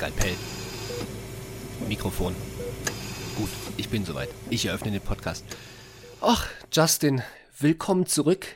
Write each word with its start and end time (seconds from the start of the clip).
Skalpell. 0.00 0.34
Mikrofon. 1.86 2.34
Gut, 3.36 3.50
ich 3.76 3.90
bin 3.90 4.06
soweit. 4.06 4.30
Ich 4.48 4.64
eröffne 4.64 4.92
den 4.92 5.02
Podcast. 5.02 5.44
Ach, 6.22 6.48
Justin, 6.72 7.20
willkommen 7.58 8.06
zurück. 8.06 8.46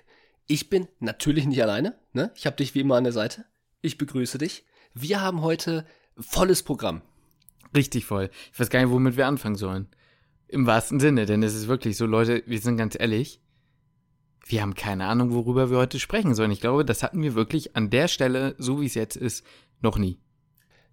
Ich 0.46 0.70
bin 0.70 0.88
natürlich 1.00 1.44
nicht 1.44 1.62
alleine. 1.62 1.98
Ne? 2.14 2.32
Ich 2.34 2.46
habe 2.46 2.56
dich 2.56 2.74
wie 2.74 2.80
immer 2.80 2.96
an 2.96 3.04
der 3.04 3.12
Seite. 3.12 3.44
Ich 3.82 3.98
begrüße 3.98 4.38
dich. 4.38 4.64
Wir 4.94 5.20
haben 5.20 5.42
heute 5.42 5.84
volles 6.18 6.62
Programm. 6.62 7.02
Richtig 7.76 8.06
voll. 8.06 8.30
Ich 8.50 8.58
weiß 8.58 8.70
gar 8.70 8.80
nicht, 8.80 8.90
womit 8.90 9.18
wir 9.18 9.26
anfangen 9.26 9.56
sollen. 9.56 9.88
Im 10.48 10.64
wahrsten 10.64 10.98
Sinne, 10.98 11.26
denn 11.26 11.42
es 11.42 11.54
ist 11.54 11.68
wirklich 11.68 11.98
so, 11.98 12.06
Leute, 12.06 12.42
wir 12.46 12.58
sind 12.58 12.78
ganz 12.78 12.96
ehrlich, 12.98 13.42
wir 14.46 14.62
haben 14.62 14.72
keine 14.72 15.04
Ahnung, 15.08 15.34
worüber 15.34 15.70
wir 15.70 15.76
heute 15.76 16.00
sprechen 16.00 16.34
sollen. 16.34 16.52
Ich 16.52 16.62
glaube, 16.62 16.86
das 16.86 17.02
hatten 17.02 17.22
wir 17.22 17.34
wirklich 17.34 17.76
an 17.76 17.90
der 17.90 18.08
Stelle, 18.08 18.54
so 18.56 18.80
wie 18.80 18.86
es 18.86 18.94
jetzt 18.94 19.16
ist, 19.16 19.44
noch 19.82 19.98
nie. 19.98 20.23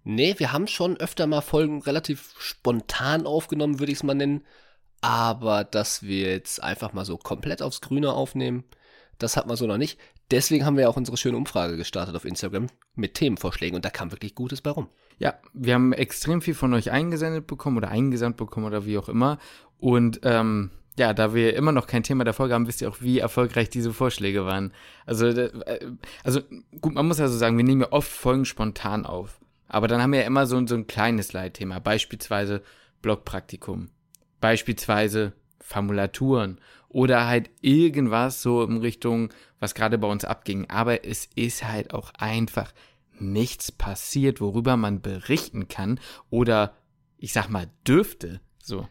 Nee, 0.04 0.34
wir 0.38 0.52
haben 0.52 0.66
schon 0.66 0.96
öfter 0.96 1.26
mal 1.26 1.40
Folgen 1.40 1.82
relativ 1.82 2.34
spontan 2.38 3.26
aufgenommen, 3.26 3.78
würde 3.78 3.92
ich 3.92 3.98
es 3.98 4.02
mal 4.02 4.14
nennen. 4.14 4.44
Aber 5.00 5.64
dass 5.64 6.02
wir 6.02 6.30
jetzt 6.30 6.62
einfach 6.62 6.92
mal 6.92 7.04
so 7.04 7.16
komplett 7.16 7.62
aufs 7.62 7.80
Grüne 7.80 8.12
aufnehmen, 8.12 8.64
das 9.18 9.36
hat 9.36 9.46
man 9.46 9.56
so 9.56 9.66
noch 9.66 9.78
nicht. 9.78 9.98
Deswegen 10.30 10.64
haben 10.64 10.76
wir 10.76 10.88
auch 10.88 10.96
unsere 10.96 11.16
schöne 11.16 11.36
Umfrage 11.36 11.76
gestartet 11.76 12.16
auf 12.16 12.24
Instagram 12.24 12.68
mit 12.94 13.14
Themenvorschlägen 13.14 13.76
und 13.76 13.84
da 13.84 13.90
kam 13.90 14.12
wirklich 14.12 14.34
Gutes 14.34 14.62
bei 14.62 14.70
rum. 14.70 14.88
Ja, 15.18 15.34
wir 15.52 15.74
haben 15.74 15.92
extrem 15.92 16.40
viel 16.40 16.54
von 16.54 16.72
euch 16.74 16.90
eingesendet 16.90 17.46
bekommen 17.46 17.76
oder 17.76 17.88
eingesandt 17.88 18.36
bekommen 18.36 18.66
oder 18.66 18.86
wie 18.86 18.96
auch 18.98 19.08
immer. 19.08 19.38
Und 19.78 20.20
ähm, 20.22 20.70
ja, 20.98 21.14
da 21.14 21.34
wir 21.34 21.54
immer 21.54 21.72
noch 21.72 21.86
kein 21.86 22.02
Thema 22.02 22.24
der 22.24 22.34
Folge 22.34 22.54
haben, 22.54 22.66
wisst 22.66 22.80
ihr 22.80 22.88
auch, 22.88 23.00
wie 23.00 23.18
erfolgreich 23.18 23.70
diese 23.70 23.92
Vorschläge 23.92 24.44
waren. 24.44 24.72
Also, 25.06 25.26
äh, 25.26 25.50
also 26.24 26.40
gut, 26.80 26.94
man 26.94 27.06
muss 27.06 27.20
also 27.20 27.36
sagen, 27.36 27.56
wir 27.56 27.64
nehmen 27.64 27.82
ja 27.82 27.92
oft 27.92 28.10
Folgen 28.10 28.44
spontan 28.44 29.06
auf. 29.06 29.38
Aber 29.72 29.88
dann 29.88 30.02
haben 30.02 30.12
wir 30.12 30.20
ja 30.20 30.26
immer 30.26 30.46
so, 30.46 30.64
so 30.66 30.74
ein 30.74 30.86
kleines 30.86 31.32
Leitthema, 31.32 31.78
beispielsweise 31.78 32.62
Blogpraktikum, 33.00 33.88
beispielsweise 34.38 35.32
Formulaturen 35.60 36.60
oder 36.90 37.26
halt 37.26 37.48
irgendwas 37.62 38.42
so 38.42 38.62
in 38.62 38.76
Richtung, 38.76 39.32
was 39.60 39.74
gerade 39.74 39.96
bei 39.96 40.06
uns 40.08 40.26
abging. 40.26 40.68
Aber 40.68 41.06
es 41.06 41.26
ist 41.36 41.64
halt 41.64 41.94
auch 41.94 42.12
einfach 42.18 42.74
nichts 43.18 43.72
passiert, 43.72 44.42
worüber 44.42 44.76
man 44.76 45.00
berichten 45.00 45.68
kann 45.68 45.98
oder 46.28 46.76
ich 47.16 47.32
sag 47.32 47.48
mal 47.48 47.70
dürfte. 47.88 48.42
So. 48.62 48.86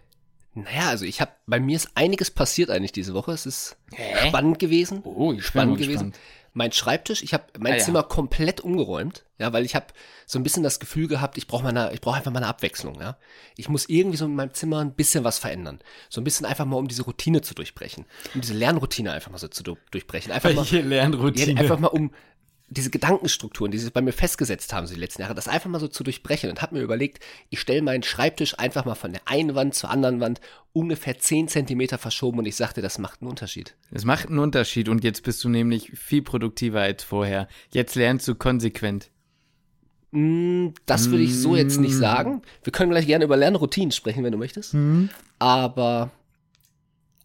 Naja, 0.55 0.89
also 0.89 1.05
ich 1.05 1.21
habe, 1.21 1.31
bei 1.45 1.59
mir 1.59 1.75
ist 1.75 1.91
einiges 1.93 2.31
passiert 2.31 2.71
eigentlich 2.71 2.91
diese 2.91 3.13
Woche. 3.13 3.33
Es 3.33 3.45
ist 3.45 3.77
Hä? 3.93 4.29
spannend 4.29 4.57
gewesen. 4.57 5.01
Oh, 5.03 5.31
ich 5.31 5.45
spannend 5.45 5.77
gewesen. 5.77 6.13
Spannend. 6.13 6.19
Mein 6.53 6.71
Schreibtisch, 6.71 7.23
ich 7.23 7.33
habe 7.33 7.45
mein 7.59 7.75
ah, 7.75 7.77
Zimmer 7.77 7.99
ja. 7.99 8.05
komplett 8.05 8.59
umgeräumt, 8.59 9.23
ja, 9.37 9.53
weil 9.53 9.63
ich 9.63 9.73
habe 9.73 9.87
so 10.25 10.37
ein 10.37 10.43
bisschen 10.43 10.63
das 10.63 10.79
Gefühl 10.79 11.07
gehabt, 11.07 11.37
ich 11.37 11.47
brauche 11.47 11.63
mal 11.63 11.91
ich 11.93 12.01
brauche 12.01 12.17
einfach 12.17 12.31
mal 12.31 12.39
eine 12.39 12.47
Abwechslung, 12.47 12.99
ja. 12.99 13.17
Ich 13.55 13.69
muss 13.69 13.87
irgendwie 13.87 14.17
so 14.17 14.25
in 14.25 14.35
meinem 14.35 14.53
Zimmer 14.53 14.79
ein 14.79 14.93
bisschen 14.93 15.23
was 15.23 15.39
verändern, 15.39 15.79
so 16.09 16.19
ein 16.19 16.23
bisschen 16.23 16.45
einfach 16.45 16.65
mal 16.65 16.75
um 16.75 16.87
diese 16.87 17.03
Routine 17.03 17.41
zu 17.41 17.53
durchbrechen, 17.53 18.05
um 18.35 18.41
diese 18.41 18.53
Lernroutine 18.53 19.11
einfach 19.13 19.31
mal 19.31 19.37
so 19.37 19.47
zu 19.47 19.63
durchbrechen, 19.91 20.31
einfach 20.31 20.53
mal 20.53 20.65
Lernroutine, 20.65 21.59
einfach 21.59 21.79
mal 21.79 21.87
um 21.87 22.11
diese 22.71 22.89
Gedankenstrukturen, 22.89 23.69
die 23.69 23.77
sich 23.77 23.91
bei 23.91 24.01
mir 24.01 24.13
festgesetzt 24.13 24.71
haben 24.71 24.87
so 24.87 24.93
die 24.93 24.99
letzten 24.99 25.21
Jahre, 25.21 25.35
das 25.35 25.49
einfach 25.49 25.69
mal 25.69 25.81
so 25.81 25.89
zu 25.89 26.05
durchbrechen 26.05 26.49
und 26.49 26.61
habe 26.61 26.75
mir 26.75 26.81
überlegt, 26.81 27.21
ich 27.49 27.59
stelle 27.59 27.81
meinen 27.81 28.01
Schreibtisch 28.01 28.57
einfach 28.57 28.85
mal 28.85 28.95
von 28.95 29.11
der 29.11 29.21
einen 29.25 29.55
Wand 29.55 29.75
zur 29.75 29.89
anderen 29.89 30.21
Wand 30.21 30.39
ungefähr 30.71 31.19
10 31.19 31.49
Zentimeter 31.49 31.97
verschoben 31.97 32.39
und 32.39 32.45
ich 32.45 32.55
sagte, 32.55 32.81
das 32.81 32.97
macht 32.97 33.21
einen 33.21 33.29
Unterschied. 33.29 33.75
Es 33.91 34.05
macht 34.05 34.29
einen 34.29 34.39
Unterschied 34.39 34.87
und 34.87 35.03
jetzt 35.03 35.23
bist 35.23 35.43
du 35.43 35.49
nämlich 35.49 35.91
viel 35.95 36.21
produktiver 36.21 36.79
als 36.79 37.03
vorher. 37.03 37.49
Jetzt 37.71 37.95
lernst 37.95 38.25
du 38.29 38.35
konsequent. 38.35 39.09
Mm, 40.11 40.69
das 40.85 41.09
würde 41.09 41.23
ich 41.25 41.37
so 41.37 41.57
jetzt 41.57 41.77
nicht 41.77 41.95
mm. 41.95 41.99
sagen. 41.99 42.41
Wir 42.63 42.71
können 42.71 42.91
gleich 42.91 43.05
gerne 43.05 43.25
über 43.25 43.35
Lernroutinen 43.35 43.91
sprechen, 43.91 44.23
wenn 44.23 44.31
du 44.31 44.37
möchtest. 44.37 44.73
Mhm. 44.73 45.09
Aber 45.39 46.09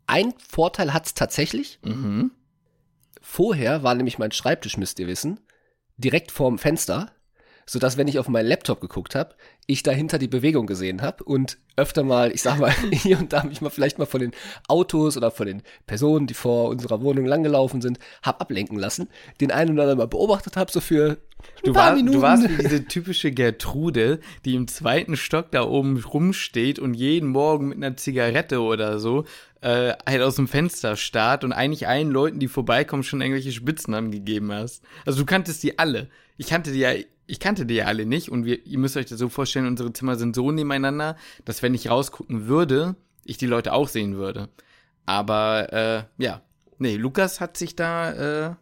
ein 0.08 0.34
Vorteil 0.48 0.92
hat 0.92 1.06
es 1.06 1.14
tatsächlich. 1.14 1.78
Mhm. 1.84 2.32
Vorher 3.28 3.82
war 3.82 3.94
nämlich 3.94 4.18
mein 4.18 4.30
Schreibtisch, 4.30 4.78
müsst 4.78 4.98
ihr 5.00 5.08
wissen, 5.08 5.40
direkt 5.98 6.30
vorm 6.30 6.58
Fenster, 6.58 7.10
sodass, 7.68 7.96
wenn 7.96 8.08
ich 8.08 8.18
auf 8.18 8.28
meinen 8.28 8.46
Laptop 8.46 8.80
geguckt 8.80 9.14
habe, 9.14 9.34
ich 9.66 9.82
dahinter 9.82 10.18
die 10.18 10.28
Bewegung 10.28 10.66
gesehen 10.66 11.02
habe 11.02 11.24
und 11.24 11.58
öfter 11.76 12.04
mal, 12.04 12.30
ich 12.32 12.42
sag 12.42 12.58
mal, 12.58 12.72
hier 12.92 13.18
und 13.18 13.32
da 13.32 13.42
mich 13.42 13.60
mal 13.60 13.70
vielleicht 13.70 13.98
mal 13.98 14.06
von 14.06 14.20
den 14.20 14.30
Autos 14.68 15.16
oder 15.16 15.30
von 15.30 15.46
den 15.46 15.62
Personen, 15.86 16.26
die 16.26 16.34
vor 16.34 16.68
unserer 16.68 17.02
Wohnung 17.02 17.26
langgelaufen 17.26 17.82
sind, 17.82 17.98
hab 18.22 18.40
ablenken 18.40 18.78
lassen, 18.78 19.08
den 19.40 19.50
einen 19.50 19.72
oder 19.72 19.82
anderen 19.82 19.98
mal 19.98 20.06
beobachtet 20.06 20.56
habe, 20.56 20.70
so 20.70 20.80
für 20.80 21.18
du, 21.64 21.74
war, 21.74 22.00
du 22.00 22.22
warst 22.22 22.48
wie 22.48 22.62
diese 22.62 22.84
typische 22.88 23.32
Gertrude, 23.32 24.20
die 24.44 24.54
im 24.54 24.68
zweiten 24.68 25.16
Stock 25.16 25.50
da 25.50 25.64
oben 25.64 25.98
rumsteht 25.98 26.78
und 26.78 26.94
jeden 26.94 27.28
Morgen 27.28 27.68
mit 27.68 27.78
einer 27.78 27.96
Zigarette 27.96 28.60
oder 28.60 29.00
so 29.00 29.24
äh, 29.60 29.94
halt 30.08 30.22
aus 30.22 30.36
dem 30.36 30.46
Fenster 30.46 30.96
starrt 30.96 31.42
und 31.42 31.52
eigentlich 31.52 31.88
allen 31.88 32.10
Leuten, 32.10 32.38
die 32.38 32.46
vorbeikommen, 32.46 33.02
schon 33.02 33.20
irgendwelche 33.20 33.50
Spitznamen 33.50 34.12
gegeben 34.12 34.52
hast. 34.52 34.84
Also 35.04 35.18
du 35.20 35.26
kanntest 35.26 35.62
die 35.64 35.78
alle. 35.78 36.08
Ich 36.36 36.46
kannte 36.46 36.70
die 36.70 36.80
ja, 36.80 36.92
ich 37.26 37.40
kannte 37.40 37.66
die 37.66 37.74
ja 37.74 37.86
alle 37.86 38.06
nicht 38.06 38.30
und 38.30 38.44
wir, 38.44 38.64
ihr 38.66 38.78
müsst 38.78 38.96
euch 38.96 39.06
das 39.06 39.18
so 39.18 39.28
vorstellen, 39.28 39.66
unsere 39.66 39.92
Zimmer 39.92 40.16
sind 40.16 40.36
so 40.36 40.52
nebeneinander, 40.52 41.16
dass 41.44 41.62
wenn 41.62 41.74
ich 41.74 41.90
rausgucken 41.90 42.46
würde, 42.46 42.96
ich 43.24 43.38
die 43.38 43.46
Leute 43.46 43.72
auch 43.72 43.88
sehen 43.88 44.16
würde. 44.16 44.48
Aber 45.04 45.72
äh, 45.72 46.22
ja, 46.22 46.42
nee, 46.78 46.96
Lukas 46.96 47.40
hat 47.40 47.56
sich 47.56 47.76
da 47.76 48.48
äh, 48.48 48.54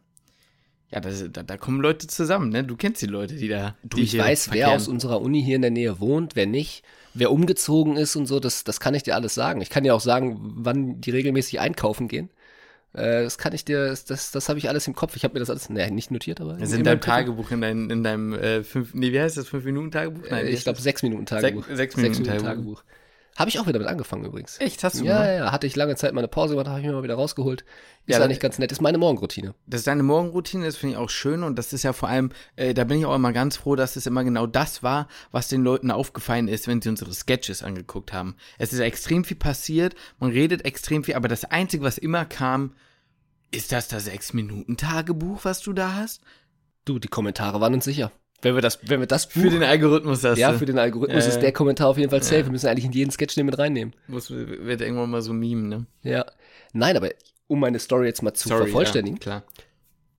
ja, 0.95 1.01
das, 1.01 1.25
da, 1.33 1.43
da, 1.43 1.57
kommen 1.57 1.81
Leute 1.81 2.07
zusammen, 2.07 2.51
ne? 2.51 2.63
Du 2.63 2.77
kennst 2.77 3.03
die 3.03 3.07
Leute, 3.07 3.35
die 3.35 3.49
da. 3.49 3.75
Du, 3.83 3.97
die 3.97 4.05
ich 4.05 4.17
weiß, 4.17 4.45
verkehren. 4.45 4.71
wer 4.71 4.77
aus 4.77 4.87
unserer 4.87 5.21
Uni 5.21 5.43
hier 5.43 5.57
in 5.57 5.63
der 5.63 5.73
Nähe 5.73 5.99
wohnt, 5.99 6.37
wer 6.37 6.47
nicht, 6.47 6.85
wer 7.15 7.33
umgezogen 7.33 7.97
ist 7.97 8.15
und 8.15 8.27
so, 8.27 8.39
das, 8.39 8.63
das 8.63 8.79
kann 8.79 8.95
ich 8.95 9.03
dir 9.03 9.17
alles 9.17 9.35
sagen. 9.35 9.61
Ich 9.61 9.71
kann 9.71 9.83
dir 9.83 9.95
auch 9.95 10.01
sagen, 10.01 10.39
wann 10.41 11.01
die 11.01 11.11
regelmäßig 11.11 11.59
einkaufen 11.59 12.07
gehen. 12.07 12.31
Äh, 12.94 13.25
das 13.25 13.38
kann 13.38 13.53
ich 13.53 13.65
dir, 13.65 13.88
das, 13.88 14.05
das, 14.05 14.31
das 14.31 14.49
habe 14.49 14.59
ich 14.59 14.69
alles 14.69 14.87
im 14.87 14.94
Kopf. 14.94 15.16
Ich 15.16 15.25
habe 15.25 15.34
mir 15.34 15.41
das 15.41 15.50
alles, 15.50 15.69
ne, 15.69 15.91
nicht 15.91 16.10
notiert, 16.10 16.41
aber. 16.41 16.55
Das 16.55 16.71
ist 16.71 16.78
in 16.78 16.84
deinem 16.84 17.00
Tagebuch, 17.00 17.50
in, 17.50 17.60
dein, 17.60 17.91
in 17.91 18.05
deinem 18.05 18.32
äh, 18.34 18.62
fünf, 18.62 18.94
nee, 18.94 19.12
wie 19.12 19.21
heißt 19.21 19.37
das, 19.37 19.49
fünf 19.49 19.65
Minuten 19.65 19.91
Tagebuch? 19.91 20.22
Nein, 20.31 20.47
äh, 20.47 20.50
ich 20.50 20.62
glaube 20.62 20.81
sechs 20.81 21.03
Minuten 21.03 21.27
Tagebuch. 21.27 21.66
Sech, 21.66 21.77
sechs, 21.77 21.97
Minuten, 21.97 22.15
sechs 22.15 22.27
Minuten 22.27 22.47
Tagebuch. 22.47 22.83
Tagebuch. 22.83 23.03
Habe 23.37 23.50
ich 23.50 23.59
auch 23.59 23.67
wieder 23.67 23.81
mit 23.81 23.89
angefangen 23.89 24.25
übrigens. 24.25 24.61
Echt, 24.61 24.84
hast 24.84 25.00
du 25.00 25.05
Ja, 25.05 25.28
ja, 25.31 25.53
hatte 25.53 25.67
ich 25.67 25.75
lange 25.75 25.97
Zeit 25.97 26.12
mal 26.12 26.21
eine 26.21 26.28
Pause 26.28 26.55
gemacht, 26.55 26.69
habe 26.69 26.78
ich 26.78 26.87
mir 26.87 26.93
mal 26.93 27.03
wieder 27.03 27.17
rausgeholt. 27.17 27.65
Ist 28.06 28.17
ja, 28.17 28.25
eigentlich 28.25 28.39
ganz 28.39 28.61
nett. 28.61 28.71
Ist 28.71 28.81
meine 28.81 28.99
Morgenroutine. 28.99 29.55
Das 29.67 29.81
ist 29.81 29.87
deine 29.89 30.05
Morgenroutine, 30.05 30.67
das 30.67 30.77
finde 30.77 30.95
ich 30.95 30.99
auch 30.99 31.11
schön 31.11 31.43
und 31.43 31.59
das 31.59 31.72
ist 31.72 31.83
ja 31.83 31.93
vor 31.93 32.09
allem, 32.09 32.31
äh, 32.55 32.75
da 32.75 32.84
bin 32.84 32.99
ich 32.99 33.06
auch 33.06 33.15
immer 33.15 33.33
ganz 33.33 33.56
froh, 33.56 33.75
dass 33.75 33.97
es 33.97 34.06
immer 34.06 34.22
genau 34.22 34.47
das 34.47 34.84
war, 34.84 35.09
was 35.33 35.49
den 35.49 35.65
Leuten 35.65 35.91
aufgefallen 35.91 36.47
ist, 36.47 36.69
wenn 36.69 36.81
sie 36.81 36.91
unsere 36.91 37.12
Sketches 37.12 37.65
angeguckt 37.65 38.12
haben. 38.12 38.37
Es 38.59 38.72
ist 38.72 38.78
extrem 38.78 39.25
viel 39.25 39.37
passiert, 39.37 39.97
man 40.21 40.31
redet 40.31 40.65
extrem 40.65 41.03
viel, 41.03 41.15
aber 41.15 41.27
das 41.27 41.45
Einzige, 41.45 41.83
was 41.83 41.99
immer 41.99 42.25
kam, 42.25 42.75
ist 43.51 43.72
das 43.72 43.89
das 43.89 44.05
Sechs-Minuten-Tagebuch, 44.05 45.45
was 45.45 45.61
du 45.61 45.72
da 45.72 45.95
hast? 45.95 46.22
Du, 46.84 46.99
die 47.01 47.09
Kommentare 47.09 47.61
waren 47.61 47.75
uns 47.75 47.84
sicher. 47.84 48.12
Wenn 48.44 48.55
wir 48.55 48.62
das, 48.62 48.78
wenn 48.82 49.00
wir 49.00 49.06
das 49.06 49.28
Buch, 49.28 49.43
Für 49.43 49.50
den 49.50 49.62
Algorithmus 49.62 50.22
hast 50.22 50.38
Ja, 50.38 50.53
für 50.53 50.66
den 50.66 50.78
Algorithmus 50.78 51.25
äh, 51.25 51.28
ist 51.28 51.41
der 51.41 51.53
Kommentar 51.53 51.88
auf 51.88 51.99
jeden 51.99 52.10
Fall 52.10 52.22
safe. 52.22 52.41
Ja. 52.41 52.44
Wir 52.47 52.53
müssen 52.53 52.69
eigentlich 52.69 52.84
in 52.84 52.93
jeden 52.93 53.10
Sketch 53.10 53.34
den 53.34 53.47
mit 53.47 53.59
reinnehmen. 53.59 53.94
Muss, 54.06 54.31
wird 54.31 54.81
irgendwann 54.81 55.10
mal 55.10 55.22
so 55.22 55.32
Meme, 55.32 55.66
ne? 55.66 55.87
Ja. 56.03 56.27
Nein, 56.72 56.97
aber 56.97 57.10
um 57.47 57.60
meine 57.60 57.78
Story 57.78 58.06
jetzt 58.06 58.22
mal 58.22 58.34
zu 58.34 58.49
Sorry, 58.49 58.65
vervollständigen. 58.65 59.16
Ja, 59.16 59.22
klar. 59.22 59.44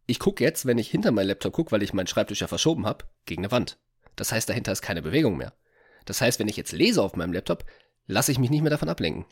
Ich 0.08 0.20
gucke 0.20 0.44
jetzt, 0.44 0.66
wenn 0.66 0.78
ich 0.78 0.90
hinter 0.90 1.12
meinen 1.12 1.28
Laptop 1.28 1.54
gucke, 1.54 1.72
weil 1.72 1.84
ich 1.84 1.94
meinen 1.94 2.08
Schreibtisch 2.08 2.42
ja 2.42 2.48
verschoben 2.48 2.86
habe, 2.86 3.06
gegen 3.26 3.42
eine 3.42 3.52
Wand. 3.52 3.78
Das 4.16 4.32
heißt, 4.32 4.50
dahinter 4.50 4.72
ist 4.72 4.82
keine 4.82 5.02
Bewegung 5.02 5.38
mehr. 5.38 5.54
Das 6.06 6.22
heißt, 6.22 6.40
wenn 6.40 6.48
ich 6.48 6.58
jetzt 6.58 6.72
lese 6.72 7.02
auf 7.02 7.16
meinem 7.16 7.34
Laptop, 7.34 7.66
lasse 8.08 8.32
ich 8.32 8.40
mich 8.40 8.50
nicht 8.50 8.62
mehr 8.62 8.70
davon 8.70 8.90
ablenken 8.90 9.26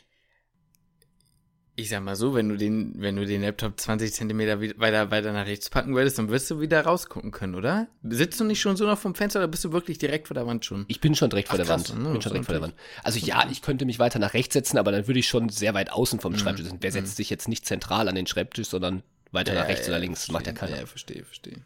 ich 1.76 1.90
sag 1.90 2.04
mal 2.04 2.16
so, 2.16 2.36
wenn 2.36 2.50
du 2.50 2.58
den, 2.58 2.94
wenn 2.98 3.16
du 3.16 3.26
den 3.26 3.42
Laptop 3.42 3.80
20 3.80 4.14
Zentimeter 4.14 4.62
weiter, 4.62 5.10
weiter 5.10 5.34
nach 5.34 5.48
rechts 5.48 5.72
packen 5.72 5.96
würdest, 5.96 6.20
dann 6.20 6.30
wirst 6.30 6.50
du 6.52 6.60
wieder 6.60 6.82
rausgucken 6.82 7.32
können, 7.32 7.56
oder? 7.56 7.88
Sitzt 8.04 8.40
du 8.40 8.44
nicht 8.44 8.62
schon 8.62 8.78
so 8.78 8.86
noch 8.86 9.00
vom 9.00 9.16
Fenster 9.16 9.40
oder 9.40 9.48
bist 9.48 9.64
du 9.64 9.72
wirklich 9.72 9.98
direkt 9.98 10.28
vor 10.28 10.36
der 10.36 10.46
Wand 10.46 10.66
schon? 10.66 10.86
Ich 10.88 11.02
bin 11.02 11.16
schon 11.16 11.32
direkt 11.32 11.50
vor 11.50 11.56
Ach, 11.56 11.66
der 11.66 11.76
krass, 11.76 11.90
Wand. 11.90 12.04
Ne? 12.04 12.12
Bin 12.12 12.22
schon 12.22 12.32
direkt 12.32 12.46
vor 12.46 12.54
der 12.54 12.62
Wand. 12.62 12.76
Also 13.04 13.18
ja, 13.20 13.48
ich 13.50 13.64
könnte 13.64 13.86
mich 13.86 13.98
weiter 13.98 14.20
nach 14.20 14.36
rechts 14.36 14.54
setzen, 14.54 14.78
aber 14.78 14.92
dann 14.92 15.08
würde 15.08 15.20
ich 15.20 15.28
schon 15.28 15.50
sehr 15.50 15.74
weit 15.74 15.92
außen 15.92 16.20
vom 16.20 16.34
mhm. 16.34 16.38
Schreibtisch 16.38 16.68
sein. 16.68 16.78
Wer 16.80 16.92
mhm. 16.92 16.94
setzt 16.94 17.16
sich 17.18 17.32
jetzt 17.32 17.48
nicht 17.48 17.66
zentral 17.66 18.08
an 18.08 18.14
den 18.14 18.28
Schreibtisch, 18.28 18.68
sondern 18.68 19.02
weiter 19.32 19.56
ja, 19.56 19.62
nach 19.62 19.68
rechts 19.68 19.88
ja, 19.88 19.94
oder 19.94 20.00
links? 20.00 20.26
Verstehe, 20.26 20.34
macht 20.34 20.48
ja 20.48 20.54
keiner. 20.54 20.80
Ja, 20.80 20.86
verstehe, 20.86 21.24
verstehe. 21.24 21.58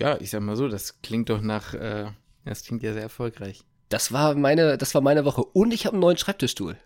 Ja, 0.00 0.20
ich 0.20 0.30
sag 0.30 0.40
mal 0.40 0.56
so, 0.56 0.66
das 0.66 1.00
klingt 1.00 1.30
doch 1.30 1.40
nach, 1.40 1.74
äh, 1.74 2.06
das 2.44 2.64
klingt 2.64 2.82
ja 2.82 2.92
sehr 2.92 3.02
erfolgreich. 3.02 3.62
Das 3.88 4.10
war 4.10 4.34
meine, 4.34 4.78
das 4.78 4.94
war 4.94 5.00
meine 5.00 5.24
Woche. 5.24 5.44
Und 5.44 5.72
ich 5.72 5.86
habe 5.86 5.94
einen 5.94 6.00
neuen 6.00 6.16
Schreibtischstuhl. 6.16 6.76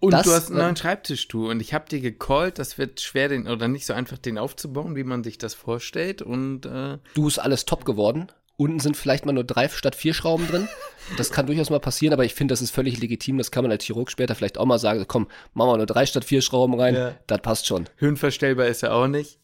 Und 0.00 0.12
das, 0.12 0.22
du 0.24 0.32
hast 0.32 0.48
einen 0.48 0.58
neuen 0.58 0.76
Schreibtischstuhl 0.76 1.50
und 1.50 1.60
ich 1.60 1.74
habe 1.74 1.88
dir 1.88 2.00
gecallt, 2.00 2.58
das 2.58 2.78
wird 2.78 3.00
schwer, 3.00 3.28
den 3.28 3.46
oder 3.46 3.68
nicht 3.68 3.84
so 3.84 3.92
einfach 3.92 4.16
den 4.16 4.38
aufzubauen, 4.38 4.96
wie 4.96 5.04
man 5.04 5.22
sich 5.22 5.36
das 5.36 5.52
vorstellt. 5.52 6.22
Und 6.22 6.64
äh 6.66 6.98
du 7.14 7.28
ist 7.28 7.38
alles 7.38 7.66
top 7.66 7.84
geworden. 7.84 8.32
Unten 8.56 8.80
sind 8.80 8.96
vielleicht 8.96 9.24
mal 9.24 9.32
nur 9.32 9.44
drei 9.44 9.68
statt 9.68 9.94
vier 9.94 10.12
Schrauben 10.12 10.46
drin. 10.46 10.68
Das 11.16 11.30
kann 11.30 11.46
durchaus 11.46 11.70
mal 11.70 11.80
passieren, 11.80 12.12
aber 12.12 12.24
ich 12.24 12.34
finde, 12.34 12.52
das 12.52 12.60
ist 12.60 12.70
völlig 12.70 13.00
legitim. 13.00 13.38
Das 13.38 13.50
kann 13.50 13.64
man 13.64 13.70
als 13.70 13.84
Chirurg 13.84 14.10
später 14.10 14.34
vielleicht 14.34 14.58
auch 14.58 14.66
mal 14.66 14.78
sagen. 14.78 15.04
Komm, 15.08 15.28
machen 15.54 15.70
wir 15.70 15.76
nur 15.78 15.86
drei 15.86 16.04
statt 16.04 16.24
vier 16.24 16.42
Schrauben 16.42 16.78
rein. 16.78 16.94
Ja. 16.94 17.14
Das 17.26 17.40
passt 17.40 17.66
schon. 17.66 17.88
Höhenverstellbar 17.96 18.66
ist 18.66 18.82
er 18.82 18.94
auch 18.94 19.06
nicht. 19.06 19.38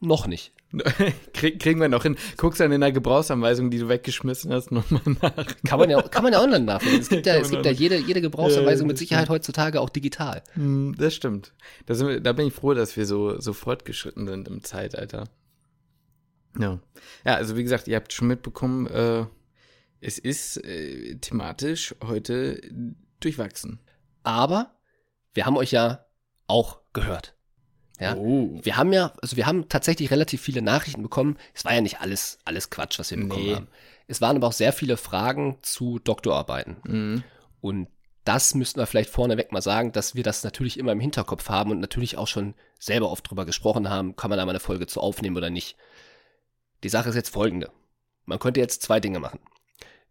Noch 0.00 0.26
nicht. 0.26 0.52
Krieg, 1.34 1.60
kriegen 1.60 1.80
wir 1.80 1.88
noch 1.88 2.02
hin. 2.02 2.16
Guckst 2.36 2.60
dann 2.60 2.72
in 2.72 2.80
der 2.80 2.92
Gebrauchsanweisung, 2.92 3.70
die 3.70 3.78
du 3.78 3.88
weggeschmissen 3.88 4.52
hast, 4.52 4.72
nochmal 4.72 5.02
nach. 5.20 5.46
Kann 5.64 5.78
man 5.78 5.90
ja, 5.90 6.00
kann 6.02 6.22
man 6.22 6.32
ja 6.32 6.40
online 6.40 6.64
nachlesen. 6.64 7.00
Es 7.00 7.08
gibt 7.08 7.26
ja, 7.26 7.36
es 7.36 7.50
gibt 7.50 7.66
ja 7.66 7.72
jede, 7.72 7.96
jede 7.96 8.20
Gebrauchsanweisung 8.20 8.86
mit 8.86 8.98
Sicherheit 8.98 9.28
heutzutage 9.28 9.80
auch 9.80 9.90
digital. 9.90 10.42
Hm, 10.54 10.94
das 10.96 11.14
stimmt. 11.14 11.52
Da, 11.86 11.98
wir, 11.98 12.20
da 12.20 12.32
bin 12.32 12.46
ich 12.46 12.54
froh, 12.54 12.74
dass 12.74 12.96
wir 12.96 13.06
so, 13.06 13.38
so 13.40 13.52
fortgeschritten 13.52 14.26
sind 14.26 14.48
im 14.48 14.62
Zeitalter. 14.64 15.24
Ja. 16.58 16.80
Ja, 17.24 17.34
also 17.34 17.56
wie 17.56 17.62
gesagt, 17.62 17.88
ihr 17.88 17.96
habt 17.96 18.12
schon 18.12 18.28
mitbekommen, 18.28 18.86
äh, 18.86 19.24
es 20.00 20.18
ist 20.18 20.56
äh, 20.64 21.16
thematisch 21.16 21.94
heute 22.04 22.60
durchwachsen. 23.20 23.80
Aber 24.22 24.74
wir 25.32 25.46
haben 25.46 25.56
euch 25.56 25.70
ja 25.70 26.06
auch 26.46 26.80
gehört. 26.92 27.34
Ja, 28.02 28.16
oh. 28.16 28.58
wir 28.62 28.76
haben 28.76 28.92
ja, 28.92 29.12
also 29.22 29.36
wir 29.36 29.46
haben 29.46 29.68
tatsächlich 29.68 30.10
relativ 30.10 30.40
viele 30.40 30.62
Nachrichten 30.62 31.02
bekommen. 31.02 31.36
Es 31.54 31.64
war 31.64 31.74
ja 31.74 31.80
nicht 31.80 32.00
alles, 32.00 32.38
alles 32.44 32.70
Quatsch, 32.70 32.98
was 32.98 33.10
wir 33.10 33.18
nee. 33.18 33.24
bekommen 33.24 33.54
haben. 33.54 33.68
Es 34.06 34.20
waren 34.20 34.36
aber 34.36 34.48
auch 34.48 34.52
sehr 34.52 34.72
viele 34.72 34.96
Fragen 34.96 35.58
zu 35.62 35.98
Doktorarbeiten. 35.98 36.76
Mhm. 36.84 37.24
Und 37.60 37.88
das 38.24 38.54
müssten 38.54 38.78
wir 38.78 38.86
vielleicht 38.86 39.10
vorneweg 39.10 39.52
mal 39.52 39.62
sagen, 39.62 39.92
dass 39.92 40.14
wir 40.14 40.22
das 40.22 40.44
natürlich 40.44 40.78
immer 40.78 40.92
im 40.92 41.00
Hinterkopf 41.00 41.48
haben 41.48 41.70
und 41.70 41.80
natürlich 41.80 42.16
auch 42.16 42.28
schon 42.28 42.54
selber 42.78 43.10
oft 43.10 43.28
drüber 43.28 43.44
gesprochen 43.44 43.88
haben, 43.88 44.16
kann 44.16 44.30
man 44.30 44.38
da 44.38 44.44
mal 44.44 44.50
eine 44.50 44.60
Folge 44.60 44.86
zu 44.86 45.00
aufnehmen 45.00 45.36
oder 45.36 45.50
nicht. 45.50 45.76
Die 46.84 46.88
Sache 46.88 47.08
ist 47.08 47.14
jetzt 47.14 47.30
folgende. 47.30 47.70
Man 48.24 48.38
könnte 48.38 48.60
jetzt 48.60 48.82
zwei 48.82 49.00
Dinge 49.00 49.18
machen. 49.18 49.40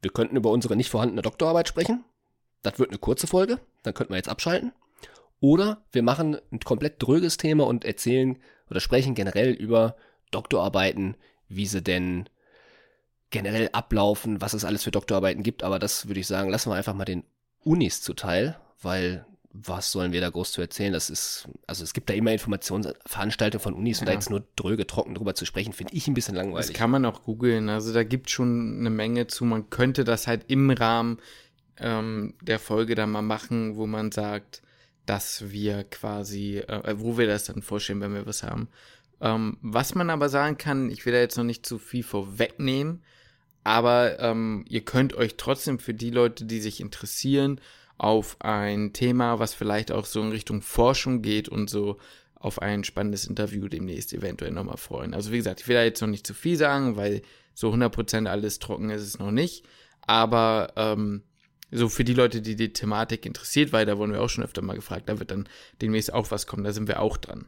Wir 0.01 0.11
könnten 0.11 0.35
über 0.35 0.51
unsere 0.51 0.75
nicht 0.75 0.89
vorhandene 0.89 1.21
Doktorarbeit 1.21 1.67
sprechen. 1.67 2.03
Das 2.63 2.79
wird 2.79 2.89
eine 2.89 2.99
kurze 2.99 3.27
Folge, 3.27 3.59
dann 3.83 3.93
könnten 3.93 4.13
wir 4.13 4.17
jetzt 4.17 4.29
abschalten. 4.29 4.71
Oder 5.41 5.83
wir 5.91 6.03
machen 6.03 6.37
ein 6.51 6.59
komplett 6.59 7.01
dröges 7.01 7.35
Thema 7.35 7.65
und 7.65 7.83
erzählen 7.83 8.37
oder 8.69 8.79
sprechen 8.79 9.15
generell 9.15 9.51
über 9.51 9.97
Doktorarbeiten, 10.29 11.17
wie 11.49 11.65
sie 11.65 11.81
denn 11.81 12.29
generell 13.31 13.69
ablaufen, 13.73 14.39
was 14.39 14.53
es 14.53 14.63
alles 14.63 14.83
für 14.83 14.91
Doktorarbeiten 14.91 15.43
gibt. 15.43 15.63
Aber 15.63 15.79
das 15.79 16.07
würde 16.07 16.19
ich 16.19 16.27
sagen, 16.27 16.49
lassen 16.49 16.69
wir 16.69 16.75
einfach 16.75 16.93
mal 16.93 17.05
den 17.05 17.23
Unis 17.63 18.01
zuteil, 18.01 18.57
weil 18.81 19.25
was 19.51 19.91
sollen 19.91 20.11
wir 20.11 20.21
da 20.21 20.29
groß 20.29 20.51
zu 20.51 20.61
erzählen? 20.61 20.93
Das 20.93 21.09
ist, 21.09 21.47
also 21.67 21.83
es 21.83 21.93
gibt 21.93 22.09
da 22.09 22.13
immer 22.13 22.31
Informationsveranstaltungen 22.31 23.61
von 23.61 23.73
Unis 23.73 23.97
ja. 23.97 24.01
und 24.01 24.07
da 24.07 24.13
jetzt 24.13 24.29
nur 24.29 24.43
dröge 24.55 24.85
trocken 24.85 25.15
drüber 25.15 25.33
zu 25.33 25.45
sprechen, 25.45 25.73
finde 25.73 25.93
ich 25.93 26.07
ein 26.07 26.13
bisschen 26.13 26.35
langweilig. 26.35 26.67
Das 26.67 26.75
kann 26.75 26.91
man 26.91 27.03
auch 27.03 27.23
googeln. 27.23 27.67
Also 27.67 27.91
da 27.93 28.03
gibt 28.03 28.29
schon 28.29 28.77
eine 28.79 28.91
Menge 28.91 29.25
zu. 29.25 29.43
Man 29.43 29.71
könnte 29.71 30.03
das 30.03 30.27
halt 30.27 30.45
im 30.47 30.69
Rahmen 30.69 31.17
ähm, 31.77 32.35
der 32.41 32.59
Folge 32.59 32.95
da 32.95 33.07
mal 33.07 33.23
machen, 33.23 33.75
wo 33.75 33.87
man 33.87 34.11
sagt, 34.11 34.61
dass 35.05 35.51
wir 35.51 35.83
quasi, 35.83 36.57
äh, 36.57 36.95
wo 36.97 37.17
wir 37.17 37.27
das 37.27 37.45
dann 37.45 37.61
vorstellen, 37.61 38.01
wenn 38.01 38.13
wir 38.13 38.25
was 38.25 38.43
haben. 38.43 38.69
Ähm, 39.19 39.57
was 39.61 39.95
man 39.95 40.09
aber 40.09 40.29
sagen 40.29 40.57
kann, 40.57 40.89
ich 40.89 41.05
will 41.05 41.13
da 41.13 41.19
jetzt 41.19 41.37
noch 41.37 41.43
nicht 41.43 41.65
zu 41.65 41.77
viel 41.77 42.03
vorwegnehmen, 42.03 43.03
aber 43.63 44.19
ähm, 44.19 44.65
ihr 44.67 44.81
könnt 44.81 45.13
euch 45.13 45.37
trotzdem 45.37 45.79
für 45.79 45.93
die 45.93 46.09
Leute, 46.09 46.45
die 46.45 46.59
sich 46.59 46.79
interessieren, 46.81 47.61
auf 47.97 48.37
ein 48.39 48.93
Thema, 48.93 49.37
was 49.37 49.53
vielleicht 49.53 49.91
auch 49.91 50.05
so 50.05 50.21
in 50.21 50.31
Richtung 50.31 50.63
Forschung 50.63 51.21
geht 51.21 51.49
und 51.49 51.69
so 51.69 51.99
auf 52.33 52.59
ein 52.59 52.83
spannendes 52.83 53.27
Interview 53.27 53.67
demnächst 53.67 54.13
eventuell 54.13 54.49
nochmal 54.49 54.77
freuen. 54.77 55.13
Also 55.13 55.31
wie 55.31 55.37
gesagt, 55.37 55.61
ich 55.61 55.67
will 55.67 55.75
da 55.75 55.83
jetzt 55.83 56.01
noch 56.01 56.07
nicht 56.07 56.25
zu 56.25 56.33
viel 56.33 56.57
sagen, 56.57 56.95
weil 56.95 57.21
so 57.53 57.71
100% 57.71 58.25
alles 58.25 58.57
trocken 58.57 58.89
ist 58.89 59.03
es 59.03 59.19
noch 59.19 59.29
nicht. 59.29 59.63
Aber 60.01 60.73
ähm, 60.77 61.21
so 61.71 61.89
für 61.89 62.03
die 62.03 62.13
Leute, 62.13 62.41
die 62.41 62.55
die 62.55 62.73
Thematik 62.73 63.25
interessiert, 63.25 63.71
weil 63.71 63.85
da 63.85 63.97
wurden 63.97 64.13
wir 64.13 64.21
auch 64.21 64.29
schon 64.29 64.43
öfter 64.43 64.61
mal 64.61 64.75
gefragt, 64.75 65.09
da 65.09 65.19
wird 65.19 65.31
dann 65.31 65.47
demnächst 65.81 66.13
auch 66.13 66.31
was 66.31 66.47
kommen, 66.47 66.63
da 66.63 66.73
sind 66.73 66.87
wir 66.87 67.01
auch 67.01 67.17
dran. 67.17 67.47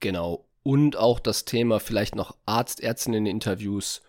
Genau. 0.00 0.46
Und 0.62 0.96
auch 0.96 1.18
das 1.18 1.44
Thema 1.44 1.80
vielleicht 1.80 2.14
noch 2.14 2.36
Arzt, 2.46 2.80
Ärztin 2.82 3.14
in 3.14 3.26
Interviews 3.26 4.02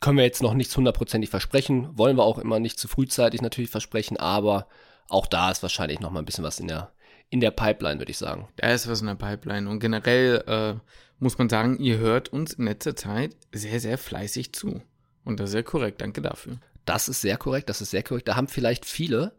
können 0.00 0.16
wir 0.16 0.24
jetzt 0.24 0.42
noch 0.42 0.54
nichts 0.54 0.76
hundertprozentig 0.76 1.30
versprechen, 1.30 1.96
wollen 1.96 2.16
wir 2.16 2.24
auch 2.24 2.38
immer 2.38 2.58
nicht 2.58 2.78
zu 2.78 2.88
frühzeitig 2.88 3.42
natürlich 3.42 3.70
versprechen, 3.70 4.16
aber 4.16 4.66
auch 5.08 5.26
da 5.26 5.50
ist 5.50 5.62
wahrscheinlich 5.62 6.00
noch 6.00 6.10
mal 6.10 6.20
ein 6.20 6.24
bisschen 6.24 6.44
was 6.44 6.58
in 6.58 6.68
der, 6.68 6.92
in 7.28 7.40
der 7.40 7.50
Pipeline, 7.50 8.00
würde 8.00 8.10
ich 8.10 8.18
sagen. 8.18 8.48
Da 8.56 8.70
ist 8.70 8.88
was 8.88 9.02
in 9.02 9.06
der 9.06 9.14
Pipeline 9.14 9.68
und 9.68 9.78
generell 9.80 10.42
äh, 10.46 10.74
muss 11.18 11.36
man 11.36 11.48
sagen, 11.48 11.78
ihr 11.78 11.98
hört 11.98 12.30
uns 12.30 12.54
in 12.54 12.64
letzter 12.64 12.96
Zeit 12.96 13.36
sehr, 13.52 13.78
sehr 13.78 13.98
fleißig 13.98 14.54
zu. 14.54 14.82
Und 15.24 15.38
das 15.38 15.50
ist 15.50 15.52
sehr 15.52 15.62
korrekt, 15.62 16.00
danke 16.00 16.22
dafür. 16.22 16.58
Das 16.84 17.08
ist 17.08 17.20
sehr 17.20 17.36
korrekt, 17.36 17.68
das 17.68 17.80
ist 17.80 17.90
sehr 17.90 18.02
korrekt. 18.02 18.28
Da 18.28 18.36
haben 18.36 18.48
vielleicht 18.48 18.84
viele 18.84 19.32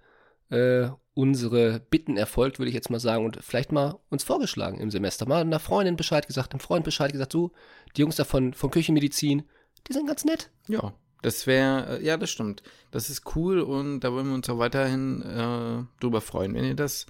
äh, 0.49 0.89
unsere 1.13 1.79
Bitten 1.79 2.17
erfolgt, 2.17 2.59
würde 2.59 2.69
ich 2.69 2.75
jetzt 2.75 2.89
mal 2.89 2.99
sagen, 2.99 3.25
und 3.25 3.39
vielleicht 3.41 3.71
mal 3.71 3.99
uns 4.09 4.23
vorgeschlagen 4.23 4.79
im 4.79 4.91
Semester. 4.91 5.27
Mal 5.27 5.41
einer 5.41 5.59
Freundin 5.59 5.97
Bescheid 5.97 6.27
gesagt, 6.27 6.53
einem 6.53 6.59
Freund 6.59 6.85
Bescheid 6.85 7.11
gesagt, 7.11 7.33
so, 7.33 7.51
die 7.95 8.01
Jungs 8.01 8.15
da 8.15 8.23
von, 8.23 8.53
von 8.53 8.71
Küchenmedizin, 8.71 9.43
die 9.87 9.93
sind 9.93 10.07
ganz 10.07 10.23
nett. 10.23 10.49
Ja, 10.67 10.93
das 11.21 11.47
wäre, 11.47 11.99
äh, 11.99 12.05
ja, 12.05 12.17
das 12.17 12.29
stimmt. 12.29 12.63
Das 12.91 13.09
ist 13.09 13.35
cool 13.35 13.59
und 13.59 14.01
da 14.01 14.11
wollen 14.13 14.27
wir 14.27 14.35
uns 14.35 14.49
auch 14.49 14.57
weiterhin 14.57 15.21
äh, 15.21 15.83
drüber 15.99 16.21
freuen, 16.21 16.53
wenn 16.53 16.63
ihr 16.63 16.75
das 16.75 17.05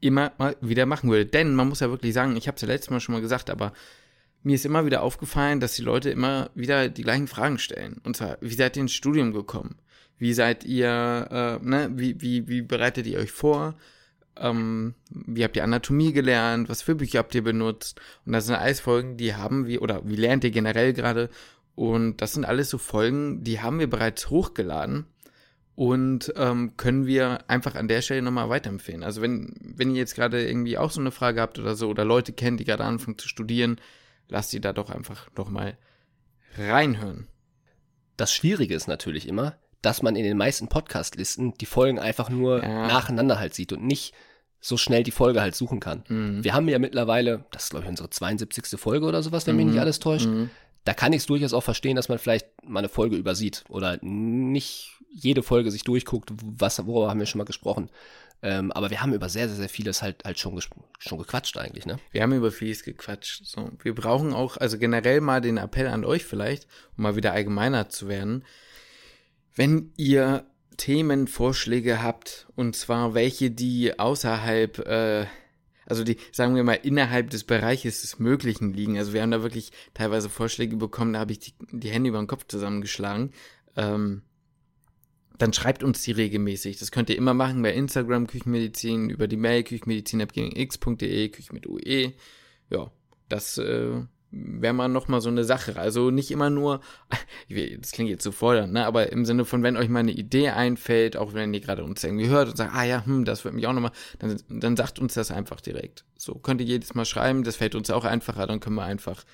immer 0.00 0.32
mal 0.38 0.56
wieder 0.60 0.86
machen 0.86 1.10
würdet. 1.10 1.34
Denn 1.34 1.54
man 1.54 1.68
muss 1.68 1.80
ja 1.80 1.90
wirklich 1.90 2.14
sagen, 2.14 2.36
ich 2.36 2.48
habe 2.48 2.56
es 2.56 2.62
ja 2.62 2.68
letztes 2.68 2.90
Mal 2.90 3.00
schon 3.00 3.14
mal 3.14 3.22
gesagt, 3.22 3.50
aber 3.50 3.72
mir 4.42 4.54
ist 4.54 4.64
immer 4.64 4.86
wieder 4.86 5.02
aufgefallen, 5.02 5.60
dass 5.60 5.74
die 5.74 5.82
Leute 5.82 6.10
immer 6.10 6.50
wieder 6.54 6.88
die 6.88 7.02
gleichen 7.02 7.26
Fragen 7.26 7.58
stellen. 7.58 8.00
Und 8.04 8.16
zwar, 8.16 8.38
wie 8.40 8.54
seid 8.54 8.76
ihr 8.76 8.82
ins 8.82 8.92
Studium 8.92 9.32
gekommen? 9.32 9.76
Wie 10.18 10.32
seid 10.32 10.64
ihr, 10.64 11.28
äh, 11.30 11.64
ne, 11.64 11.90
wie, 11.94 12.20
wie, 12.20 12.48
wie 12.48 12.62
bereitet 12.62 13.06
ihr 13.06 13.18
euch 13.18 13.32
vor? 13.32 13.74
Ähm, 14.38 14.94
wie 15.10 15.44
habt 15.44 15.56
ihr 15.56 15.64
Anatomie 15.64 16.12
gelernt? 16.12 16.68
Was 16.68 16.82
für 16.82 16.94
Bücher 16.94 17.18
habt 17.18 17.34
ihr 17.34 17.42
benutzt? 17.42 18.00
Und 18.24 18.32
das 18.32 18.46
sind 18.46 18.54
alles 18.54 18.80
Folgen, 18.80 19.16
die 19.16 19.34
haben 19.34 19.66
wir, 19.66 19.82
oder 19.82 20.08
wie 20.08 20.16
lernt 20.16 20.44
ihr 20.44 20.50
generell 20.50 20.92
gerade? 20.92 21.28
Und 21.74 22.22
das 22.22 22.32
sind 22.32 22.44
alles 22.44 22.70
so 22.70 22.78
Folgen, 22.78 23.44
die 23.44 23.60
haben 23.60 23.78
wir 23.78 23.90
bereits 23.90 24.30
hochgeladen 24.30 25.06
und 25.74 26.32
ähm, 26.36 26.76
können 26.78 27.06
wir 27.06 27.40
einfach 27.48 27.74
an 27.74 27.86
der 27.86 28.00
Stelle 28.00 28.22
nochmal 28.22 28.48
weiterempfehlen. 28.48 29.04
Also 29.04 29.20
wenn, 29.20 29.54
wenn 29.60 29.90
ihr 29.90 29.98
jetzt 29.98 30.14
gerade 30.14 30.46
irgendwie 30.46 30.78
auch 30.78 30.90
so 30.90 31.00
eine 31.00 31.10
Frage 31.10 31.40
habt 31.42 31.58
oder 31.58 31.76
so 31.76 31.88
oder 31.88 32.04
Leute 32.04 32.32
kennt, 32.32 32.60
die 32.60 32.64
gerade 32.64 32.84
anfangen 32.84 33.18
zu 33.18 33.28
studieren, 33.28 33.78
lasst 34.28 34.50
sie 34.50 34.60
da 34.60 34.72
doch 34.72 34.90
einfach 34.90 35.28
nochmal 35.36 35.76
reinhören. 36.58 37.28
Das 38.16 38.32
Schwierige 38.32 38.74
ist 38.74 38.88
natürlich 38.88 39.28
immer, 39.28 39.56
dass 39.82 40.02
man 40.02 40.16
in 40.16 40.24
den 40.24 40.36
meisten 40.36 40.68
Podcast-Listen 40.68 41.54
die 41.54 41.66
Folgen 41.66 41.98
einfach 41.98 42.30
nur 42.30 42.62
ja. 42.62 42.86
nacheinander 42.86 43.38
halt 43.38 43.54
sieht 43.54 43.72
und 43.72 43.84
nicht 43.84 44.14
so 44.58 44.76
schnell 44.76 45.02
die 45.02 45.10
Folge 45.10 45.40
halt 45.40 45.54
suchen 45.54 45.80
kann. 45.80 46.02
Mhm. 46.08 46.42
Wir 46.42 46.54
haben 46.54 46.68
ja 46.68 46.78
mittlerweile, 46.78 47.44
das 47.52 47.64
ist 47.64 47.70
glaube 47.70 47.84
ich 47.84 47.90
unsere 47.90 48.10
72. 48.10 48.80
Folge 48.80 49.06
oder 49.06 49.22
sowas, 49.22 49.46
wenn 49.46 49.54
mhm. 49.54 49.64
mich 49.64 49.74
nicht 49.74 49.80
alles 49.80 49.98
täuscht. 49.98 50.26
Mhm 50.26 50.50
da 50.86 50.94
kann 50.94 51.12
ich 51.12 51.18
es 51.22 51.26
durchaus 51.26 51.52
auch 51.52 51.62
verstehen, 51.62 51.96
dass 51.96 52.08
man 52.08 52.18
vielleicht 52.18 52.46
mal 52.64 52.78
eine 52.78 52.88
Folge 52.88 53.16
übersieht 53.16 53.64
oder 53.68 53.98
nicht 54.02 54.92
jede 55.10 55.42
Folge 55.42 55.72
sich 55.72 55.82
durchguckt, 55.82 56.30
was, 56.44 56.84
worüber 56.86 57.10
haben 57.10 57.18
wir 57.18 57.26
schon 57.26 57.40
mal 57.40 57.44
gesprochen. 57.44 57.90
Ähm, 58.42 58.70
aber 58.72 58.90
wir 58.90 59.00
haben 59.00 59.14
über 59.14 59.28
sehr, 59.28 59.48
sehr, 59.48 59.56
sehr 59.56 59.68
vieles 59.68 60.02
halt, 60.02 60.24
halt 60.24 60.38
schon, 60.38 60.60
schon 60.98 61.18
gequatscht 61.18 61.56
eigentlich, 61.56 61.86
ne? 61.86 61.98
Wir 62.12 62.22
haben 62.22 62.32
über 62.32 62.52
vieles 62.52 62.82
gequatscht. 62.84 63.44
So. 63.44 63.70
Wir 63.82 63.94
brauchen 63.94 64.32
auch, 64.32 64.56
also 64.56 64.78
generell 64.78 65.20
mal 65.20 65.40
den 65.40 65.56
Appell 65.56 65.88
an 65.88 66.04
euch 66.04 66.24
vielleicht, 66.24 66.66
um 66.96 67.04
mal 67.04 67.16
wieder 67.16 67.32
allgemeiner 67.32 67.88
zu 67.88 68.08
werden. 68.08 68.44
Wenn 69.54 69.92
ihr 69.96 70.46
Themenvorschläge 70.76 72.02
habt, 72.02 72.46
und 72.54 72.76
zwar 72.76 73.14
welche, 73.14 73.50
die 73.50 73.98
außerhalb 73.98 74.78
äh, 74.80 75.26
also 75.86 76.02
die, 76.02 76.18
sagen 76.32 76.56
wir 76.56 76.64
mal, 76.64 76.74
innerhalb 76.74 77.30
des 77.30 77.44
Bereiches 77.44 78.02
des 78.02 78.18
Möglichen 78.18 78.72
liegen. 78.74 78.98
Also 78.98 79.12
wir 79.12 79.22
haben 79.22 79.30
da 79.30 79.42
wirklich 79.42 79.70
teilweise 79.94 80.28
Vorschläge 80.28 80.76
bekommen, 80.76 81.12
da 81.12 81.20
habe 81.20 81.32
ich 81.32 81.38
die, 81.38 81.54
die 81.70 81.90
Hände 81.90 82.08
über 82.08 82.18
den 82.18 82.26
Kopf 82.26 82.46
zusammengeschlagen. 82.48 83.32
Ähm, 83.76 84.22
dann 85.38 85.52
schreibt 85.52 85.82
uns 85.82 86.02
die 86.02 86.12
regelmäßig. 86.12 86.78
Das 86.78 86.90
könnt 86.90 87.10
ihr 87.10 87.16
immer 87.16 87.34
machen 87.34 87.62
bei 87.62 87.72
Instagram 87.72 88.26
Küchenmedizin, 88.26 89.10
über 89.10 89.28
die 89.28 89.36
Mail 89.36 89.62
küchenmedizin.x.de, 89.62 91.28
Küchen 91.28 91.54
mit 91.54 91.66
UE. 91.66 92.12
Ja, 92.70 92.90
das 93.28 93.58
äh, 93.58 94.02
wäre 94.30 94.74
mal 94.74 94.88
nochmal 94.88 95.20
so 95.20 95.28
eine 95.28 95.44
Sache. 95.44 95.76
Also 95.78 96.10
nicht 96.10 96.30
immer 96.30 96.50
nur, 96.50 96.80
das 97.80 97.92
klingt 97.92 98.10
jetzt 98.10 98.24
so 98.24 98.32
fordernd, 98.32 98.72
ne? 98.72 98.86
aber 98.86 99.12
im 99.12 99.24
Sinne 99.24 99.44
von, 99.44 99.62
wenn 99.62 99.76
euch 99.76 99.88
mal 99.88 100.00
eine 100.00 100.12
Idee 100.12 100.50
einfällt, 100.50 101.16
auch 101.16 101.34
wenn 101.34 101.54
ihr 101.54 101.60
gerade 101.60 101.84
uns 101.84 102.02
irgendwie 102.02 102.28
hört 102.28 102.48
und 102.48 102.56
sagt, 102.56 102.74
ah 102.74 102.84
ja, 102.84 103.04
hm, 103.04 103.24
das 103.24 103.44
würde 103.44 103.56
mich 103.56 103.66
auch 103.66 103.72
nochmal, 103.72 103.92
dann, 104.18 104.36
dann 104.48 104.76
sagt 104.76 104.98
uns 104.98 105.14
das 105.14 105.30
einfach 105.30 105.60
direkt. 105.60 106.04
So, 106.16 106.34
könnt 106.34 106.60
ihr 106.60 106.66
jedes 106.66 106.94
Mal 106.94 107.04
schreiben, 107.04 107.44
das 107.44 107.56
fällt 107.56 107.74
uns 107.74 107.90
auch 107.90 108.04
einfacher, 108.04 108.46
dann 108.46 108.60
können 108.60 108.76
wir 108.76 108.84
einfach, 108.84 109.24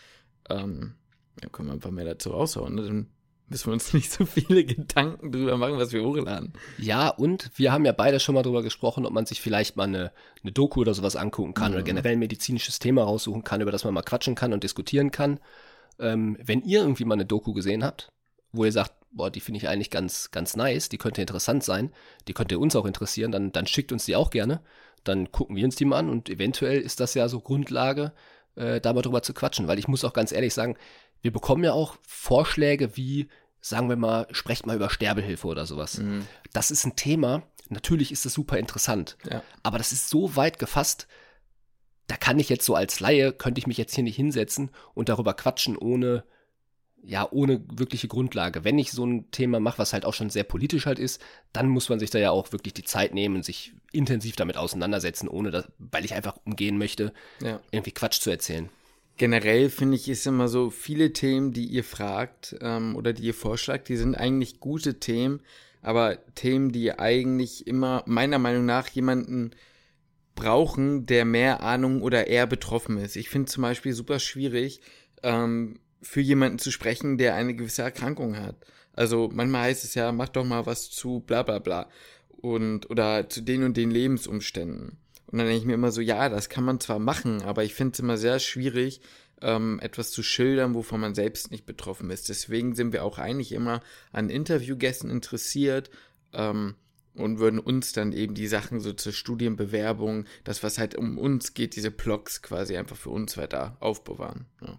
ähm, 0.48 0.94
dann 1.40 1.52
können 1.52 1.68
wir 1.68 1.74
einfach 1.74 1.90
mehr 1.90 2.04
dazu 2.04 2.30
raushauen. 2.30 2.74
Ne? 2.74 2.82
Dann 2.82 3.06
müssen 3.52 3.66
wir 3.66 3.74
uns 3.74 3.92
nicht 3.92 4.10
so 4.10 4.26
viele 4.26 4.64
Gedanken 4.64 5.30
drüber 5.30 5.56
machen, 5.56 5.78
was 5.78 5.92
wir 5.92 6.02
hochladen. 6.02 6.52
Ja, 6.78 7.08
und 7.08 7.50
wir 7.56 7.72
haben 7.72 7.84
ja 7.84 7.92
beide 7.92 8.18
schon 8.18 8.34
mal 8.34 8.42
drüber 8.42 8.62
gesprochen, 8.62 9.06
ob 9.06 9.12
man 9.12 9.26
sich 9.26 9.40
vielleicht 9.40 9.76
mal 9.76 9.84
eine, 9.84 10.10
eine 10.42 10.52
Doku 10.52 10.80
oder 10.80 10.94
sowas 10.94 11.14
angucken 11.14 11.54
kann 11.54 11.72
mhm. 11.72 11.76
oder 11.76 11.84
generell 11.84 12.12
ein 12.12 12.18
medizinisches 12.18 12.78
Thema 12.78 13.04
raussuchen 13.04 13.44
kann, 13.44 13.60
über 13.60 13.70
das 13.70 13.84
man 13.84 13.94
mal 13.94 14.02
quatschen 14.02 14.34
kann 14.34 14.52
und 14.52 14.64
diskutieren 14.64 15.10
kann. 15.10 15.38
Ähm, 15.98 16.36
wenn 16.42 16.62
ihr 16.62 16.80
irgendwie 16.80 17.04
mal 17.04 17.14
eine 17.14 17.26
Doku 17.26 17.52
gesehen 17.52 17.84
habt, 17.84 18.10
wo 18.52 18.64
ihr 18.64 18.72
sagt, 18.72 18.92
boah, 19.12 19.30
die 19.30 19.40
finde 19.40 19.58
ich 19.58 19.68
eigentlich 19.68 19.90
ganz, 19.90 20.30
ganz 20.30 20.56
nice, 20.56 20.88
die 20.88 20.98
könnte 20.98 21.20
interessant 21.20 21.62
sein, 21.62 21.92
die 22.28 22.32
könnte 22.32 22.58
uns 22.58 22.74
auch 22.74 22.86
interessieren, 22.86 23.30
dann, 23.30 23.52
dann 23.52 23.66
schickt 23.66 23.92
uns 23.92 24.06
die 24.06 24.16
auch 24.16 24.30
gerne. 24.30 24.60
Dann 25.04 25.30
gucken 25.30 25.56
wir 25.56 25.64
uns 25.64 25.76
die 25.76 25.84
mal 25.84 25.98
an 25.98 26.08
und 26.08 26.30
eventuell 26.30 26.80
ist 26.80 27.00
das 27.00 27.14
ja 27.14 27.28
so 27.28 27.40
Grundlage, 27.40 28.12
äh, 28.54 28.80
da 28.80 28.92
mal 28.92 29.02
drüber 29.02 29.22
zu 29.22 29.34
quatschen, 29.34 29.68
weil 29.68 29.78
ich 29.78 29.88
muss 29.88 30.04
auch 30.04 30.12
ganz 30.12 30.32
ehrlich 30.32 30.54
sagen, 30.54 30.76
wir 31.22 31.32
bekommen 31.32 31.64
ja 31.64 31.72
auch 31.72 31.96
Vorschläge 32.06 32.96
wie, 32.96 33.28
sagen 33.62 33.88
wir 33.88 33.96
mal, 33.96 34.26
sprecht 34.32 34.66
mal 34.66 34.76
über 34.76 34.90
Sterbehilfe 34.90 35.46
oder 35.46 35.64
sowas. 35.64 35.98
Mhm. 35.98 36.26
Das 36.52 36.70
ist 36.70 36.84
ein 36.84 36.96
Thema, 36.96 37.44
natürlich 37.70 38.12
ist 38.12 38.26
das 38.26 38.34
super 38.34 38.58
interessant, 38.58 39.16
ja. 39.30 39.42
aber 39.62 39.78
das 39.78 39.92
ist 39.92 40.10
so 40.10 40.36
weit 40.36 40.58
gefasst, 40.58 41.06
da 42.08 42.16
kann 42.16 42.38
ich 42.38 42.48
jetzt 42.48 42.66
so 42.66 42.74
als 42.74 43.00
Laie, 43.00 43.32
könnte 43.32 43.60
ich 43.60 43.66
mich 43.66 43.78
jetzt 43.78 43.94
hier 43.94 44.04
nicht 44.04 44.16
hinsetzen 44.16 44.70
und 44.94 45.08
darüber 45.08 45.32
quatschen, 45.32 45.78
ohne, 45.78 46.24
ja, 47.04 47.26
ohne 47.30 47.64
wirkliche 47.72 48.08
Grundlage. 48.08 48.64
Wenn 48.64 48.78
ich 48.78 48.90
so 48.90 49.06
ein 49.06 49.30
Thema 49.30 49.60
mache, 49.60 49.78
was 49.78 49.92
halt 49.92 50.04
auch 50.04 50.12
schon 50.12 50.28
sehr 50.28 50.44
politisch 50.44 50.84
halt 50.84 50.98
ist, 50.98 51.22
dann 51.52 51.68
muss 51.68 51.88
man 51.88 52.00
sich 52.00 52.10
da 52.10 52.18
ja 52.18 52.32
auch 52.32 52.50
wirklich 52.50 52.74
die 52.74 52.84
Zeit 52.84 53.14
nehmen 53.14 53.36
und 53.36 53.44
sich 53.44 53.74
intensiv 53.92 54.34
damit 54.34 54.56
auseinandersetzen, 54.56 55.28
ohne 55.28 55.52
dass, 55.52 55.68
weil 55.78 56.04
ich 56.04 56.14
einfach 56.14 56.36
umgehen 56.44 56.78
möchte, 56.78 57.14
ja. 57.40 57.60
irgendwie 57.70 57.92
Quatsch 57.92 58.20
zu 58.20 58.30
erzählen. 58.30 58.68
Generell 59.16 59.70
finde 59.70 59.96
ich, 59.96 60.08
ist 60.08 60.26
immer 60.26 60.48
so, 60.48 60.70
viele 60.70 61.12
Themen, 61.12 61.52
die 61.52 61.66
ihr 61.66 61.84
fragt 61.84 62.56
ähm, 62.60 62.96
oder 62.96 63.12
die 63.12 63.24
ihr 63.24 63.34
vorschlagt, 63.34 63.88
die 63.88 63.96
sind 63.96 64.14
eigentlich 64.14 64.58
gute 64.58 64.98
Themen, 65.00 65.40
aber 65.82 66.18
Themen, 66.34 66.72
die 66.72 66.98
eigentlich 66.98 67.66
immer 67.66 68.02
meiner 68.06 68.38
Meinung 68.38 68.64
nach 68.64 68.88
jemanden 68.88 69.50
brauchen, 70.34 71.06
der 71.06 71.24
mehr 71.24 71.62
Ahnung 71.62 72.02
oder 72.02 72.26
eher 72.26 72.46
betroffen 72.46 72.96
ist. 72.96 73.16
Ich 73.16 73.28
finde 73.28 73.50
zum 73.50 73.62
Beispiel 73.62 73.92
super 73.92 74.18
schwierig, 74.18 74.80
ähm, 75.22 75.78
für 76.00 76.20
jemanden 76.20 76.58
zu 76.58 76.70
sprechen, 76.70 77.18
der 77.18 77.34
eine 77.34 77.54
gewisse 77.54 77.82
Erkrankung 77.82 78.36
hat. 78.38 78.56
Also 78.94 79.30
manchmal 79.32 79.64
heißt 79.64 79.84
es 79.84 79.94
ja, 79.94 80.12
mach 80.12 80.28
doch 80.28 80.44
mal 80.44 80.66
was 80.66 80.90
zu 80.90 81.20
bla 81.20 81.42
bla 81.42 81.58
bla 81.58 81.88
und 82.28 82.90
oder 82.90 83.28
zu 83.28 83.40
den 83.40 83.62
und 83.62 83.76
den 83.76 83.90
Lebensumständen. 83.90 84.98
Und 85.32 85.38
dann 85.38 85.46
denke 85.46 85.60
ich 85.60 85.66
mir 85.66 85.74
immer 85.74 85.90
so, 85.90 86.00
ja, 86.00 86.28
das 86.28 86.48
kann 86.48 86.64
man 86.64 86.78
zwar 86.78 86.98
machen, 86.98 87.42
aber 87.42 87.64
ich 87.64 87.74
finde 87.74 87.94
es 87.94 87.98
immer 87.98 88.18
sehr 88.18 88.38
schwierig, 88.38 89.00
ähm, 89.40 89.80
etwas 89.82 90.12
zu 90.12 90.22
schildern, 90.22 90.74
wovon 90.74 91.00
man 91.00 91.14
selbst 91.14 91.50
nicht 91.50 91.66
betroffen 91.66 92.10
ist. 92.10 92.28
Deswegen 92.28 92.74
sind 92.74 92.92
wir 92.92 93.04
auch 93.04 93.18
eigentlich 93.18 93.52
immer 93.52 93.80
an 94.12 94.30
Interviewgästen 94.30 95.10
interessiert, 95.10 95.90
ähm, 96.32 96.76
und 97.14 97.38
würden 97.38 97.58
uns 97.58 97.92
dann 97.92 98.12
eben 98.12 98.34
die 98.34 98.46
Sachen 98.46 98.80
so 98.80 98.92
zur 98.92 99.12
Studienbewerbung, 99.12 100.24
das 100.44 100.62
was 100.62 100.78
halt 100.78 100.94
um 100.94 101.18
uns 101.18 101.54
geht, 101.54 101.76
diese 101.76 101.90
Blogs 101.90 102.42
quasi 102.42 102.76
einfach 102.76 102.96
für 102.96 103.10
uns 103.10 103.36
weiter 103.36 103.76
aufbewahren. 103.80 104.46
Ja. 104.60 104.78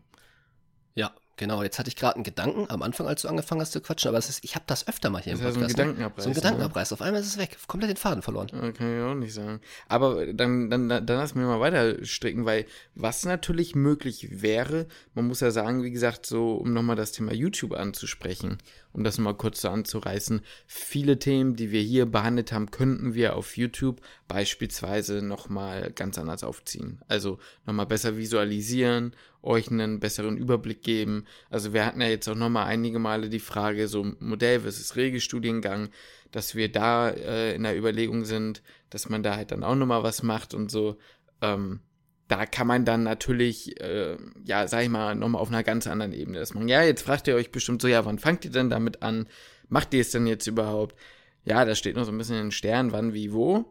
ja. 0.95 1.15
Genau, 1.43 1.61
jetzt 1.61 1.77
hatte 1.77 1.89
ich 1.89 1.97
gerade 1.97 2.15
einen 2.15 2.23
Gedanken 2.23 2.67
am 2.69 2.81
Anfang, 2.81 3.05
als 3.05 3.23
du 3.23 3.27
angefangen 3.27 3.59
hast 3.59 3.73
zu 3.73 3.81
quatschen, 3.81 4.07
aber 4.07 4.17
ist, 4.17 4.45
ich 4.45 4.55
habe 4.55 4.63
das 4.65 4.87
öfter 4.87 5.09
mal 5.09 5.21
hier 5.21 5.33
das 5.33 5.41
im 5.41 5.47
Podcast. 5.47 5.75
So 5.75 5.81
ein 5.81 5.87
ne? 5.87 5.93
Gedankenabreiß. 5.93 6.23
So 6.23 6.29
ein 6.29 6.33
Gedankenabreiß. 6.33 6.93
Auf 6.93 7.01
einmal 7.01 7.19
ist 7.19 7.27
es 7.27 7.37
weg. 7.37 7.57
Komplett 7.67 7.89
den 7.89 7.97
Faden 7.97 8.21
verloren. 8.21 8.47
Kann 8.47 8.97
ich 8.97 9.03
auch 9.03 9.13
nicht 9.13 9.33
sagen. 9.33 9.59
Aber 9.89 10.31
dann, 10.33 10.69
dann, 10.69 10.87
dann 10.87 11.05
lass 11.05 11.35
mir 11.35 11.45
mal 11.45 11.59
weiter 11.59 12.05
stricken, 12.05 12.45
weil 12.45 12.65
was 12.95 13.25
natürlich 13.25 13.75
möglich 13.75 14.41
wäre, 14.41 14.87
man 15.15 15.27
muss 15.27 15.41
ja 15.41 15.51
sagen, 15.51 15.83
wie 15.83 15.91
gesagt, 15.91 16.25
so, 16.25 16.55
um 16.55 16.71
nochmal 16.71 16.95
das 16.95 17.11
Thema 17.11 17.33
YouTube 17.33 17.73
anzusprechen 17.73 18.59
um 18.93 19.03
das 19.03 19.17
mal 19.17 19.33
kurz 19.33 19.61
so 19.61 19.69
anzureißen, 19.69 20.41
viele 20.67 21.19
Themen, 21.19 21.55
die 21.55 21.71
wir 21.71 21.81
hier 21.81 22.05
behandelt 22.05 22.51
haben, 22.51 22.71
könnten 22.71 23.15
wir 23.15 23.35
auf 23.35 23.57
YouTube 23.57 24.01
beispielsweise 24.27 25.21
nochmal 25.21 25.91
ganz 25.91 26.17
anders 26.17 26.43
aufziehen. 26.43 27.01
Also 27.07 27.39
nochmal 27.65 27.87
besser 27.87 28.17
visualisieren, 28.17 29.15
euch 29.43 29.69
einen 29.69 29.99
besseren 29.99 30.37
Überblick 30.37 30.81
geben. 30.81 31.25
Also 31.49 31.73
wir 31.73 31.85
hatten 31.85 32.01
ja 32.01 32.07
jetzt 32.07 32.27
auch 32.27 32.35
nochmal 32.35 32.65
einige 32.65 32.99
Male 32.99 33.29
die 33.29 33.39
Frage, 33.39 33.87
so 33.87 34.03
Modell 34.19 34.61
versus 34.61 34.95
Regelstudiengang, 34.95 35.89
dass 36.31 36.55
wir 36.55 36.71
da 36.71 37.09
äh, 37.09 37.53
in 37.53 37.63
der 37.63 37.77
Überlegung 37.77 38.25
sind, 38.25 38.63
dass 38.89 39.09
man 39.09 39.21
da 39.21 39.35
halt 39.35 39.51
dann 39.51 39.63
auch 39.63 39.75
nochmal 39.75 40.03
was 40.03 40.23
macht 40.23 40.53
und 40.53 40.71
so. 40.71 40.97
Ähm, 41.41 41.81
da 42.27 42.45
kann 42.45 42.67
man 42.67 42.85
dann 42.85 43.03
natürlich, 43.03 43.79
äh, 43.81 44.17
ja, 44.45 44.67
sag 44.67 44.83
ich 44.83 44.89
mal, 44.89 45.13
nochmal 45.13 45.41
auf 45.41 45.49
einer 45.49 45.63
ganz 45.63 45.87
anderen 45.87 46.13
Ebene 46.13 46.39
das 46.39 46.53
machen. 46.53 46.69
Ja, 46.69 46.81
jetzt 46.81 47.03
fragt 47.03 47.27
ihr 47.27 47.35
euch 47.35 47.51
bestimmt 47.51 47.81
so, 47.81 47.87
ja, 47.87 48.05
wann 48.05 48.19
fangt 48.19 48.45
ihr 48.45 48.51
denn 48.51 48.69
damit 48.69 49.03
an? 49.03 49.27
Macht 49.67 49.93
ihr 49.93 50.01
es 50.01 50.11
denn 50.11 50.25
jetzt 50.25 50.47
überhaupt? 50.47 50.95
Ja, 51.43 51.65
da 51.65 51.75
steht 51.75 51.95
noch 51.95 52.05
so 52.05 52.11
ein 52.11 52.17
bisschen 52.17 52.37
in 52.37 52.45
den 52.45 52.51
Sternen, 52.51 52.93
wann, 52.93 53.13
wie, 53.13 53.33
wo. 53.33 53.65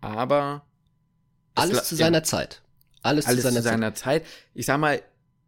Aber. 0.00 0.64
Alles 1.56 1.84
zu 1.84 1.96
seiner 1.96 2.18
ja, 2.18 2.24
Zeit. 2.24 2.62
Alles, 3.02 3.26
alles 3.26 3.42
zu 3.42 3.48
seiner, 3.48 3.62
zu 3.62 3.68
seiner 3.68 3.94
Zeit. 3.94 4.24
Zeit. 4.24 4.32
Ich 4.54 4.66
sag 4.66 4.78
mal, 4.78 5.02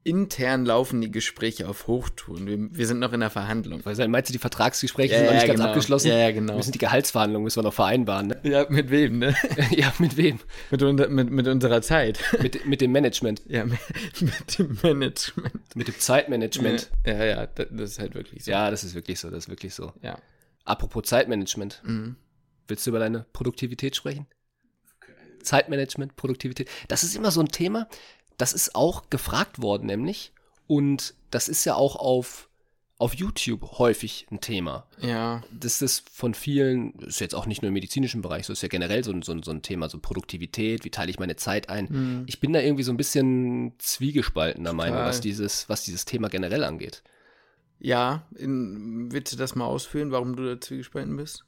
intern 0.08 0.64
laufen 0.64 1.00
die 1.00 1.10
Gespräche 1.10 1.68
auf 1.68 1.86
Hochtouren. 1.86 2.46
Wir, 2.46 2.58
wir 2.76 2.86
sind 2.86 2.98
noch 2.98 3.12
in 3.12 3.20
der 3.20 3.30
Verhandlung. 3.30 3.84
Weil 3.84 4.08
meinst 4.08 4.30
du, 4.30 4.32
die 4.32 4.38
Vertragsgespräche 4.38 5.12
ja, 5.12 5.18
sind 5.18 5.26
noch 5.26 5.34
nicht 5.34 5.42
ja, 5.42 5.48
ganz 5.48 5.58
genau. 5.58 5.68
abgeschlossen? 5.70 6.08
Ja, 6.08 6.18
ja, 6.18 6.30
genau. 6.30 6.56
Wir 6.56 6.62
sind 6.62 6.74
die 6.74 6.78
Gehaltsverhandlungen, 6.78 7.44
müssen 7.44 7.58
wir 7.58 7.64
noch 7.64 7.74
vereinbaren, 7.74 8.28
ne? 8.28 8.40
Ja, 8.42 8.66
mit 8.68 8.90
wem, 8.90 9.18
ne? 9.18 9.34
ja, 9.70 9.92
mit 9.98 10.16
wem? 10.16 10.40
Mit, 10.70 11.10
mit, 11.10 11.30
mit 11.30 11.48
unserer 11.48 11.82
Zeit. 11.82 12.18
mit, 12.40 12.64
mit 12.66 12.80
dem 12.80 12.92
Management. 12.92 13.42
Ja, 13.46 13.64
mit, 13.64 13.78
mit 14.20 14.58
dem 14.58 14.78
Management. 14.82 15.76
Mit 15.76 15.88
dem 15.88 15.98
Zeitmanagement. 15.98 16.90
Ja, 17.04 17.24
ja, 17.24 17.46
das 17.46 17.90
ist 17.90 17.98
halt 17.98 18.14
wirklich 18.14 18.44
so. 18.44 18.50
Ja, 18.50 18.70
das 18.70 18.84
ist 18.84 18.94
wirklich 18.94 19.20
so, 19.20 19.30
das 19.30 19.44
ist 19.44 19.48
wirklich 19.48 19.74
so. 19.74 19.92
Ja. 20.02 20.18
Apropos 20.64 21.04
Zeitmanagement. 21.04 21.82
Mhm. 21.84 22.16
Willst 22.66 22.86
du 22.86 22.90
über 22.90 22.98
deine 22.98 23.26
Produktivität 23.32 23.96
sprechen? 23.96 24.26
Zeitmanagement, 25.42 26.16
Produktivität. 26.16 26.68
Das 26.88 27.02
ist 27.02 27.16
immer 27.16 27.30
so 27.30 27.40
ein 27.40 27.48
Thema. 27.48 27.88
Das 28.38 28.54
ist 28.54 28.74
auch 28.74 29.10
gefragt 29.10 29.60
worden, 29.60 29.86
nämlich. 29.86 30.32
Und 30.66 31.14
das 31.30 31.48
ist 31.48 31.64
ja 31.64 31.74
auch 31.74 31.96
auf, 31.96 32.48
auf 32.96 33.14
YouTube 33.14 33.78
häufig 33.78 34.26
ein 34.30 34.40
Thema. 34.40 34.86
Ja. 35.00 35.42
Das 35.52 35.82
ist 35.82 36.08
von 36.10 36.34
vielen, 36.34 36.96
das 36.98 37.08
ist 37.08 37.20
jetzt 37.20 37.34
auch 37.34 37.46
nicht 37.46 37.62
nur 37.62 37.68
im 37.68 37.74
medizinischen 37.74 38.22
Bereich, 38.22 38.46
so 38.46 38.52
ist 38.52 38.62
ja 38.62 38.68
generell 38.68 39.04
so, 39.04 39.12
so, 39.22 39.40
so 39.42 39.50
ein 39.50 39.62
Thema, 39.62 39.88
so 39.88 39.98
Produktivität, 39.98 40.84
wie 40.84 40.90
teile 40.90 41.10
ich 41.10 41.18
meine 41.18 41.36
Zeit 41.36 41.68
ein. 41.68 41.88
Mhm. 41.90 42.24
Ich 42.26 42.40
bin 42.40 42.52
da 42.52 42.60
irgendwie 42.60 42.82
so 42.84 42.92
ein 42.92 42.96
bisschen 42.96 43.72
zwiegespaltener 43.78 44.72
Meinung, 44.72 44.98
was 44.98 45.20
dieses, 45.20 45.68
was 45.68 45.84
dieses 45.84 46.04
Thema 46.04 46.28
generell 46.28 46.64
angeht. 46.64 47.02
Ja, 47.80 48.26
in, 48.34 49.12
willst 49.12 49.32
du 49.32 49.36
das 49.36 49.54
mal 49.54 49.66
ausführen, 49.66 50.10
warum 50.10 50.34
du 50.34 50.44
da 50.44 50.60
zwiegespalten 50.60 51.16
bist? 51.16 51.44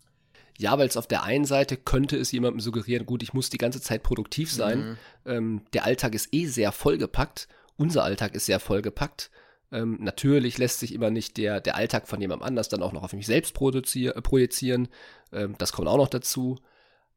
Ja, 0.61 0.79
weil 0.79 0.89
es 0.89 0.97
auf 0.97 1.07
der 1.07 1.23
einen 1.23 1.45
Seite 1.45 1.77
könnte 1.77 2.17
es 2.17 2.33
jemandem 2.33 2.61
suggerieren, 2.61 3.07
gut, 3.07 3.23
ich 3.23 3.33
muss 3.33 3.51
die 3.51 3.59
ganze 3.59 3.81
Zeit 3.81 4.03
produktiv 4.03 4.53
sein. 4.53 4.79
Mhm. 4.81 4.97
Ähm, 5.25 5.63
der 5.73 5.85
Alltag 5.85 6.15
ist 6.15 6.29
eh 6.33 6.47
sehr 6.47 6.73
vollgepackt 6.73 7.49
unser 7.81 8.05
Alltag 8.05 8.35
ist 8.35 8.45
sehr 8.45 8.61
vollgepackt. 8.61 9.31
Ähm, 9.73 9.97
natürlich 10.01 10.59
lässt 10.59 10.81
sich 10.81 10.93
immer 10.93 11.09
nicht 11.09 11.39
der, 11.39 11.63
der 11.63 11.77
Alltag 11.77 12.09
von 12.09 12.21
jemandem 12.21 12.47
anders 12.47 12.69
dann 12.69 12.83
auch 12.83 12.93
noch 12.93 13.03
auf 13.03 13.15
mich 13.15 13.25
selbst 13.25 13.57
äh, 13.57 14.21
projizieren. 14.21 14.89
Ähm, 15.33 15.55
das 15.57 15.73
kommt 15.73 15.89
auch 15.89 15.97
noch 15.97 16.11
dazu. 16.11 16.59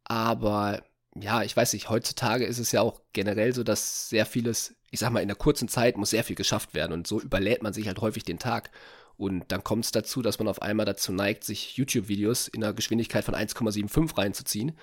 Aber 0.05 0.81
ja, 1.19 1.43
ich 1.43 1.55
weiß 1.55 1.73
nicht, 1.73 1.89
heutzutage 1.89 2.45
ist 2.45 2.59
es 2.59 2.71
ja 2.71 2.79
auch 2.79 3.01
generell 3.11 3.53
so, 3.53 3.63
dass 3.63 4.07
sehr 4.07 4.25
vieles, 4.25 4.73
ich 4.89 5.01
sag 5.01 5.11
mal, 5.11 5.19
in 5.19 5.27
der 5.27 5.35
kurzen 5.35 5.67
Zeit 5.67 5.97
muss 5.97 6.11
sehr 6.11 6.23
viel 6.23 6.37
geschafft 6.37 6.73
werden 6.73 6.93
und 6.93 7.07
so 7.07 7.19
überlädt 7.19 7.61
man 7.61 7.73
sich 7.73 7.87
halt 7.87 7.99
häufig 7.99 8.23
den 8.23 8.39
Tag. 8.39 8.71
Und 9.17 9.51
dann 9.51 9.63
kommt 9.63 9.85
es 9.85 9.91
dazu, 9.91 10.21
dass 10.21 10.39
man 10.39 10.47
auf 10.47 10.61
einmal 10.61 10.85
dazu 10.85 11.11
neigt, 11.11 11.43
sich 11.43 11.77
YouTube-Videos 11.77 12.47
in 12.47 12.63
einer 12.63 12.73
Geschwindigkeit 12.73 13.23
von 13.23 13.35
1,75 13.35 14.17
reinzuziehen. 14.17 14.73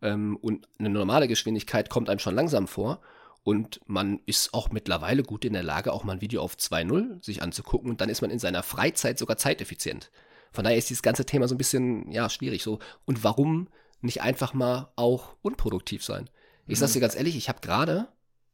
Ähm, 0.00 0.36
und 0.36 0.68
eine 0.78 0.90
normale 0.90 1.28
Geschwindigkeit 1.28 1.90
kommt 1.90 2.08
einem 2.08 2.20
schon 2.20 2.34
langsam 2.34 2.68
vor. 2.68 3.00
Und 3.44 3.80
man 3.86 4.20
ist 4.24 4.54
auch 4.54 4.70
mittlerweile 4.70 5.24
gut 5.24 5.44
in 5.44 5.52
der 5.52 5.64
Lage, 5.64 5.92
auch 5.92 6.04
mal 6.04 6.12
ein 6.12 6.20
Video 6.20 6.42
auf 6.42 6.54
2.0 6.54 7.24
sich 7.24 7.42
anzugucken. 7.42 7.90
Und 7.90 8.00
dann 8.00 8.08
ist 8.08 8.22
man 8.22 8.30
in 8.30 8.38
seiner 8.38 8.62
Freizeit 8.62 9.18
sogar 9.18 9.36
zeiteffizient. 9.36 10.10
Von 10.52 10.64
daher 10.64 10.78
ist 10.78 10.90
dieses 10.90 11.02
ganze 11.02 11.24
Thema 11.24 11.48
so 11.48 11.54
ein 11.54 11.58
bisschen, 11.58 12.10
ja, 12.12 12.28
schwierig 12.28 12.62
so. 12.62 12.78
Und 13.04 13.24
warum 13.24 13.68
nicht 14.00 14.22
einfach 14.22 14.54
mal 14.54 14.92
auch 14.96 15.36
unproduktiv 15.42 16.04
sein? 16.04 16.30
Ich 16.66 16.78
sag's 16.78 16.92
dir 16.92 17.00
ganz 17.00 17.16
ehrlich, 17.16 17.36
ich 17.36 17.48
habe 17.48 17.60
gerade, 17.60 18.08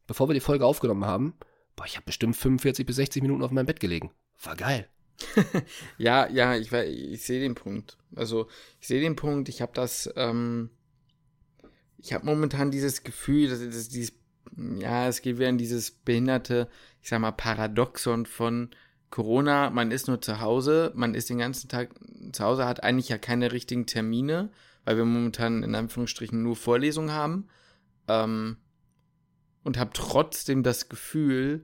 bevor 0.07 0.27
wir 0.27 0.33
die 0.33 0.39
Folge 0.39 0.65
aufgenommen 0.65 1.05
haben, 1.05 1.35
boah, 1.75 1.85
ich 1.85 1.95
habe 1.95 2.05
bestimmt 2.05 2.35
45 2.35 2.85
bis 2.85 2.95
60 2.95 3.21
Minuten 3.21 3.43
auf 3.43 3.51
meinem 3.51 3.67
Bett 3.67 3.79
gelegen. 3.79 4.11
War 4.41 4.55
geil. 4.55 4.89
ja, 5.97 6.27
ja, 6.29 6.55
ich, 6.55 6.71
ich 6.71 7.23
sehe 7.23 7.39
den 7.39 7.55
Punkt. 7.55 7.97
Also, 8.15 8.47
ich 8.79 8.87
sehe 8.87 9.01
den 9.01 9.15
Punkt. 9.15 9.49
Ich 9.49 9.61
habe 9.61 9.71
das, 9.73 10.09
ähm, 10.15 10.69
ich 11.97 12.13
habe 12.13 12.25
momentan 12.25 12.71
dieses 12.71 13.03
Gefühl, 13.03 13.49
dass, 13.49 13.59
dass 13.59 13.89
dieses 13.89 14.13
ja, 14.57 15.07
es 15.07 15.21
geht 15.21 15.37
wieder 15.37 15.49
in 15.49 15.57
dieses 15.57 15.91
behinderte, 15.91 16.67
ich 17.01 17.09
sag 17.09 17.19
mal, 17.19 17.31
Paradoxon 17.31 18.25
von 18.25 18.69
Corona, 19.09 19.69
man 19.69 19.91
ist 19.91 20.07
nur 20.07 20.21
zu 20.21 20.39
Hause, 20.39 20.91
man 20.95 21.15
ist 21.15 21.29
den 21.29 21.39
ganzen 21.39 21.67
Tag 21.67 21.89
zu 22.31 22.43
Hause, 22.43 22.65
hat 22.65 22.83
eigentlich 22.83 23.09
ja 23.09 23.17
keine 23.17 23.51
richtigen 23.51 23.85
Termine, 23.85 24.49
weil 24.85 24.97
wir 24.97 25.05
momentan 25.05 25.63
in 25.63 25.75
Anführungsstrichen 25.75 26.41
nur 26.41 26.55
Vorlesungen 26.55 27.11
haben. 27.11 27.47
Ähm, 28.07 28.57
und 29.63 29.77
habe 29.77 29.91
trotzdem 29.93 30.63
das 30.63 30.89
Gefühl, 30.89 31.63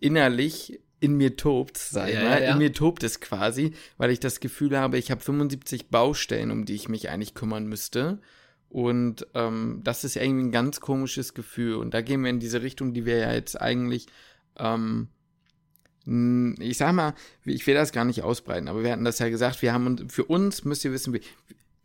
innerlich 0.00 0.80
in 1.00 1.16
mir 1.16 1.36
tobt, 1.36 1.78
sag 1.78 2.08
ich 2.08 2.14
ja, 2.14 2.22
mal, 2.22 2.40
ja, 2.40 2.46
ja. 2.46 2.52
in 2.52 2.58
mir 2.58 2.72
tobt 2.72 3.02
es 3.02 3.20
quasi, 3.20 3.72
weil 3.96 4.10
ich 4.10 4.20
das 4.20 4.40
Gefühl 4.40 4.78
habe, 4.78 4.98
ich 4.98 5.10
habe 5.10 5.20
75 5.20 5.88
Baustellen, 5.88 6.50
um 6.50 6.66
die 6.66 6.74
ich 6.74 6.88
mich 6.88 7.08
eigentlich 7.08 7.34
kümmern 7.34 7.66
müsste. 7.66 8.18
Und 8.68 9.26
ähm, 9.34 9.80
das 9.82 10.04
ist 10.04 10.16
irgendwie 10.16 10.44
ein 10.44 10.52
ganz 10.52 10.80
komisches 10.80 11.34
Gefühl. 11.34 11.74
Und 11.76 11.92
da 11.92 12.02
gehen 12.02 12.22
wir 12.22 12.30
in 12.30 12.38
diese 12.38 12.62
Richtung, 12.62 12.92
die 12.94 13.04
wir 13.06 13.16
ja 13.16 13.32
jetzt 13.32 13.60
eigentlich, 13.60 14.06
ähm, 14.58 15.08
ich 16.06 16.78
sag 16.78 16.92
mal, 16.92 17.14
ich 17.44 17.66
will 17.66 17.74
das 17.74 17.92
gar 17.92 18.04
nicht 18.04 18.22
ausbreiten, 18.22 18.68
aber 18.68 18.82
wir 18.82 18.92
hatten 18.92 19.04
das 19.04 19.18
ja 19.18 19.28
gesagt, 19.28 19.62
wir 19.62 19.72
haben 19.72 19.86
uns, 19.86 20.12
für 20.12 20.24
uns 20.24 20.64
müsst 20.64 20.84
ihr 20.84 20.92
wissen, 20.92 21.12
wir, 21.12 21.20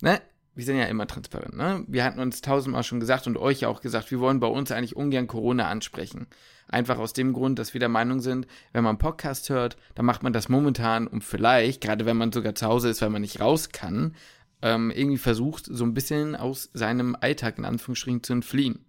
ne, 0.01 0.22
wir 0.56 0.64
sind 0.64 0.78
ja 0.78 0.86
immer 0.86 1.06
transparent, 1.06 1.56
ne? 1.56 1.84
Wir 1.88 2.06
hatten 2.06 2.20
uns 2.20 2.42
tausendmal 2.42 2.84
schon 2.84 3.02
gesagt 3.02 3.28
und 3.28 3.38
euch 3.38 3.66
auch 3.66 3.82
gesagt, 3.82 4.10
wir 4.10 4.22
wollen 4.22 4.40
bei 4.40 4.48
uns 4.48 4.72
eigentlich 4.72 4.96
ungern 4.96 5.28
Corona 5.28 5.68
ansprechen. 5.68 6.28
Einfach 6.70 6.98
aus 6.98 7.14
dem 7.14 7.34
Grund, 7.34 7.60
dass 7.60 7.74
wir 7.74 7.80
der 7.80 7.90
Meinung 7.90 8.22
sind, 8.22 8.48
wenn 8.72 8.84
man 8.84 8.98
Podcast 8.98 9.50
hört, 9.50 9.76
dann 9.96 10.06
macht 10.06 10.24
man 10.24 10.34
das 10.34 10.50
momentan, 10.50 11.08
um 11.08 11.22
vielleicht, 11.22 11.82
gerade 11.82 12.06
wenn 12.06 12.18
man 12.18 12.32
sogar 12.32 12.56
zu 12.56 12.66
Hause 12.66 12.90
ist, 12.90 13.02
weil 13.02 13.10
man 13.10 13.22
nicht 13.22 13.42
raus 13.42 13.70
kann, 13.70 14.16
ähm, 14.62 14.92
irgendwie 14.92 15.18
versucht, 15.18 15.66
so 15.66 15.84
ein 15.84 15.94
bisschen 15.94 16.36
aus 16.36 16.70
seinem 16.74 17.18
Alltag 17.20 17.58
in 17.58 17.66
Anführungsstrichen 17.66 18.24
zu 18.24 18.34
entfliehen. 18.34 18.86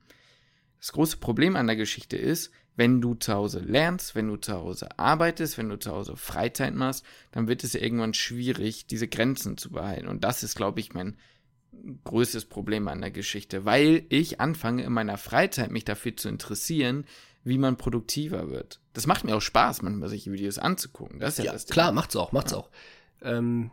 Das 0.78 0.92
große 0.92 1.16
Problem 1.16 1.56
an 1.56 1.66
der 1.66 1.76
Geschichte 1.76 2.16
ist, 2.16 2.52
wenn 2.76 3.00
du 3.00 3.14
zu 3.14 3.32
Hause 3.32 3.58
lernst, 3.60 4.14
wenn 4.14 4.28
du 4.28 4.36
zu 4.36 4.52
Hause 4.52 4.98
arbeitest, 4.98 5.58
wenn 5.58 5.68
du 5.68 5.78
zu 5.78 5.90
Hause 5.90 6.16
Freizeit 6.16 6.74
machst, 6.74 7.04
dann 7.32 7.48
wird 7.48 7.64
es 7.64 7.72
ja 7.72 7.80
irgendwann 7.80 8.14
schwierig, 8.14 8.86
diese 8.86 9.08
Grenzen 9.08 9.56
zu 9.56 9.70
behalten. 9.70 10.08
Und 10.08 10.24
das 10.24 10.42
ist, 10.42 10.54
glaube 10.54 10.80
ich, 10.80 10.94
mein 10.94 11.16
größtes 12.04 12.46
Problem 12.46 12.88
an 12.88 13.00
der 13.00 13.10
Geschichte, 13.10 13.64
weil 13.64 14.04
ich 14.08 14.40
anfange 14.40 14.84
in 14.84 14.92
meiner 14.92 15.18
Freizeit 15.18 15.70
mich 15.70 15.84
dafür 15.84 16.16
zu 16.16 16.28
interessieren, 16.28 17.04
wie 17.44 17.58
man 17.58 17.76
produktiver 17.76 18.50
wird. 18.50 18.80
Das 18.92 19.06
macht 19.06 19.24
mir 19.24 19.36
auch 19.36 19.40
Spaß, 19.40 19.82
manchmal 19.82 20.08
solche 20.08 20.32
Videos 20.32 20.58
anzugucken. 20.58 21.20
Das 21.20 21.34
ist 21.34 21.38
ja, 21.38 21.44
ja 21.44 21.52
das 21.52 21.66
Ding. 21.66 21.74
klar, 21.74 21.92
macht's 21.92 22.16
auch, 22.16 22.32
macht's 22.32 22.52
ja. 22.52 22.58
auch. 22.58 22.70
Ähm, 23.22 23.70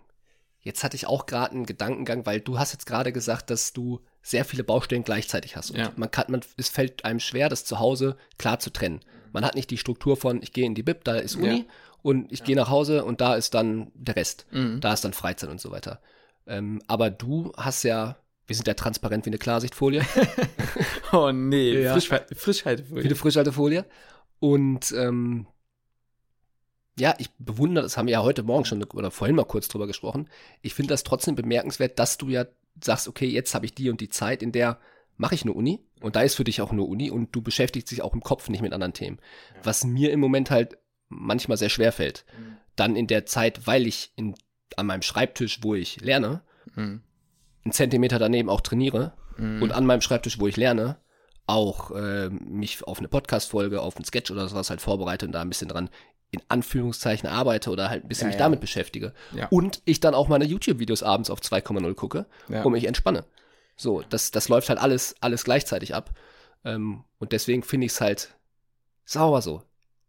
jetzt 0.61 0.83
hatte 0.83 0.95
ich 0.95 1.07
auch 1.07 1.25
gerade 1.25 1.53
einen 1.53 1.65
Gedankengang, 1.65 2.25
weil 2.25 2.39
du 2.39 2.59
hast 2.59 2.73
jetzt 2.73 2.85
gerade 2.85 3.11
gesagt, 3.11 3.49
dass 3.49 3.73
du 3.73 4.01
sehr 4.21 4.45
viele 4.45 4.63
Baustellen 4.63 5.03
gleichzeitig 5.03 5.55
hast. 5.55 5.71
Und 5.71 5.79
ja. 5.79 5.91
man 5.95 6.11
kann, 6.11 6.25
man, 6.29 6.41
es 6.55 6.69
fällt 6.69 7.03
einem 7.03 7.19
schwer, 7.19 7.49
das 7.49 7.65
zu 7.65 7.79
Hause 7.79 8.15
klar 8.37 8.59
zu 8.59 8.69
trennen. 8.69 9.01
Man 9.33 9.43
hat 9.43 9.55
nicht 9.55 9.71
die 9.71 9.77
Struktur 9.77 10.17
von, 10.17 10.41
ich 10.43 10.53
gehe 10.53 10.65
in 10.65 10.75
die 10.75 10.83
Bib, 10.83 11.03
da 11.03 11.15
ist 11.15 11.35
Uni, 11.35 11.59
ja. 11.59 11.65
und 12.03 12.31
ich 12.31 12.43
gehe 12.43 12.55
nach 12.55 12.69
Hause 12.69 13.03
und 13.03 13.21
da 13.21 13.35
ist 13.35 13.55
dann 13.55 13.91
der 13.95 14.15
Rest. 14.15 14.45
Mhm. 14.51 14.79
Da 14.79 14.93
ist 14.93 15.03
dann 15.03 15.13
Freizeit 15.13 15.49
und 15.49 15.59
so 15.59 15.71
weiter. 15.71 15.99
Ähm, 16.47 16.81
aber 16.87 17.09
du 17.09 17.51
hast 17.55 17.83
ja, 17.83 18.17
wir 18.47 18.55
sind 18.55 18.67
ja 18.67 18.73
transparent 18.73 19.25
wie 19.25 19.29
eine 19.29 19.37
Klarsichtfolie. 19.37 20.05
oh 21.11 21.31
nee, 21.31 21.81
ja. 21.81 21.93
Frisch, 21.93 22.09
Frischhaltefolie. 22.35 23.03
Wie 23.03 23.07
eine 23.07 23.15
Frischhaltefolie. 23.15 23.85
Und 24.39 24.91
ähm, 24.97 25.47
ja, 26.99 27.15
ich 27.17 27.31
bewundere, 27.39 27.83
das 27.83 27.97
haben 27.97 28.07
wir 28.07 28.13
ja 28.13 28.23
heute 28.23 28.43
Morgen 28.43 28.65
schon 28.65 28.83
oder 28.83 29.09
vorhin 29.09 29.35
mal 29.35 29.45
kurz 29.45 29.67
drüber 29.67 29.87
gesprochen. 29.87 30.29
Ich 30.61 30.73
finde 30.73 30.89
das 30.93 31.03
trotzdem 31.03 31.35
bemerkenswert, 31.35 31.97
dass 31.97 32.17
du 32.17 32.29
ja 32.29 32.45
sagst, 32.83 33.07
okay, 33.07 33.27
jetzt 33.27 33.55
habe 33.55 33.65
ich 33.65 33.73
die 33.73 33.89
und 33.89 34.01
die 34.01 34.09
Zeit, 34.09 34.43
in 34.43 34.51
der 34.51 34.79
mache 35.17 35.35
ich 35.35 35.43
eine 35.43 35.53
Uni 35.53 35.79
und 36.01 36.15
da 36.15 36.21
ist 36.21 36.35
für 36.35 36.43
dich 36.43 36.61
auch 36.61 36.71
nur 36.71 36.89
Uni 36.89 37.09
und 37.09 37.35
du 37.35 37.41
beschäftigst 37.41 37.91
dich 37.91 38.01
auch 38.01 38.13
im 38.13 38.21
Kopf 38.21 38.49
nicht 38.49 38.61
mit 38.61 38.73
anderen 38.73 38.93
Themen. 38.93 39.19
Ja. 39.55 39.61
Was 39.63 39.83
mir 39.83 40.11
im 40.11 40.19
Moment 40.19 40.51
halt 40.51 40.77
manchmal 41.09 41.57
sehr 41.57 41.69
schwer 41.69 41.91
fällt. 41.91 42.25
Mhm. 42.37 42.57
Dann 42.75 42.95
in 42.95 43.07
der 43.07 43.25
Zeit, 43.25 43.67
weil 43.67 43.85
ich 43.85 44.11
in, 44.15 44.35
an 44.77 44.85
meinem 44.85 45.01
Schreibtisch, 45.01 45.59
wo 45.61 45.75
ich 45.75 46.01
lerne, 46.01 46.41
mhm. 46.75 47.01
einen 47.63 47.71
Zentimeter 47.71 48.19
daneben 48.19 48.49
auch 48.49 48.61
trainiere 48.61 49.13
mhm. 49.37 49.61
und 49.61 49.71
an 49.71 49.85
meinem 49.85 50.01
Schreibtisch, 50.01 50.39
wo 50.39 50.47
ich 50.47 50.57
lerne, 50.57 50.97
auch 51.45 51.91
äh, 51.91 52.29
mich 52.29 52.83
auf 52.83 52.99
eine 52.99 53.07
Podcast-Folge, 53.07 53.81
auf 53.81 53.95
einen 53.95 54.05
Sketch 54.05 54.31
oder 54.31 54.47
sowas 54.47 54.69
halt 54.69 54.81
vorbereite 54.81 55.25
und 55.25 55.33
da 55.33 55.41
ein 55.41 55.49
bisschen 55.49 55.67
dran 55.67 55.89
in 56.31 56.41
Anführungszeichen 56.47 57.29
arbeite 57.29 57.69
oder 57.69 57.89
halt 57.89 58.03
ein 58.03 58.07
bisschen 58.07 58.25
ja, 58.25 58.29
mich 58.29 58.39
ja. 58.39 58.45
damit 58.45 58.59
beschäftige. 58.59 59.13
Ja. 59.35 59.47
Und 59.49 59.81
ich 59.85 59.99
dann 59.99 60.15
auch 60.15 60.27
meine 60.27 60.45
YouTube-Videos 60.45 61.03
abends 61.03 61.29
auf 61.29 61.39
2,0 61.39 61.93
gucke 61.93 62.25
und 62.47 62.71
mich 62.71 62.85
entspanne. 62.85 63.25
So, 63.75 64.01
das, 64.01 64.31
das 64.31 64.49
läuft 64.49 64.69
halt 64.69 64.79
alles, 64.79 65.15
alles 65.21 65.43
gleichzeitig 65.43 65.93
ab. 65.93 66.11
Ähm, 66.65 67.03
und 67.19 67.33
deswegen 67.33 67.61
finde 67.61 67.85
ich 67.85 67.91
es 67.91 68.01
halt 68.01 68.35
sauber 69.05 69.41
so. 69.41 69.61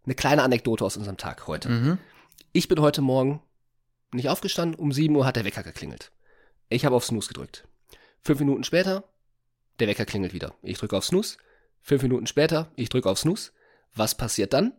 Eine 0.06 0.14
kleine 0.14 0.42
Anekdote 0.42 0.84
aus 0.84 0.96
unserem 0.96 1.18
Tag 1.18 1.46
heute. 1.46 1.68
Mhm. 1.68 1.98
Ich 2.52 2.68
bin 2.68 2.80
heute 2.80 3.02
Morgen 3.02 3.42
nicht 4.16 4.28
aufgestanden, 4.28 4.78
um 4.78 4.92
7 4.92 5.14
Uhr 5.14 5.26
hat 5.26 5.36
der 5.36 5.44
Wecker 5.44 5.62
geklingelt. 5.62 6.12
Ich 6.68 6.84
habe 6.84 6.96
auf 6.96 7.04
Snooze 7.04 7.28
gedrückt. 7.28 7.66
Fünf 8.20 8.40
Minuten 8.40 8.64
später, 8.64 9.04
der 9.78 9.88
Wecker 9.88 10.06
klingelt 10.06 10.32
wieder. 10.32 10.54
Ich 10.62 10.78
drücke 10.78 10.96
auf 10.96 11.04
Snooze. 11.04 11.38
Fünf 11.82 12.02
Minuten 12.02 12.26
später, 12.26 12.72
ich 12.76 12.88
drücke 12.88 13.10
auf 13.10 13.18
Snooze. 13.18 13.52
Was 13.94 14.16
passiert 14.16 14.52
dann? 14.52 14.72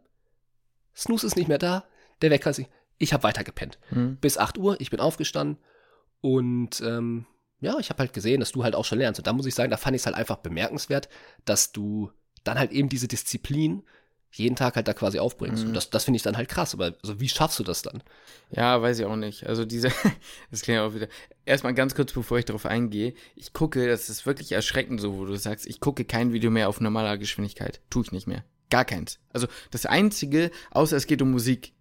Snooze 0.96 1.28
ist 1.28 1.36
nicht 1.36 1.48
mehr 1.48 1.58
da, 1.58 1.86
der 2.22 2.32
Wecker 2.32 2.50
ist 2.50 2.64
Ich 2.98 3.14
habe 3.14 3.24
weiter 3.24 3.44
gepennt. 3.44 3.78
Mhm. 3.92 4.18
Bis 4.18 4.38
8 4.38 4.58
Uhr, 4.58 4.80
ich 4.82 4.90
bin 4.90 5.00
aufgestanden 5.00 5.58
und 6.22 6.82
ähm, 6.82 7.28
ja, 7.60 7.78
ich 7.80 7.90
habe 7.90 8.00
halt 8.00 8.14
gesehen, 8.14 8.40
dass 8.40 8.52
du 8.52 8.64
halt 8.64 8.76
auch 8.76 8.86
schon 8.86 9.00
lernst. 9.00 9.20
Und 9.20 9.28
da 9.28 9.34
muss 9.34 9.46
ich 9.46 9.56
sagen, 9.56 9.72
da 9.72 9.78
fand 9.78 9.96
ich 9.96 10.02
es 10.02 10.06
halt 10.06 10.16
einfach 10.16 10.38
bemerkenswert, 10.38 11.10
dass 11.46 11.72
du 11.72 12.12
dann 12.44 12.60
halt 12.60 12.72
eben 12.72 12.90
diese 12.90 13.08
Disziplin 13.08 13.84
jeden 14.38 14.56
Tag 14.56 14.76
halt 14.76 14.88
da 14.88 14.94
quasi 14.94 15.20
aufbringst. 15.20 15.64
Mhm. 15.64 15.70
Und 15.70 15.74
das, 15.76 15.90
das 15.90 16.04
finde 16.04 16.18
ich 16.18 16.24
dann 16.24 16.38
halt 16.38 16.50
krass. 16.50 16.74
Aber 16.74 16.94
also 17.02 17.20
wie 17.20 17.30
schaffst 17.30 17.58
du 17.60 17.64
das 17.64 17.82
dann? 17.82 18.04
Ja, 18.52 18.82
weiß 18.82 19.00
ich 19.00 19.06
auch 19.06 19.16
nicht. 19.16 19.46
Also 19.46 19.66
diese, 19.66 19.90
das 20.52 20.62
klingt 20.62 20.80
auch 20.80 20.94
wieder. 20.94 21.08
Erstmal 21.46 21.74
ganz 21.74 21.96
kurz, 21.96 22.12
bevor 22.14 22.38
ich 22.38 22.46
darauf 22.46 22.66
eingehe. 22.66 23.14
Ich 23.36 23.54
gucke, 23.54 23.88
das 23.88 24.10
ist 24.10 24.26
wirklich 24.26 24.52
erschreckend 24.52 25.00
so, 25.00 25.18
wo 25.18 25.26
du 25.26 25.36
sagst, 25.36 25.66
ich 25.66 25.80
gucke 25.80 26.06
kein 26.06 26.34
Video 26.34 26.52
mehr 26.52 26.70
auf 26.70 26.82
normaler 26.82 27.18
Geschwindigkeit. 27.18 27.82
Tue 27.90 28.04
ich 28.04 28.12
nicht 28.12 28.28
mehr. 28.28 28.44
Gar 28.70 28.86
keins. 28.86 29.20
Also 29.32 29.48
das 29.72 29.86
Einzige, 29.86 30.52
außer 30.72 30.98
es 30.98 31.08
geht 31.08 31.22
um 31.22 31.32
Musik. 31.32 31.72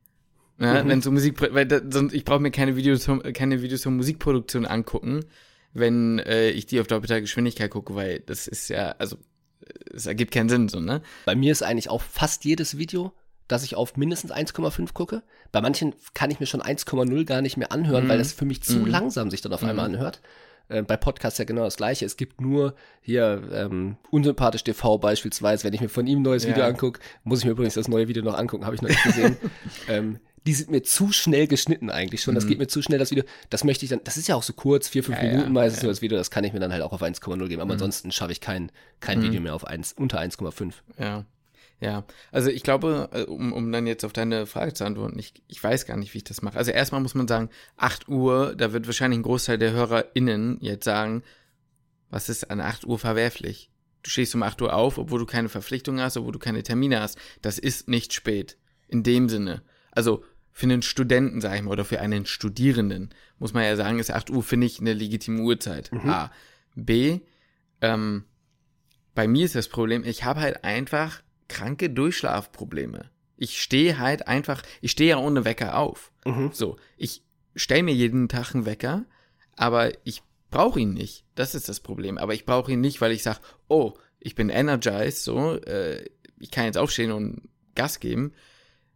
Ja, 0.58 0.84
mhm. 0.84 0.88
Wenn 0.88 0.98
es 1.00 1.06
um 1.06 1.14
Musik, 1.14 1.40
weil 1.40 1.66
da, 1.66 1.80
sonst, 1.90 2.12
ich 2.14 2.24
brauche 2.24 2.40
mir 2.40 2.52
keine 2.52 2.76
Videos, 2.76 3.08
keine 3.32 3.62
Videos 3.62 3.82
zur 3.82 3.92
Musikproduktion 3.92 4.66
angucken, 4.66 5.24
wenn 5.72 6.20
äh, 6.20 6.50
ich 6.50 6.66
die 6.66 6.80
auf 6.80 6.86
doppelter 6.86 7.20
Geschwindigkeit 7.20 7.70
gucke, 7.70 7.96
weil 7.96 8.20
das 8.20 8.46
ist 8.46 8.68
ja, 8.68 8.94
also 8.98 9.16
es 9.94 10.06
ergibt 10.06 10.32
keinen 10.32 10.48
Sinn, 10.48 10.68
so, 10.68 10.80
ne? 10.80 11.02
Bei 11.24 11.34
mir 11.34 11.52
ist 11.52 11.62
eigentlich 11.62 11.90
auch 11.90 12.02
fast 12.02 12.44
jedes 12.44 12.78
Video, 12.78 13.12
dass 13.48 13.64
ich 13.64 13.76
auf 13.76 13.96
mindestens 13.96 14.32
1,5 14.32 14.92
gucke. 14.92 15.22
Bei 15.52 15.60
manchen 15.60 15.94
kann 16.14 16.30
ich 16.30 16.40
mir 16.40 16.46
schon 16.46 16.62
1,0 16.62 17.24
gar 17.24 17.42
nicht 17.42 17.56
mehr 17.56 17.72
anhören, 17.72 18.04
mhm. 18.04 18.08
weil 18.08 18.18
das 18.18 18.32
für 18.32 18.44
mich 18.44 18.62
zu 18.62 18.78
mhm. 18.78 18.86
langsam 18.86 19.30
sich 19.30 19.40
dann 19.40 19.52
auf 19.52 19.62
einmal 19.62 19.88
mhm. 19.88 19.96
anhört. 19.96 20.20
Äh, 20.68 20.82
bei 20.82 20.96
Podcasts 20.96 21.38
ja 21.38 21.44
genau 21.44 21.64
das 21.64 21.76
gleiche. 21.76 22.06
Es 22.06 22.16
gibt 22.16 22.40
nur 22.40 22.74
hier 23.02 23.42
ähm, 23.52 23.96
unsympathisch 24.10 24.64
TV 24.64 24.98
beispielsweise, 24.98 25.64
wenn 25.64 25.74
ich 25.74 25.80
mir 25.80 25.90
von 25.90 26.06
ihm 26.06 26.20
ein 26.20 26.22
neues 26.22 26.44
ja. 26.44 26.50
Video 26.50 26.64
angucke, 26.64 27.00
muss 27.22 27.40
ich 27.40 27.44
mir 27.44 27.52
übrigens 27.52 27.74
das 27.74 27.88
neue 27.88 28.08
Video 28.08 28.22
noch 28.22 28.36
angucken, 28.36 28.64
habe 28.64 28.74
ich 28.74 28.82
noch 28.82 28.88
nicht 28.88 29.02
gesehen. 29.02 29.36
ähm, 29.88 30.20
die 30.46 30.52
sind 30.52 30.70
mir 30.70 30.82
zu 30.82 31.10
schnell 31.12 31.46
geschnitten 31.46 31.90
eigentlich 31.90 32.22
schon. 32.22 32.34
Das 32.34 32.44
mhm. 32.44 32.48
geht 32.50 32.58
mir 32.58 32.66
zu 32.66 32.82
schnell, 32.82 32.98
das 32.98 33.10
Video. 33.10 33.24
Das 33.48 33.64
möchte 33.64 33.84
ich 33.84 33.90
dann, 33.90 34.00
das 34.04 34.16
ist 34.16 34.28
ja 34.28 34.34
auch 34.34 34.42
so 34.42 34.52
kurz, 34.52 34.88
vier, 34.88 35.02
fünf 35.02 35.18
ja, 35.18 35.30
Minuten 35.30 35.52
meistens 35.52 35.82
ja. 35.82 35.88
das 35.88 36.02
Video, 36.02 36.18
das 36.18 36.30
kann 36.30 36.44
ich 36.44 36.52
mir 36.52 36.60
dann 36.60 36.72
halt 36.72 36.82
auch 36.82 36.92
auf 36.92 37.02
1,0 37.02 37.48
geben. 37.48 37.62
Aber 37.62 37.66
mhm. 37.66 37.72
ansonsten 37.72 38.12
schaffe 38.12 38.32
ich 38.32 38.40
kein, 38.40 38.70
kein 39.00 39.18
mhm. 39.18 39.24
Video 39.24 39.40
mehr 39.40 39.54
auf 39.54 39.66
1, 39.66 39.94
unter 39.94 40.20
1,5. 40.20 40.74
Ja. 40.98 41.24
Ja, 41.80 42.04
also 42.30 42.50
ich 42.50 42.62
glaube, 42.62 43.10
äh, 43.12 43.22
um, 43.22 43.52
um 43.52 43.70
dann 43.72 43.86
jetzt 43.86 44.04
auf 44.04 44.12
deine 44.12 44.46
Frage 44.46 44.72
zu 44.74 44.84
antworten, 44.84 45.18
ich, 45.18 45.34
ich 45.48 45.62
weiß 45.62 45.86
gar 45.86 45.96
nicht, 45.96 46.14
wie 46.14 46.18
ich 46.18 46.24
das 46.24 46.40
mache. 46.40 46.56
Also 46.56 46.70
erstmal 46.70 47.00
muss 47.00 47.14
man 47.14 47.28
sagen, 47.28 47.50
8 47.76 48.08
Uhr, 48.08 48.54
da 48.56 48.72
wird 48.72 48.86
wahrscheinlich 48.86 49.18
ein 49.18 49.24
Großteil 49.24 49.58
der 49.58 49.72
HörerInnen 49.72 50.58
jetzt 50.60 50.84
sagen, 50.84 51.22
was 52.10 52.28
ist 52.28 52.50
an 52.50 52.60
8 52.60 52.86
Uhr 52.86 52.98
verwerflich? 52.98 53.70
Du 54.02 54.10
stehst 54.10 54.34
um 54.34 54.42
8 54.42 54.62
Uhr 54.62 54.72
auf, 54.72 54.98
obwohl 54.98 55.18
du 55.18 55.26
keine 55.26 55.48
Verpflichtung 55.48 56.00
hast, 56.00 56.16
obwohl 56.16 56.32
du 56.32 56.38
keine 56.38 56.62
Termine 56.62 57.00
hast. 57.00 57.18
Das 57.42 57.58
ist 57.58 57.88
nicht 57.88 58.12
spät. 58.12 58.56
In 58.86 59.02
dem 59.02 59.28
Sinne. 59.28 59.62
Also 59.90 60.24
für 60.56 60.66
einen 60.66 60.82
Studenten, 60.82 61.40
sag 61.40 61.56
ich 61.56 61.62
mal, 61.62 61.72
oder 61.72 61.84
für 61.84 62.00
einen 62.00 62.26
Studierenden, 62.26 63.10
muss 63.40 63.52
man 63.52 63.64
ja 63.64 63.74
sagen, 63.74 63.98
ist 63.98 64.12
8 64.12 64.30
Uhr, 64.30 64.42
finde 64.44 64.68
ich, 64.68 64.78
eine 64.78 64.94
legitime 64.94 65.42
Uhrzeit. 65.42 65.90
Mhm. 65.92 66.08
A. 66.08 66.30
B. 66.76 67.18
Ähm, 67.80 68.24
bei 69.16 69.26
mir 69.26 69.44
ist 69.44 69.56
das 69.56 69.66
Problem, 69.66 70.04
ich 70.04 70.22
habe 70.22 70.40
halt 70.40 70.62
einfach 70.62 71.22
kranke 71.48 71.90
Durchschlafprobleme. 71.90 73.10
Ich 73.36 73.60
stehe 73.60 73.98
halt 73.98 74.28
einfach, 74.28 74.62
ich 74.80 74.92
stehe 74.92 75.10
ja 75.10 75.18
ohne 75.18 75.44
Wecker 75.44 75.76
auf. 75.76 76.12
Mhm. 76.24 76.50
So, 76.52 76.76
ich 76.96 77.24
stelle 77.56 77.82
mir 77.82 77.94
jeden 77.94 78.28
Tag 78.28 78.54
einen 78.54 78.64
Wecker, 78.64 79.06
aber 79.56 79.90
ich 80.04 80.22
brauche 80.52 80.78
ihn 80.78 80.94
nicht. 80.94 81.24
Das 81.34 81.56
ist 81.56 81.68
das 81.68 81.80
Problem. 81.80 82.16
Aber 82.16 82.32
ich 82.32 82.46
brauche 82.46 82.70
ihn 82.70 82.80
nicht, 82.80 83.00
weil 83.00 83.10
ich 83.10 83.24
sage, 83.24 83.40
oh, 83.66 83.94
ich 84.20 84.36
bin 84.36 84.50
energized, 84.50 85.24
so, 85.24 85.56
äh, 85.62 86.08
ich 86.38 86.52
kann 86.52 86.66
jetzt 86.66 86.78
aufstehen 86.78 87.10
und 87.10 87.48
Gas 87.74 87.98
geben, 87.98 88.32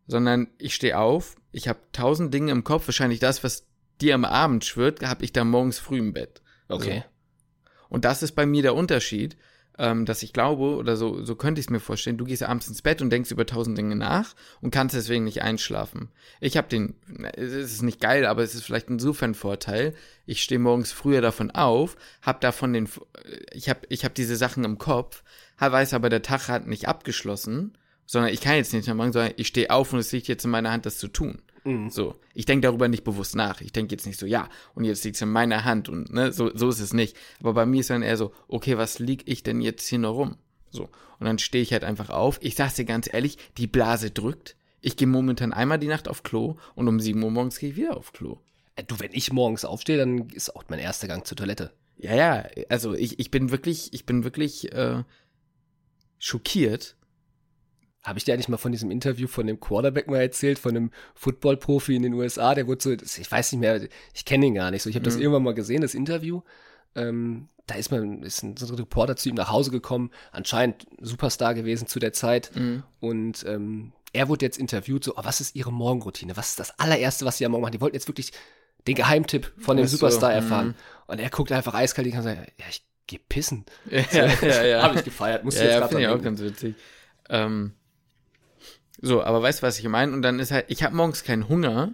sondern 0.09 0.49
ich 0.59 0.75
stehe 0.75 0.99
auf, 0.99 1.37
ich 1.53 1.69
habe 1.69 1.79
tausend 1.93 2.35
Dinge 2.35 2.51
im 2.51 2.65
Kopf, 2.65 2.89
wahrscheinlich 2.89 3.21
das, 3.21 3.45
was 3.45 3.67
dir 4.01 4.17
am 4.17 4.25
Abend 4.25 4.65
schwirrt, 4.65 5.03
habe 5.05 5.25
ich 5.25 5.33
dann 5.33 5.49
morgens 5.49 5.79
früh 5.79 5.99
im 5.99 6.13
Bett. 6.13 6.43
Okay. 6.69 7.05
So. 7.05 7.75
Und 7.91 8.05
das 8.05 8.25
ist 8.25 8.33
bei 8.33 8.47
mir 8.47 8.63
der 8.63 8.75
Unterschied 8.75 9.37
ähm, 9.79 10.05
dass 10.05 10.23
ich 10.23 10.33
glaube, 10.33 10.77
oder 10.77 10.97
so, 10.97 11.23
so 11.23 11.37
könnte 11.37 11.61
ich 11.61 11.67
es 11.67 11.71
mir 11.71 11.81
vorstellen, 11.81 12.19
du 12.19 12.25
gehst 12.25 12.43
abends 12.43 12.67
ins 12.67 12.83
Bett 12.83 13.01
und 13.01 13.11
denkst 13.11 13.31
über 13.31 13.47
tausend 13.47 13.79
Dinge 13.79 13.95
nach 13.95 14.35
und 14.61 14.73
kannst 14.73 14.97
deswegen 14.97 15.25
nicht 15.25 15.43
einschlafen. 15.43 16.11
Ich 16.41 16.57
habe 16.57 16.69
den, 16.69 16.95
es 17.37 17.53
ist 17.53 17.83
nicht 17.83 18.01
geil, 18.01 18.27
aber 18.27 18.43
es 18.43 18.55
ist 18.55 18.65
vielleicht 18.65 18.89
insofern 18.89 19.35
Vorteil. 19.35 19.95
Ich 20.27 20.43
stehe 20.43 20.59
morgens 20.59 20.91
früher 20.91 21.21
davon 21.21 21.53
auf, 21.53 21.97
habe 22.23 22.41
davon 22.41 22.73
den, 22.73 22.89
ich 23.53 23.69
habe 23.69 23.81
ich 23.89 24.05
hab 24.05 24.15
diese 24.15 24.37
Sachen 24.37 24.65
im 24.65 24.79
Kopf, 24.79 25.23
weiß 25.59 25.95
aber, 25.95 26.09
der 26.09 26.23
Tag 26.23 26.49
hat 26.49 26.67
nicht 26.67 26.89
abgeschlossen, 26.89 27.79
sondern 28.09 28.33
ich 28.33 28.41
kann 28.41 28.57
jetzt 28.57 28.73
nicht 28.73 28.87
mehr 28.87 28.95
machen, 28.95 29.13
sondern 29.13 29.35
ich 29.37 29.47
stehe 29.47 29.71
auf 29.71 29.93
und 29.93 29.99
es 29.99 30.11
liegt 30.11 30.29
jetzt 30.29 30.45
in 30.45 30.51
meiner 30.51 30.73
Hand, 30.73 30.87
das 30.87 30.99
zu 30.99 31.09
tun. 31.09 31.43
Mhm. 31.65 31.91
So, 31.91 32.17
ich 32.33 32.47
denke 32.47 32.67
darüber 32.67 32.89
nicht 32.89 33.05
bewusst 33.05 33.37
nach. 33.37 33.61
Ich 33.61 33.73
denke 33.73 33.95
jetzt 33.95 34.07
nicht 34.07 34.19
so, 34.19 34.25
ja, 34.25 34.49
und 34.75 34.85
jetzt 34.85 35.05
liegt 35.05 35.17
es 35.17 35.23
in 35.23 35.31
meiner 35.31 35.65
Hand 35.65 35.91
und 35.91 36.11
ne, 36.13 36.33
so, 36.33 36.51
so 36.57 36.71
ist 36.71 36.81
es 36.81 36.95
nicht. 36.95 37.17
Aber 37.41 37.53
bei 37.53 37.67
mir 37.67 37.81
ist 37.81 37.91
dann 37.91 38.03
eher 38.03 38.17
so, 38.17 38.33
okay, 38.49 38.79
was 38.79 38.99
lieg 38.99 39.25
ich 39.27 39.43
denn 39.43 39.61
jetzt 39.61 39.87
hier 39.87 39.99
noch 39.99 40.15
rum? 40.15 40.39
So, 40.71 40.85
und 40.85 41.27
dann 41.27 41.39
stehe 41.39 41.63
ich 41.63 41.73
halt 41.73 41.85
einfach 41.85 42.09
auf. 42.09 42.39
Ich 42.41 42.55
sag's 42.55 42.77
dir 42.77 42.87
ganz 42.87 43.13
ehrlich, 43.13 43.37
die 43.59 43.67
Blase 43.67 44.11
drückt. 44.11 44.57
Ich 44.81 44.97
gehe 44.97 45.09
momentan 45.09 45.53
einmal 45.53 45.79
die 45.79 45.87
Nacht 45.87 46.09
auf 46.09 46.23
Klo 46.23 46.57
und 46.75 46.89
um 46.89 47.01
7 47.01 47.23
Uhr 47.23 47.31
morgens 47.31 47.59
gehe 47.59 47.71
ich 47.71 47.77
wieder 47.77 47.97
auf 47.97 48.13
Klo. 48.15 48.39
Äh, 48.77 48.85
du, 48.85 48.99
wenn 49.01 49.13
ich 49.13 49.33
morgens 49.33 49.67
aufstehe, 49.67 49.99
dann 49.99 50.31
ist 50.31 50.57
auch 50.57 50.65
mein 50.69 50.79
erster 50.79 51.09
Gang 51.09 51.27
zur 51.27 51.37
Toilette. 51.37 51.73
Ja, 51.99 52.15
ja, 52.15 52.47
also 52.71 52.95
ich, 52.95 53.19
ich 53.19 53.31
bin 53.31 53.51
wirklich, 53.51 53.93
ich 53.93 54.07
bin 54.07 54.25
wirklich 54.25 54.73
äh, 54.73 55.03
schockiert. 56.19 56.97
Habe 58.09 58.19
ich 58.19 58.25
dir 58.25 58.35
eigentlich 58.35 58.49
mal 58.49 58.57
von 58.57 58.73
diesem 58.73 58.91
Interview 58.91 59.29
von 59.29 59.47
dem 59.47 59.61
Quarterback 59.61 60.09
mal 60.09 60.21
erzählt, 60.21 60.59
von 60.59 60.77
einem 60.77 60.91
Football-Profi 61.15 61.95
in 61.95 62.03
den 62.03 62.15
USA, 62.15 62.55
der 62.55 62.67
wurde 62.67 62.83
so, 62.83 62.91
ich 62.91 63.31
weiß 63.31 63.53
nicht 63.53 63.61
mehr, 63.61 63.81
ich 64.15 64.25
kenne 64.25 64.47
ihn 64.47 64.55
gar 64.55 64.71
nicht 64.71 64.83
so. 64.83 64.91
Ich 64.91 64.97
habe 64.97 65.05
das 65.05 65.17
Mhm. 65.17 65.23
irgendwann 65.23 65.43
mal 65.45 65.55
gesehen, 65.55 65.83
das 65.83 65.95
Interview. 65.95 66.43
Ähm, 66.95 67.49
da 67.67 67.75
ist 67.75 67.91
man, 67.91 68.23
ist 68.23 68.43
ein, 68.43 68.57
so 68.57 68.67
ein 68.67 68.75
Reporter 68.75 69.17
zu 69.17 69.29
ihm 69.29 69.35
nach 69.35 69.51
Hause 69.51 69.71
gekommen, 69.71 70.11
anscheinend 70.33 70.87
Superstar 71.01 71.55
gewesen 71.55 71.87
zu 71.87 71.99
der 71.99 72.13
Zeit. 72.13 72.51
Mhm. 72.55 72.83
Und 72.99 73.45
ähm, 73.47 73.93
er 74.13 74.29
wurde 74.29 74.47
jetzt 74.47 74.59
interviewt, 74.59 75.05
so, 75.05 75.17
oh, 75.17 75.21
was 75.23 75.41
ist 75.41 75.55
Ihre 75.55 75.73
Morgenroutine? 75.73 76.37
Was 76.37 76.51
ist 76.51 76.61
das 76.61 76.79
allererste, 76.79 77.27
was 77.27 77.39
Sie 77.39 77.45
am 77.45 77.53
Morgen 77.53 77.63
machen? 77.63 77.73
Die 77.73 77.81
wollten 77.81 77.95
jetzt 77.97 78.09
wirklich 78.09 78.33
den 78.87 78.95
Geheimtipp 78.95 79.53
von 79.59 79.77
dem 79.77 79.85
Ach 79.85 79.89
so, 79.91 79.99
Superstar 79.99 80.31
mhm. 80.31 80.37
erfahren. 80.37 80.75
Und 81.07 81.21
er 81.21 81.29
guckt 81.29 81.53
einfach 81.53 81.75
eiskalt 81.75 82.07
und 82.07 82.23
sagen, 82.23 82.47
ja, 82.59 82.65
ich 82.71 82.83
geh 83.07 83.19
pissen. 83.19 83.67
Ja, 83.91 84.27
ja, 84.43 84.65
ja. 84.65 84.83
Habe 84.85 84.99
ich 84.99 85.05
gefeiert, 85.05 85.45
musste 85.45 85.61
ja, 85.61 85.67
jetzt 85.67 85.75
ja, 85.75 85.87
gerade 85.87 86.01
ich 86.01 86.09
auch 86.09 86.23
ganz 86.23 86.41
witzig. 86.41 86.75
Ähm, 87.29 87.73
so, 89.01 89.23
aber 89.23 89.43
weißt 89.43 89.63
du, 89.63 89.67
was 89.67 89.79
ich 89.79 89.89
meine? 89.89 90.13
Und 90.13 90.23
dann 90.23 90.39
ist 90.39 90.51
halt, 90.51 90.67
ich 90.69 90.83
habe 90.83 90.95
morgens 90.97 91.25
keinen 91.25 91.49
Hunger. 91.49 91.93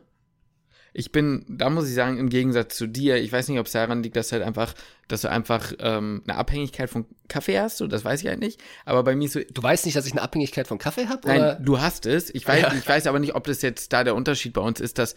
Ich 0.97 1.11
bin, 1.11 1.45
da 1.49 1.71
muss 1.71 1.88
ich 1.88 1.95
sagen, 1.95 2.19
im 2.19 2.29
Gegensatz 2.29 2.77
zu 2.77 2.87
dir, 2.87 3.17
ich 3.17 3.33
weiß 3.33 3.49
nicht, 3.49 3.59
ob 3.59 3.67
es 3.67 3.73
daran 3.73 4.03
liegt, 4.05 4.14
dass 4.14 4.31
halt 4.31 4.45
einfach, 4.45 4.75
dass 5.09 5.23
du 5.23 5.29
einfach 5.31 5.73
ähm, 5.81 6.23
eine 6.27 6.38
Abhängigkeit 6.38 6.88
von 6.88 7.05
Kaffee 7.27 7.59
hast, 7.59 7.79
so, 7.79 7.88
das 7.88 8.05
weiß 8.05 8.23
ich 8.23 8.29
halt 8.29 8.38
nicht. 8.38 8.62
Aber 8.85 9.03
bei 9.03 9.17
mir 9.17 9.25
ist 9.25 9.33
so, 9.33 9.40
Du 9.53 9.61
weißt 9.61 9.87
nicht, 9.87 9.97
dass 9.97 10.07
ich 10.07 10.12
eine 10.12 10.23
Abhängigkeit 10.23 10.69
von 10.69 10.79
Kaffee 10.79 11.09
habe? 11.09 11.27
Nein, 11.27 11.40
Oder? 11.40 11.55
du 11.57 11.81
hast 11.81 12.07
es. 12.07 12.31
Ich 12.33 12.47
weiß, 12.47 12.62
Ja. 12.62 12.73
ich 12.75 12.88
weiß 12.88 13.09
aber 13.09 13.19
nicht, 13.19 13.35
ob 13.35 13.43
das 13.45 13.61
jetzt 13.62 13.93
da 13.93 14.05
der 14.05 14.14
Unterschied 14.14 14.53
bei 14.53 14.61
uns 14.61 14.81
ist, 14.81 14.99
dass 14.99 15.17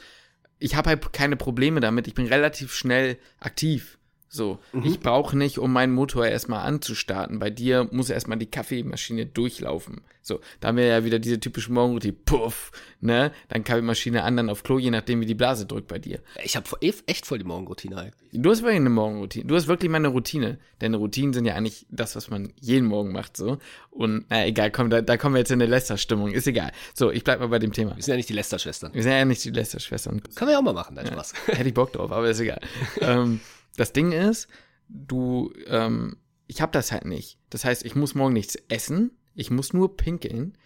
ich 0.57 0.75
habe 0.75 0.89
halt 0.89 1.13
keine 1.13 1.35
Probleme 1.35 1.79
damit. 1.79 2.07
Ich 2.07 2.15
bin 2.15 2.25
relativ 2.25 2.73
schnell 2.73 3.19
aktiv. 3.39 3.96
So, 4.29 4.59
Mhm. 4.73 4.83
ich 4.85 4.99
brauche 4.99 5.37
nicht, 5.37 5.57
um 5.57 5.71
meinen 5.71 5.93
Motor 5.93 6.27
erstmal 6.27 6.65
anzustarten. 6.65 7.39
Bei 7.39 7.49
dir 7.49 7.87
muss 7.91 8.09
erstmal 8.09 8.37
die 8.37 8.45
Kaffeemaschine 8.51 9.25
durchlaufen. 9.25 10.01
So, 10.21 10.41
da 10.59 10.67
haben 10.67 10.77
wir 10.77 10.85
ja 10.85 11.05
wieder 11.05 11.19
diese 11.19 11.39
typische 11.39 11.71
Morgenroutine. 11.71 12.11
Puff, 12.25 12.71
ne? 12.99 13.31
Dann 13.47 13.63
Kaffeemaschine 13.63 14.23
an, 14.23 14.35
dann 14.35 14.49
auf 14.49 14.63
Klo, 14.63 14.77
je 14.79 14.91
nachdem, 14.91 15.21
wie 15.21 15.25
die 15.25 15.35
Blase 15.35 15.65
drückt 15.65 15.87
bei 15.87 15.99
dir. 15.99 16.19
Ich 16.43 16.57
habe 16.57 16.67
echt 16.81 17.25
voll 17.25 17.37
die 17.37 17.45
Morgenroutine 17.45 17.97
eigentlich. 17.97 18.13
Du 18.33 18.49
hast 18.51 18.61
wirklich 18.63 18.75
eine 18.75 18.89
Morgenroutine. 18.89 19.45
Du 19.45 19.55
hast 19.55 19.67
wirklich 19.67 19.89
meine 19.89 20.09
Routine. 20.09 20.57
Denn 20.81 20.93
Routinen 20.93 21.33
sind 21.33 21.45
ja 21.45 21.55
eigentlich 21.55 21.85
das, 21.89 22.17
was 22.17 22.29
man 22.29 22.51
jeden 22.59 22.87
Morgen 22.87 23.13
macht, 23.13 23.37
so. 23.37 23.57
Und, 23.89 24.25
na, 24.29 24.45
egal, 24.45 24.69
komm, 24.71 24.89
da, 24.89 25.01
da 25.01 25.15
kommen 25.15 25.35
wir 25.35 25.39
jetzt 25.39 25.51
in 25.51 25.61
eine 25.61 25.69
Lästerstimmung. 25.71 26.31
Ist 26.31 26.45
egal. 26.47 26.73
So, 26.93 27.09
ich 27.11 27.23
bleib 27.23 27.39
mal 27.39 27.47
bei 27.47 27.59
dem 27.59 27.71
Thema. 27.71 27.95
Wir 27.95 28.03
sind 28.03 28.11
ja 28.11 28.17
nicht 28.17 28.29
die 28.29 28.33
Lester-Schwestern. 28.33 28.93
Wir 28.93 29.03
sind 29.03 29.13
ja 29.13 29.23
nicht 29.23 29.43
die 29.45 29.51
Lästerschwestern. 29.51 30.21
Können 30.35 30.49
wir 30.49 30.53
ja 30.53 30.59
auch 30.59 30.63
mal 30.63 30.73
machen, 30.73 30.95
dein 30.97 31.07
Spaß. 31.07 31.33
Hätte 31.47 31.69
ich 31.69 31.73
Bock 31.73 31.93
drauf, 31.93 32.11
aber 32.11 32.29
ist 32.29 32.41
egal. 32.41 32.59
ähm, 33.01 33.39
das 33.77 33.93
Ding 33.93 34.11
ist, 34.11 34.49
du, 34.89 35.53
ähm, 35.67 36.17
ich 36.47 36.61
hab 36.61 36.73
das 36.73 36.91
halt 36.91 37.05
nicht. 37.05 37.39
Das 37.49 37.63
heißt, 37.63 37.85
ich 37.85 37.95
muss 37.95 38.15
morgen 38.15 38.33
nichts 38.33 38.55
essen, 38.67 39.11
ich 39.35 39.49
muss 39.49 39.71
nur 39.71 39.95
pinkeln 39.95 40.57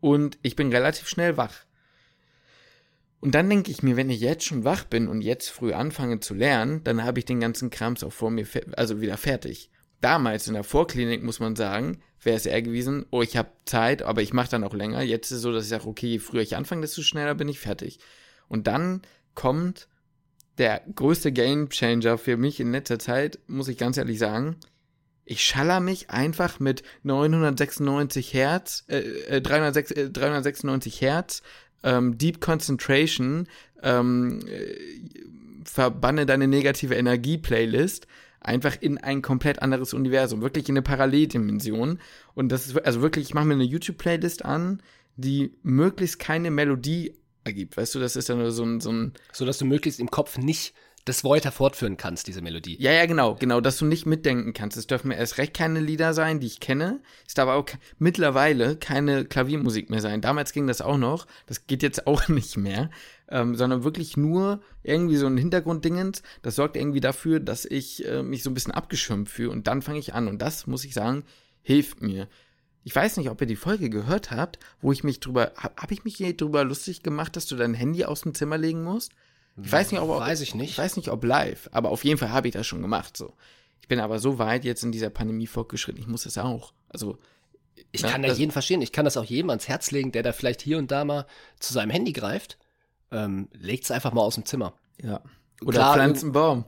und 0.00 0.38
ich 0.42 0.56
bin 0.56 0.72
relativ 0.72 1.08
schnell 1.08 1.36
wach. 1.36 1.66
Und 3.20 3.34
dann 3.34 3.48
denke 3.48 3.70
ich 3.70 3.82
mir, 3.82 3.96
wenn 3.96 4.10
ich 4.10 4.20
jetzt 4.20 4.44
schon 4.44 4.64
wach 4.64 4.84
bin 4.84 5.08
und 5.08 5.20
jetzt 5.20 5.48
früh 5.48 5.72
anfange 5.72 6.20
zu 6.20 6.34
lernen, 6.34 6.84
dann 6.84 7.02
habe 7.02 7.18
ich 7.18 7.24
den 7.24 7.40
ganzen 7.40 7.70
Krams 7.70 8.04
auch 8.04 8.12
vor 8.12 8.30
mir, 8.30 8.46
also 8.76 9.00
wieder 9.00 9.16
fertig. 9.16 9.70
Damals 10.00 10.46
in 10.46 10.54
der 10.54 10.64
Vorklinik, 10.64 11.22
muss 11.22 11.40
man 11.40 11.56
sagen, 11.56 12.02
wäre 12.22 12.36
es 12.36 12.46
eher 12.46 12.62
gewesen, 12.62 13.06
oh, 13.10 13.22
ich 13.22 13.36
habe 13.36 13.50
Zeit, 13.64 14.02
aber 14.02 14.22
ich 14.22 14.32
mache 14.32 14.50
dann 14.50 14.64
auch 14.64 14.74
länger. 14.74 15.02
Jetzt 15.02 15.30
ist 15.30 15.38
es 15.38 15.42
so, 15.42 15.52
dass 15.52 15.64
ich 15.64 15.70
sage, 15.70 15.86
okay, 15.86 16.06
je 16.06 16.18
früher 16.18 16.42
ich 16.42 16.56
anfange, 16.56 16.82
desto 16.82 17.02
schneller 17.02 17.34
bin 17.34 17.48
ich 17.48 17.58
fertig. 17.58 17.98
Und 18.48 18.66
dann 18.66 19.02
kommt 19.34 19.88
der 20.58 20.82
größte 20.94 21.32
Gamechanger 21.32 22.18
für 22.18 22.36
mich 22.36 22.60
in 22.60 22.72
letzter 22.72 22.98
Zeit, 22.98 23.38
muss 23.46 23.68
ich 23.68 23.78
ganz 23.78 23.96
ehrlich 23.96 24.18
sagen. 24.18 24.56
Ich 25.24 25.44
schaller 25.44 25.80
mich 25.80 26.10
einfach 26.10 26.60
mit 26.60 26.82
996 27.02 28.32
Hertz, 28.32 28.84
äh, 28.88 28.98
äh, 28.98 29.40
306, 29.42 29.90
äh, 29.90 30.10
396 30.10 31.00
Hertz, 31.00 31.42
ähm, 31.82 32.16
Deep 32.16 32.40
Concentration, 32.40 33.48
ähm, 33.82 34.40
äh, 34.46 34.76
verbanne 35.64 36.26
deine 36.26 36.46
negative 36.46 36.94
Energie-Playlist 36.94 38.06
einfach 38.40 38.76
in 38.80 38.98
ein 38.98 39.22
komplett 39.22 39.60
anderes 39.60 39.92
Universum, 39.92 40.40
wirklich 40.40 40.68
in 40.68 40.74
eine 40.74 40.82
Paralleldimension. 40.82 41.98
Und 42.34 42.50
das 42.50 42.68
ist, 42.68 42.78
also 42.86 43.02
wirklich, 43.02 43.26
ich 43.26 43.34
mache 43.34 43.46
mir 43.46 43.54
eine 43.54 43.64
YouTube-Playlist 43.64 44.44
an, 44.44 44.80
die 45.16 45.52
möglichst 45.62 46.18
keine 46.18 46.50
Melodie 46.50 47.16
ergibt. 47.46 47.76
Weißt 47.76 47.94
du, 47.94 48.00
das 48.00 48.16
ist 48.16 48.28
dann 48.28 48.38
nur 48.38 48.50
so 48.50 48.64
ein, 48.64 48.80
so 48.80 48.92
ein, 48.92 49.12
So 49.32 49.46
dass 49.46 49.58
du 49.58 49.64
möglichst 49.64 50.00
im 50.00 50.10
Kopf 50.10 50.36
nicht 50.38 50.74
das 51.06 51.22
weiter 51.22 51.52
fortführen 51.52 51.96
kannst, 51.96 52.26
diese 52.26 52.42
Melodie. 52.42 52.76
ja, 52.80 52.90
ja, 52.90 53.06
genau, 53.06 53.36
genau, 53.36 53.60
dass 53.60 53.78
du 53.78 53.84
nicht 53.84 54.06
mitdenken 54.06 54.52
kannst. 54.52 54.76
Es 54.76 54.88
dürfen 54.88 55.08
mir 55.08 55.16
erst 55.16 55.38
recht 55.38 55.54
keine 55.54 55.78
Lieder 55.78 56.12
sein, 56.14 56.40
die 56.40 56.48
ich 56.48 56.58
kenne. 56.58 57.00
Es 57.24 57.34
darf 57.34 57.48
aber 57.48 57.54
auch 57.54 57.66
mittlerweile 58.00 58.74
keine 58.74 59.24
Klaviermusik 59.24 59.88
mehr 59.88 60.00
sein. 60.00 60.20
Damals 60.20 60.52
ging 60.52 60.66
das 60.66 60.80
auch 60.80 60.98
noch. 60.98 61.28
Das 61.46 61.68
geht 61.68 61.84
jetzt 61.84 62.08
auch 62.08 62.26
nicht 62.28 62.56
mehr. 62.56 62.90
Ähm, 63.28 63.54
sondern 63.54 63.84
wirklich 63.84 64.16
nur 64.16 64.60
irgendwie 64.82 65.16
so 65.16 65.26
ein 65.26 65.36
Hintergrunddingens. 65.36 66.22
Das 66.42 66.56
sorgt 66.56 66.76
irgendwie 66.76 67.00
dafür, 67.00 67.38
dass 67.38 67.64
ich 67.64 68.04
äh, 68.04 68.24
mich 68.24 68.42
so 68.42 68.50
ein 68.50 68.54
bisschen 68.54 68.72
abgeschirmt 68.72 69.28
fühle. 69.28 69.50
Und 69.50 69.68
dann 69.68 69.82
fange 69.82 70.00
ich 70.00 70.12
an. 70.12 70.26
Und 70.26 70.42
das, 70.42 70.66
muss 70.66 70.84
ich 70.84 70.92
sagen, 70.92 71.22
hilft 71.62 72.02
mir. 72.02 72.28
Ich 72.86 72.94
weiß 72.94 73.16
nicht, 73.16 73.30
ob 73.30 73.40
ihr 73.40 73.48
die 73.48 73.56
Folge 73.56 73.90
gehört 73.90 74.30
habt, 74.30 74.60
wo 74.80 74.92
ich 74.92 75.02
mich 75.02 75.18
drüber, 75.18 75.50
habe 75.56 75.74
hab 75.76 75.90
ich 75.90 76.04
mich 76.04 76.14
hier 76.16 76.36
drüber 76.36 76.62
lustig 76.62 77.02
gemacht, 77.02 77.34
dass 77.34 77.46
du 77.46 77.56
dein 77.56 77.74
Handy 77.74 78.04
aus 78.04 78.20
dem 78.20 78.32
Zimmer 78.32 78.58
legen 78.58 78.84
musst? 78.84 79.10
Ich 79.60 79.72
weiß 79.72 79.90
nicht, 79.90 80.00
ob, 80.00 80.08
Weiß 80.08 80.40
ich 80.40 80.54
nicht. 80.54 80.70
Ich 80.70 80.78
weiß 80.78 80.94
nicht, 80.96 81.08
ob 81.10 81.24
live, 81.24 81.68
aber 81.72 81.90
auf 81.90 82.04
jeden 82.04 82.16
Fall 82.16 82.30
habe 82.30 82.46
ich 82.46 82.54
das 82.54 82.64
schon 82.64 82.82
gemacht. 82.82 83.16
So, 83.16 83.34
ich 83.80 83.88
bin 83.88 83.98
aber 83.98 84.20
so 84.20 84.38
weit 84.38 84.64
jetzt 84.64 84.84
in 84.84 84.92
dieser 84.92 85.10
Pandemie 85.10 85.48
fortgeschritten. 85.48 86.00
Ich 86.00 86.06
muss 86.06 86.26
es 86.26 86.38
auch. 86.38 86.72
Also 86.88 87.18
Ich 87.90 88.02
Ja, 88.02 88.08
kann 88.10 88.22
da 88.22 88.28
also- 88.28 88.38
jeden 88.38 88.52
verstehen. 88.52 88.80
Ich 88.82 88.92
kann 88.92 89.04
das 89.04 89.16
auch 89.16 89.24
jedem 89.24 89.50
ans 89.50 89.66
Herz 89.66 89.90
legen, 89.90 90.12
der 90.12 90.22
da 90.22 90.32
vielleicht 90.32 90.62
hier 90.62 90.78
und 90.78 90.92
da 90.92 91.04
mal 91.04 91.26
zu 91.58 91.72
seinem 91.72 91.90
Handy 91.90 92.12
greift. 92.12 92.56
Ähm, 93.10 93.48
Legt 93.52 93.82
es 93.84 93.90
einfach 93.90 94.12
mal 94.12 94.20
aus 94.22 94.36
dem 94.36 94.44
Zimmer. 94.44 94.74
ja. 95.02 95.20
Oder 95.62 95.78
Klar, 95.78 95.94
pflanzen 95.94 96.30
Baum. 96.32 96.64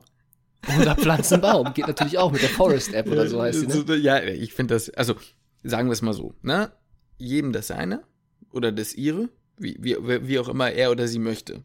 Oder 0.81 0.97
Pflanzenbaum. 0.97 1.75
Geht 1.75 1.87
natürlich 1.87 2.19
auch 2.19 2.33
mit 2.33 2.43
der 2.43 2.49
Forest-App 2.49 3.07
oder 3.07 3.29
so 3.29 3.41
heißt 3.43 3.71
sie, 3.71 3.85
ne? 3.85 3.97
Ja, 3.97 4.21
ich 4.23 4.53
finde 4.55 4.75
das, 4.75 4.91
also 4.91 5.15
sagen 5.69 5.89
wir 5.89 5.93
es 5.93 6.03
mal 6.03 6.13
so, 6.15 6.35
ne? 6.43 6.73
Jedem 7.19 7.53
das 7.53 7.69
seine 7.69 8.05
oder 8.53 8.71
das 8.73 8.95
ihre, 8.95 9.29
wie, 9.57 9.77
wie, 9.81 9.97
wie 10.29 10.39
auch 10.39 10.49
immer 10.49 10.71
er 10.71 10.91
oder 10.91 11.09
sie 11.09 11.19
möchte. 11.19 11.63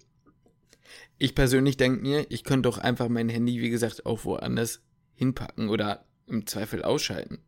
Ich 1.17 1.35
persönlich 1.35 1.77
denke 1.77 2.01
mir, 2.01 2.25
ich 2.29 2.43
könnte 2.43 2.67
doch 2.69 2.77
einfach 2.77 3.07
mein 3.07 3.29
Handy, 3.29 3.61
wie 3.61 3.69
gesagt, 3.69 4.05
auch 4.05 4.25
woanders 4.25 4.81
hinpacken 5.15 5.69
oder 5.69 6.05
im 6.27 6.45
Zweifel 6.47 6.83
ausschalten. 6.83 7.39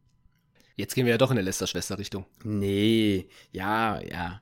Jetzt 0.76 0.94
gehen 0.94 1.06
wir 1.06 1.12
ja 1.14 1.18
doch 1.18 1.32
in 1.32 1.36
der 1.36 1.44
Lester-Schwester-Richtung. 1.46 2.26
Nee, 2.44 3.28
ja, 3.52 4.00
ja. 4.02 4.42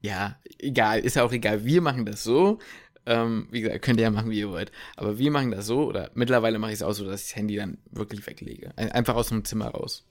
Ja, 0.00 0.36
egal, 0.58 1.00
ist 1.00 1.14
ja 1.16 1.22
auch 1.24 1.32
egal. 1.32 1.64
Wir 1.64 1.80
machen 1.80 2.04
das 2.04 2.24
so. 2.24 2.58
Ähm, 3.06 3.48
wie 3.50 3.60
gesagt, 3.62 3.82
könnt 3.82 3.98
ihr 4.00 4.04
ja 4.04 4.10
machen, 4.10 4.30
wie 4.30 4.40
ihr 4.40 4.50
wollt. 4.50 4.70
Aber 4.96 5.18
wir 5.18 5.30
machen 5.30 5.50
das 5.52 5.66
so, 5.66 5.86
oder 5.86 6.10
mittlerweile 6.14 6.58
mache 6.58 6.72
ich 6.72 6.76
es 6.78 6.82
auch 6.82 6.92
so, 6.92 7.04
dass 7.04 7.22
ich 7.22 7.28
das 7.28 7.36
Handy 7.36 7.56
dann 7.56 7.78
wirklich 7.90 8.26
weglege. 8.26 8.72
Ein- 8.76 8.92
Einfach 8.92 9.14
aus 9.14 9.28
dem 9.28 9.44
Zimmer 9.44 9.68
raus. 9.68 10.04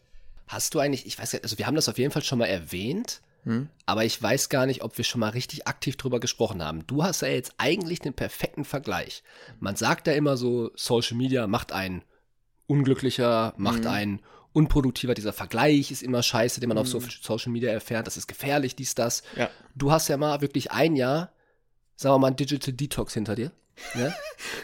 Hast 0.51 0.73
du 0.73 0.79
eigentlich, 0.79 1.05
ich 1.05 1.17
weiß 1.17 1.31
ja, 1.33 1.39
also 1.43 1.57
wir 1.57 1.65
haben 1.67 1.75
das 1.75 1.87
auf 1.89 1.97
jeden 1.97 2.11
Fall 2.11 2.23
schon 2.23 2.39
mal 2.39 2.45
erwähnt, 2.45 3.21
Hm? 3.43 3.69
aber 3.85 4.05
ich 4.05 4.21
weiß 4.21 4.49
gar 4.49 4.65
nicht, 4.65 4.83
ob 4.83 4.97
wir 4.97 5.05
schon 5.05 5.19
mal 5.21 5.29
richtig 5.29 5.65
aktiv 5.67 5.95
drüber 5.97 6.19
gesprochen 6.19 6.61
haben. 6.63 6.85
Du 6.87 7.03
hast 7.03 7.21
ja 7.21 7.29
jetzt 7.29 7.53
eigentlich 7.57 7.99
den 7.99 8.13
perfekten 8.13 8.65
Vergleich. 8.65 9.23
Man 9.59 9.75
sagt 9.75 10.07
ja 10.07 10.13
immer 10.13 10.37
so, 10.37 10.71
Social 10.75 11.17
Media 11.17 11.47
macht 11.47 11.71
einen 11.71 12.03
unglücklicher, 12.67 13.53
macht 13.57 13.81
Mhm. 13.83 13.87
einen 13.89 14.19
unproduktiver. 14.53 15.13
Dieser 15.13 15.33
Vergleich 15.33 15.91
ist 15.91 16.03
immer 16.03 16.21
scheiße, 16.23 16.59
den 16.59 16.69
man 16.69 16.77
auf 16.77 16.93
Mhm. 16.93 17.07
Social 17.21 17.51
Media 17.51 17.71
erfährt. 17.71 18.05
Das 18.07 18.17
ist 18.17 18.27
gefährlich, 18.27 18.75
dies, 18.75 18.95
das. 18.95 19.23
Ja. 19.35 19.49
Du 19.75 19.91
hast 19.91 20.07
ja 20.07 20.17
mal 20.17 20.41
wirklich 20.41 20.71
ein 20.71 20.95
Jahr, 20.95 21.31
sagen 21.95 22.15
wir 22.15 22.19
mal, 22.19 22.27
ein 22.27 22.35
Digital 22.35 22.73
Detox 22.73 23.13
hinter 23.13 23.35
dir. 23.35 23.51
Ne? 23.95 24.13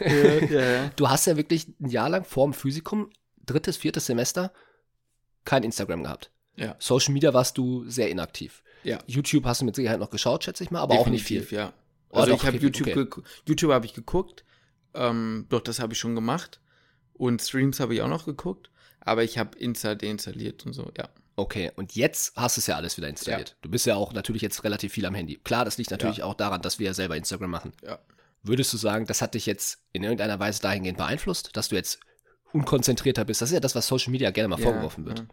ja, 0.50 0.60
ja. 0.60 0.90
Du 0.96 1.08
hast 1.08 1.26
ja 1.26 1.36
wirklich 1.36 1.66
ein 1.80 1.88
Jahr 1.88 2.08
lang 2.10 2.24
vor 2.24 2.46
dem 2.46 2.52
Physikum, 2.52 3.10
drittes, 3.44 3.76
viertes 3.78 4.06
Semester, 4.06 4.52
kein 5.48 5.64
Instagram 5.64 6.02
gehabt. 6.02 6.30
Ja. 6.56 6.76
Social 6.78 7.14
Media 7.14 7.32
warst 7.32 7.56
du 7.56 7.88
sehr 7.88 8.10
inaktiv. 8.10 8.62
Ja. 8.84 8.98
YouTube 9.06 9.46
hast 9.46 9.62
du 9.62 9.64
mit 9.64 9.74
Sicherheit 9.74 9.98
noch 9.98 10.10
geschaut, 10.10 10.44
schätze 10.44 10.62
ich 10.62 10.70
mal, 10.70 10.80
aber 10.80 10.98
auch 10.98 11.06
nicht 11.06 11.24
viel. 11.24 11.40
Definitiv, 11.40 11.58
ja. 11.58 11.72
Oh, 12.10 12.18
Also 12.18 12.32
doch, 12.32 12.42
ich 12.42 12.46
habe 12.46 12.58
YouTube, 12.58 12.96
okay. 12.96 13.22
YouTube 13.46 13.72
habe 13.72 13.86
ich 13.86 13.94
geguckt, 13.94 14.44
ähm, 14.94 15.46
doch 15.48 15.60
das 15.60 15.80
habe 15.80 15.94
ich 15.94 15.98
schon 15.98 16.14
gemacht 16.14 16.60
und 17.14 17.40
Streams 17.40 17.80
habe 17.80 17.94
ich 17.94 18.02
auch 18.02 18.08
noch 18.08 18.26
geguckt, 18.26 18.70
aber 19.00 19.24
ich 19.24 19.38
habe 19.38 19.56
Insta 19.58 19.94
deinstalliert 19.94 20.66
und 20.66 20.74
so, 20.74 20.90
ja. 20.96 21.08
Okay, 21.36 21.70
und 21.76 21.94
jetzt 21.94 22.36
hast 22.36 22.56
du 22.56 22.60
es 22.60 22.66
ja 22.66 22.76
alles 22.76 22.96
wieder 22.96 23.08
installiert. 23.08 23.56
Du 23.62 23.70
bist 23.70 23.86
ja 23.86 23.94
auch 23.94 24.12
natürlich 24.12 24.42
jetzt 24.42 24.64
relativ 24.64 24.92
viel 24.92 25.06
am 25.06 25.14
Handy. 25.14 25.36
Klar, 25.36 25.64
das 25.64 25.78
liegt 25.78 25.90
natürlich 25.90 26.22
auch 26.22 26.34
daran, 26.34 26.60
dass 26.62 26.78
wir 26.78 26.86
ja 26.86 26.94
selber 26.94 27.16
Instagram 27.16 27.50
machen. 27.50 27.72
Ja. 27.82 28.00
Würdest 28.42 28.72
du 28.72 28.76
sagen, 28.76 29.06
das 29.06 29.22
hat 29.22 29.34
dich 29.34 29.46
jetzt 29.46 29.78
in 29.92 30.02
irgendeiner 30.02 30.40
Weise 30.40 30.60
dahingehend 30.60 30.98
beeinflusst, 30.98 31.56
dass 31.56 31.68
du 31.68 31.76
jetzt 31.76 32.00
unkonzentrierter 32.52 33.24
bist? 33.24 33.40
Das 33.42 33.50
ist 33.50 33.54
ja 33.54 33.60
das, 33.60 33.74
was 33.74 33.86
Social 33.86 34.10
Media 34.10 34.30
gerne 34.30 34.48
mal 34.48 34.56
vorgeworfen 34.58 35.04
wird. 35.06 35.20
Ja. 35.20 35.24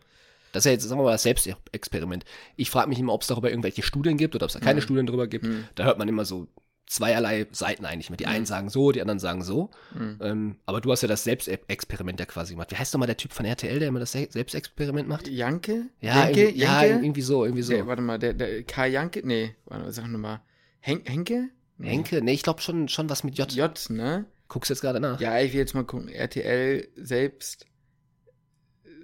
Das 0.51 0.61
ist 0.61 0.65
ja 0.65 0.71
jetzt, 0.71 0.83
sagen 0.83 0.99
wir 1.01 1.05
mal, 1.05 1.11
das 1.11 1.23
Selbstexperiment. 1.23 2.23
Ich 2.55 2.69
frage 2.69 2.87
mich 2.89 2.99
immer, 2.99 3.13
ob 3.13 3.21
es 3.21 3.27
darüber 3.27 3.49
irgendwelche 3.49 3.83
Studien 3.83 4.17
gibt 4.17 4.35
oder 4.35 4.45
ob 4.45 4.49
es 4.49 4.53
da 4.53 4.59
keine 4.59 4.79
Mhm. 4.79 4.83
Studien 4.83 5.05
darüber 5.05 5.27
gibt. 5.27 5.45
Mhm. 5.45 5.65
Da 5.75 5.83
hört 5.83 5.97
man 5.97 6.07
immer 6.07 6.23
so 6.23 6.47
zweierlei 6.87 7.47
Seiten 7.51 7.83
eigentlich 7.85 8.09
mit. 8.11 8.19
Die 8.19 8.27
einen 8.27 8.45
sagen 8.45 8.69
so, 8.69 8.91
die 8.91 9.01
anderen 9.01 9.19
sagen 9.19 9.43
so. 9.43 9.71
Mhm. 9.97 10.19
Ähm, 10.21 10.55
aber 10.65 10.81
du 10.81 10.91
hast 10.91 11.01
ja 11.01 11.07
das 11.07 11.23
Selbstexperiment 11.23 12.19
ja 12.19 12.25
quasi 12.25 12.53
gemacht. 12.53 12.71
Wie 12.71 12.75
heißt 12.75 12.93
nochmal 12.93 13.07
der 13.07 13.17
Typ 13.17 13.33
von 13.33 13.45
RTL, 13.45 13.79
der 13.79 13.87
immer 13.89 13.99
das 13.99 14.11
Se- 14.11 14.27
Selbstexperiment 14.29 15.09
macht? 15.09 15.27
Janke? 15.27 15.87
Ja, 15.99 16.25
Janke? 16.25 16.41
irgendwie, 16.41 16.59
ja, 16.61 16.83
Janke? 16.83 17.03
irgendwie 17.05 17.21
so, 17.21 17.43
irgendwie 17.43 17.63
so. 17.63 17.73
Der, 17.73 17.87
warte 17.87 18.01
mal, 18.03 18.19
der, 18.19 18.33
der 18.33 18.63
K. 18.63 18.85
Janke? 18.85 19.21
Nee, 19.25 19.55
warte 19.65 19.83
mal, 19.85 19.91
sag 19.91 20.07
nochmal. 20.07 20.41
Hen 20.79 21.01
Henke? 21.05 21.49
Nee. 21.79 21.89
Henke? 21.89 22.21
Nee, 22.21 22.33
ich 22.33 22.43
glaube 22.43 22.61
schon, 22.61 22.87
schon 22.87 23.09
was 23.09 23.23
mit 23.23 23.37
J. 23.37 23.51
J, 23.51 23.89
ne? 23.89 24.25
Guckst 24.47 24.69
jetzt 24.69 24.81
gerade 24.81 24.99
nach. 24.99 25.19
Ja, 25.19 25.39
ich 25.39 25.53
will 25.53 25.59
jetzt 25.59 25.73
mal 25.73 25.83
gucken. 25.83 26.07
RTL 26.09 26.87
selbst. 26.95 27.65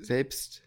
Selbst. 0.01 0.61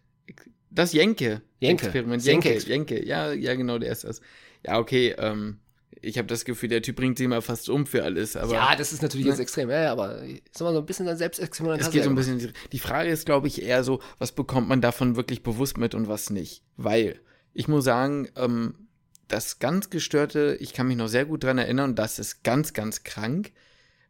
Das 0.70 0.92
Jenke. 0.92 1.42
Jenke. 1.60 1.84
Experiment. 1.86 2.24
Jenke 2.24 2.48
Jenke. 2.54 2.68
Jenke. 2.68 3.06
Ja, 3.06 3.32
ja, 3.32 3.54
genau, 3.54 3.78
der 3.78 3.92
ist 3.92 4.04
das. 4.04 4.20
Ja, 4.64 4.78
okay, 4.78 5.14
ähm, 5.18 5.60
ich 6.00 6.18
habe 6.18 6.26
das 6.26 6.44
Gefühl, 6.44 6.68
der 6.68 6.82
Typ 6.82 6.96
bringt 6.96 7.16
sich 7.18 7.24
immer 7.24 7.40
fast 7.42 7.68
um 7.68 7.86
für 7.86 8.02
alles, 8.02 8.36
aber. 8.36 8.54
ja, 8.54 8.74
das 8.76 8.92
ist 8.92 9.02
natürlich 9.02 9.26
Ne? 9.26 9.30
jetzt 9.32 9.40
extrem. 9.40 9.70
Ja, 9.70 9.92
aber 9.92 10.22
ist 10.24 10.60
mal 10.60 10.72
so 10.72 10.80
ein 10.80 10.86
bisschen 10.86 11.06
ein 11.08 11.16
Selbstexperiment. 11.16 11.80
Es 11.82 11.90
geht 11.90 12.02
so 12.04 12.10
ein 12.10 12.16
bisschen. 12.16 12.38
die- 12.38 12.52
Die 12.72 12.78
Frage 12.78 13.08
ist, 13.10 13.24
glaube 13.26 13.46
ich, 13.46 13.62
eher 13.62 13.84
so, 13.84 14.00
was 14.18 14.32
bekommt 14.32 14.68
man 14.68 14.80
davon 14.80 15.16
wirklich 15.16 15.42
bewusst 15.42 15.78
mit 15.78 15.94
und 15.94 16.08
was 16.08 16.30
nicht? 16.30 16.62
Weil 16.76 17.20
ich 17.52 17.68
muss 17.68 17.84
sagen, 17.84 18.28
ähm, 18.36 18.88
das 19.28 19.58
ganz 19.60 19.88
gestörte, 19.90 20.56
ich 20.60 20.72
kann 20.74 20.88
mich 20.88 20.96
noch 20.96 21.08
sehr 21.08 21.24
gut 21.24 21.44
dran 21.44 21.58
erinnern, 21.58 21.94
das 21.94 22.18
ist 22.18 22.42
ganz, 22.42 22.72
ganz 22.72 23.04
krank. 23.04 23.52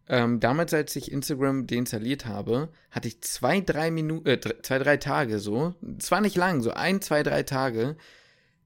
Ähm, 0.08 0.38
damals, 0.40 0.74
als 0.74 0.94
ich 0.96 1.10
Instagram 1.10 1.66
deinstalliert 1.66 2.26
habe, 2.26 2.68
hatte 2.90 3.08
ich 3.08 3.22
zwei, 3.22 3.60
drei 3.60 3.90
Minuten, 3.90 4.28
äh, 4.28 4.40
zwei, 4.62 4.78
drei 4.78 4.96
Tage 4.98 5.38
so, 5.38 5.74
zwar 5.98 6.20
nicht 6.20 6.36
lang, 6.36 6.60
so 6.60 6.72
ein, 6.72 7.00
zwei, 7.00 7.22
drei 7.22 7.42
Tage, 7.42 7.96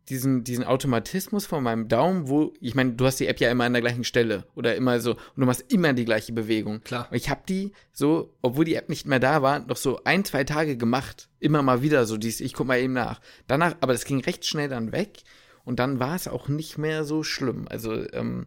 diesen, 0.09 0.43
diesen 0.43 0.65
Automatismus 0.65 1.47
von 1.47 1.63
meinem 1.63 1.89
Daumen, 1.89 2.29
wo, 2.29 2.53
ich 2.61 2.75
meine, 2.75 2.95
du 2.95 3.05
hast 3.07 3.21
die 3.21 3.27
App 3.27 3.41
ja 3.41 3.51
immer 3.51 3.65
an 3.65 3.73
der 3.73 3.83
gleichen 3.83 4.05
Stelle 4.05 4.47
oder 4.55 4.75
immer 4.75 5.01
so, 5.01 5.13
und 5.13 5.37
du 5.37 5.47
machst 5.47 5.71
immer 5.73 5.93
die 5.93 6.05
gleiche 6.05 6.33
Bewegung. 6.33 6.81
Klar. 6.83 7.09
Und 7.11 7.17
ich 7.17 7.31
habe 7.31 7.43
die 7.49 7.73
so, 7.93 8.35
obwohl 8.43 8.65
die 8.65 8.75
App 8.75 8.89
nicht 8.89 9.07
mehr 9.07 9.21
da 9.21 9.43
war, 9.43 9.61
noch 9.61 9.77
so 9.77 10.01
ein, 10.05 10.25
zwei 10.25 10.45
Tage 10.45 10.77
gemacht. 10.77 11.29
Immer 11.41 11.63
mal 11.63 11.83
wieder 11.83 12.07
so 12.07 12.17
dies, 12.17 12.41
ich 12.41 12.55
guck 12.55 12.67
mal 12.67 12.81
eben 12.81 12.95
nach. 12.95 13.21
Danach, 13.47 13.77
aber 13.81 13.93
das 13.93 14.05
ging 14.05 14.21
recht 14.21 14.47
schnell 14.47 14.69
dann 14.69 14.93
weg 14.93 15.23
und 15.65 15.79
dann 15.79 16.01
war 16.01 16.17
es 16.17 16.27
auch 16.27 16.49
nicht 16.49 16.79
mehr 16.79 17.05
so 17.05 17.23
schlimm. 17.23 17.67
Also, 17.69 17.93
ähm, 18.13 18.47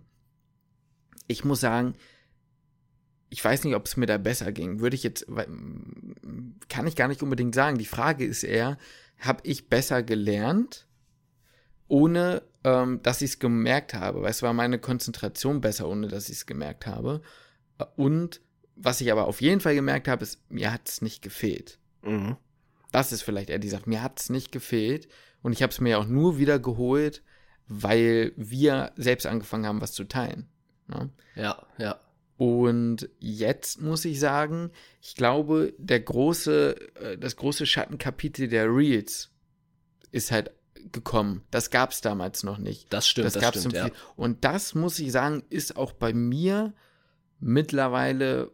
ich 1.27 1.45
muss 1.45 1.61
sagen, 1.61 1.93
ich 3.31 3.43
weiß 3.43 3.63
nicht, 3.63 3.75
ob 3.75 3.85
es 3.85 3.95
mir 3.95 4.05
da 4.05 4.17
besser 4.17 4.51
ging. 4.51 4.81
Würde 4.81 4.95
ich 4.95 5.03
jetzt, 5.03 5.25
kann 6.67 6.85
ich 6.87 6.97
gar 6.97 7.07
nicht 7.07 7.23
unbedingt 7.23 7.55
sagen. 7.55 7.77
Die 7.77 7.85
Frage 7.85 8.25
ist 8.25 8.43
eher, 8.43 8.77
habe 9.19 9.39
ich 9.43 9.69
besser 9.69 10.03
gelernt, 10.03 10.85
ohne 11.87 12.43
ähm, 12.65 13.01
dass 13.03 13.21
ich 13.21 13.31
es 13.31 13.39
gemerkt 13.39 13.93
habe? 13.93 14.21
Weil 14.21 14.31
es 14.31 14.43
war 14.43 14.51
meine 14.51 14.79
Konzentration 14.79 15.61
besser, 15.61 15.87
ohne 15.87 16.09
dass 16.09 16.27
ich 16.27 16.37
es 16.37 16.45
gemerkt 16.45 16.85
habe. 16.85 17.21
Und 17.95 18.41
was 18.75 18.99
ich 18.99 19.11
aber 19.11 19.27
auf 19.27 19.41
jeden 19.41 19.61
Fall 19.61 19.75
gemerkt 19.75 20.09
habe, 20.09 20.23
ist, 20.23 20.41
mir 20.51 20.73
hat 20.73 20.89
es 20.89 21.01
nicht 21.01 21.21
gefehlt. 21.21 21.79
Mhm. 22.01 22.35
Das 22.91 23.13
ist 23.13 23.21
vielleicht 23.21 23.49
eher 23.49 23.59
die 23.59 23.69
Sache. 23.69 23.89
Mir 23.89 24.03
hat 24.03 24.19
es 24.19 24.29
nicht 24.29 24.51
gefehlt. 24.51 25.07
Und 25.41 25.53
ich 25.53 25.63
habe 25.63 25.71
es 25.71 25.79
mir 25.79 25.99
auch 25.99 26.05
nur 26.05 26.37
wieder 26.37 26.59
geholt, 26.59 27.23
weil 27.67 28.33
wir 28.35 28.91
selbst 28.97 29.25
angefangen 29.25 29.65
haben, 29.65 29.79
was 29.79 29.93
zu 29.93 30.03
teilen. 30.03 30.49
Ne? 30.87 31.09
Ja, 31.35 31.65
ja. 31.77 31.97
Und 32.41 33.07
jetzt 33.19 33.81
muss 33.81 34.03
ich 34.03 34.19
sagen, 34.19 34.71
ich 34.99 35.13
glaube, 35.13 35.75
der 35.77 35.99
große, 35.99 36.75
äh, 36.95 37.17
das 37.19 37.35
große 37.35 37.67
Schattenkapitel 37.67 38.47
der 38.47 38.65
Reels 38.65 39.29
ist 40.11 40.31
halt 40.31 40.49
gekommen. 40.91 41.43
Das 41.51 41.69
gab 41.69 41.91
es 41.91 42.01
damals 42.01 42.41
noch 42.41 42.57
nicht. 42.57 42.91
Das 42.91 43.07
stimmt, 43.07 43.27
das 43.27 43.33
das, 43.33 43.43
gab's 43.43 43.59
stimmt, 43.59 43.75
im 43.75 43.85
ja. 43.85 43.93
Und 44.15 44.43
das 44.43 44.73
muss 44.73 44.97
ich 44.97 45.11
sagen, 45.11 45.43
ist 45.51 45.77
auch 45.77 45.91
bei 45.91 46.13
mir 46.13 46.73
mittlerweile, 47.39 48.49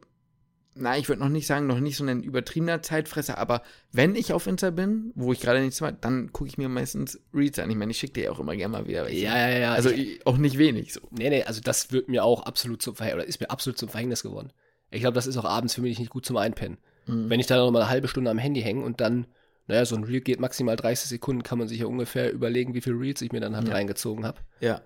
na, 0.79 0.97
ich 0.97 1.07
würde 1.09 1.21
noch 1.21 1.29
nicht 1.29 1.47
sagen, 1.47 1.67
noch 1.67 1.79
nicht 1.79 1.97
so 1.97 2.05
ein 2.05 2.23
übertriebener 2.23 2.81
Zeitfresser, 2.81 3.37
aber 3.37 3.61
wenn 3.91 4.15
ich 4.15 4.33
auf 4.33 4.47
Insta 4.47 4.69
bin, 4.69 5.11
wo 5.15 5.31
ich 5.33 5.39
gerade 5.39 5.61
nichts 5.61 5.81
mache, 5.81 5.97
dann 5.99 6.31
gucke 6.31 6.49
ich 6.49 6.57
mir 6.57 6.69
meistens 6.69 7.19
Reels 7.33 7.59
an. 7.59 7.69
Ich 7.69 7.75
meine, 7.75 7.91
ich 7.91 7.97
schicke 7.99 8.13
dir 8.13 8.23
ja 8.25 8.31
auch 8.31 8.39
immer 8.39 8.55
gerne 8.55 8.71
mal 8.71 8.87
wieder 8.87 9.05
welche. 9.05 9.21
Ja, 9.25 9.49
ja, 9.49 9.57
ja. 9.57 9.73
Also 9.73 9.89
ich, 9.89 10.25
auch 10.25 10.37
nicht 10.37 10.57
wenig 10.57 10.93
so. 10.93 11.01
nee, 11.11 11.29
nee, 11.29 11.43
also 11.43 11.61
das 11.61 11.91
wird 11.91 12.09
mir 12.09 12.23
auch 12.23 12.43
absolut 12.43 12.81
zum 12.81 12.95
Verhängnis, 12.95 13.21
oder 13.23 13.27
ist 13.29 13.41
mir 13.41 13.49
absolut 13.49 13.77
zum 13.77 13.89
Verhängnis 13.89 14.23
geworden. 14.23 14.51
Ich 14.91 15.01
glaube, 15.01 15.15
das 15.15 15.27
ist 15.27 15.37
auch 15.37 15.45
abends 15.45 15.73
für 15.75 15.81
mich 15.81 15.99
nicht 15.99 16.09
gut 16.11 16.25
zum 16.25 16.37
Einpennen. 16.37 16.77
Mhm. 17.07 17.29
Wenn 17.29 17.39
ich 17.39 17.47
da 17.47 17.57
noch 17.57 17.71
mal 17.71 17.81
eine 17.81 17.89
halbe 17.89 18.07
Stunde 18.07 18.31
am 18.31 18.37
Handy 18.37 18.61
hänge 18.61 18.83
und 18.83 19.01
dann, 19.01 19.27
naja, 19.67 19.83
so 19.85 19.95
ein 19.95 20.03
Reel 20.05 20.21
geht 20.21 20.39
maximal 20.39 20.75
30 20.77 21.09
Sekunden, 21.09 21.43
kann 21.43 21.57
man 21.59 21.67
sich 21.67 21.79
ja 21.79 21.87
ungefähr 21.87 22.31
überlegen, 22.31 22.73
wie 22.73 22.81
viele 22.81 22.99
Reels 22.99 23.21
ich 23.21 23.31
mir 23.31 23.41
dann 23.41 23.55
halt 23.55 23.67
Ja. 23.67 23.73
reingezogen 23.73 24.25
habe. 24.25 24.39
Ja. 24.61 24.81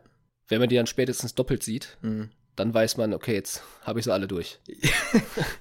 Wenn 0.48 0.60
man 0.60 0.70
die 0.70 0.76
dann 0.76 0.88
spätestens 0.88 1.36
doppelt 1.36 1.64
sieht, 1.64 1.98
Mhm. 2.02 2.30
Dann 2.62 2.76
weiß 2.76 2.98
man, 2.98 3.12
okay, 3.14 3.34
jetzt 3.34 3.64
habe 3.82 3.98
ich 4.00 4.06
sie 4.06 4.14
alle 4.14 4.28
durch. 4.28 4.60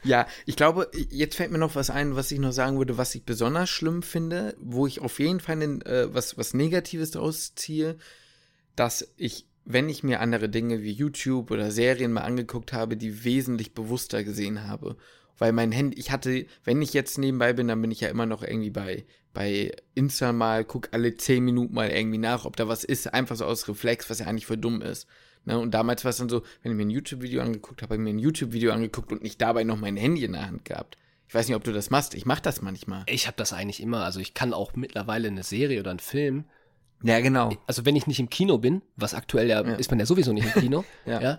Ja, 0.04 0.26
ich 0.46 0.56
glaube, 0.56 0.90
jetzt 1.10 1.36
fällt 1.36 1.50
mir 1.50 1.58
noch 1.58 1.74
was 1.74 1.90
ein, 1.90 2.16
was 2.16 2.30
ich 2.30 2.38
noch 2.38 2.52
sagen 2.52 2.78
würde, 2.78 2.98
was 2.98 3.14
ich 3.14 3.24
besonders 3.24 3.70
schlimm 3.70 4.02
finde, 4.02 4.54
wo 4.58 4.86
ich 4.86 5.00
auf 5.00 5.18
jeden 5.18 5.40
Fall 5.40 5.56
einen, 5.56 5.82
äh, 5.82 6.12
was, 6.12 6.36
was 6.36 6.54
Negatives 6.54 7.12
draus 7.12 7.54
ziehe, 7.54 7.96
dass 8.76 9.12
ich, 9.16 9.46
wenn 9.64 9.88
ich 9.88 10.02
mir 10.02 10.20
andere 10.20 10.48
Dinge 10.48 10.82
wie 10.82 10.92
YouTube 10.92 11.50
oder 11.50 11.70
Serien 11.70 12.12
mal 12.12 12.22
angeguckt 12.22 12.72
habe, 12.72 12.96
die 12.96 13.24
wesentlich 13.24 13.74
bewusster 13.74 14.24
gesehen 14.24 14.66
habe. 14.66 14.96
Weil 15.38 15.52
mein 15.52 15.72
Handy, 15.72 15.98
ich 15.98 16.10
hatte, 16.10 16.46
wenn 16.64 16.82
ich 16.82 16.92
jetzt 16.92 17.16
nebenbei 17.16 17.54
bin, 17.54 17.68
dann 17.68 17.80
bin 17.80 17.90
ich 17.90 18.00
ja 18.00 18.08
immer 18.08 18.26
noch 18.26 18.42
irgendwie 18.42 18.70
bei, 18.70 19.06
bei 19.32 19.72
Insta 19.94 20.32
mal, 20.32 20.64
guck 20.64 20.88
alle 20.92 21.14
zehn 21.16 21.44
Minuten 21.44 21.74
mal 21.74 21.90
irgendwie 21.90 22.18
nach, 22.18 22.44
ob 22.44 22.56
da 22.56 22.68
was 22.68 22.84
ist, 22.84 23.12
einfach 23.14 23.36
so 23.36 23.46
aus 23.46 23.68
Reflex, 23.68 24.10
was 24.10 24.18
ja 24.18 24.26
eigentlich 24.26 24.46
für 24.46 24.58
dumm 24.58 24.82
ist. 24.82 25.06
Ne? 25.44 25.58
Und 25.58 25.72
damals 25.72 26.04
war 26.04 26.10
es 26.10 26.18
dann 26.18 26.28
so, 26.28 26.42
wenn 26.62 26.72
ich 26.72 26.76
mir 26.76 26.84
ein 26.84 26.90
YouTube-Video 26.90 27.40
angeguckt 27.42 27.82
habe, 27.82 27.94
habe 27.94 28.02
ich 28.02 28.04
mir 28.04 28.10
ein 28.10 28.18
YouTube-Video 28.18 28.72
angeguckt 28.72 29.10
und 29.12 29.22
nicht 29.22 29.40
dabei 29.40 29.64
noch 29.64 29.78
mein 29.78 29.96
Handy 29.96 30.24
in 30.24 30.32
der 30.32 30.46
Hand 30.46 30.64
gehabt. 30.64 30.96
Ich 31.28 31.34
weiß 31.34 31.46
nicht, 31.48 31.56
ob 31.56 31.64
du 31.64 31.72
das 31.72 31.90
machst. 31.90 32.14
Ich 32.14 32.26
mache 32.26 32.42
das 32.42 32.60
manchmal. 32.60 33.04
Ich 33.06 33.26
habe 33.26 33.36
das 33.36 33.52
eigentlich 33.52 33.80
immer. 33.80 34.04
Also 34.04 34.20
ich 34.20 34.34
kann 34.34 34.52
auch 34.52 34.74
mittlerweile 34.74 35.28
eine 35.28 35.42
Serie 35.44 35.80
oder 35.80 35.90
einen 35.90 36.00
Film, 36.00 36.44
Ja, 37.02 37.20
genau. 37.20 37.52
also 37.66 37.86
wenn 37.86 37.96
ich 37.96 38.06
nicht 38.06 38.20
im 38.20 38.28
Kino 38.28 38.58
bin, 38.58 38.82
was 38.96 39.14
aktuell 39.14 39.48
ja, 39.48 39.62
Ja. 39.64 39.74
ist 39.74 39.90
man 39.90 39.98
ja 40.00 40.06
sowieso 40.06 40.32
nicht 40.32 40.44
im 40.54 40.60
Kino, 40.60 40.84
Ja. 41.06 41.20
ja. 41.22 41.36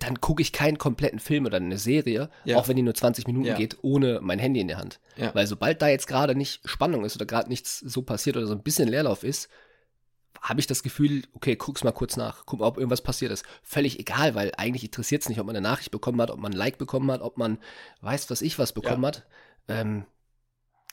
dann 0.00 0.20
gucke 0.20 0.42
ich 0.42 0.52
keinen 0.52 0.78
kompletten 0.78 1.18
Film 1.18 1.44
oder 1.44 1.58
eine 1.58 1.76
Serie, 1.78 2.30
Ja. 2.44 2.56
auch 2.56 2.68
wenn 2.68 2.76
die 2.76 2.82
nur 2.82 2.94
20 2.94 3.26
Minuten 3.26 3.46
Ja. 3.46 3.56
geht, 3.56 3.76
ohne 3.82 4.20
mein 4.22 4.38
Handy 4.38 4.60
in 4.60 4.68
der 4.68 4.78
Hand. 4.78 4.98
Ja. 5.16 5.34
Weil 5.34 5.46
sobald 5.46 5.82
da 5.82 5.88
jetzt 5.88 6.06
gerade 6.06 6.34
nicht 6.34 6.60
Spannung 6.68 7.04
ist 7.04 7.14
oder 7.16 7.26
gerade 7.26 7.48
nichts 7.48 7.78
so 7.80 8.02
passiert 8.02 8.36
oder 8.36 8.46
so 8.46 8.54
ein 8.54 8.62
bisschen 8.62 8.88
Leerlauf 8.88 9.22
ist, 9.24 9.48
habe 10.44 10.60
ich 10.60 10.66
das 10.66 10.82
Gefühl, 10.82 11.22
okay, 11.32 11.56
guck's 11.56 11.84
mal 11.84 11.92
kurz 11.92 12.18
nach, 12.18 12.44
guck 12.44 12.60
mal, 12.60 12.66
ob 12.66 12.76
irgendwas 12.76 13.00
passiert 13.00 13.32
ist. 13.32 13.46
Völlig 13.62 13.98
egal, 13.98 14.34
weil 14.34 14.52
eigentlich 14.58 14.84
interessiert 14.84 15.22
es 15.22 15.28
nicht, 15.30 15.40
ob 15.40 15.46
man 15.46 15.56
eine 15.56 15.66
Nachricht 15.66 15.90
bekommen 15.90 16.20
hat, 16.20 16.30
ob 16.30 16.38
man 16.38 16.52
ein 16.52 16.56
Like 16.56 16.76
bekommen 16.76 17.10
hat, 17.10 17.22
ob 17.22 17.38
man 17.38 17.58
weiß, 18.02 18.28
was 18.28 18.42
ich 18.42 18.58
was 18.58 18.74
bekommen 18.74 19.06
hat. 19.06 19.26
Ähm, 19.68 20.04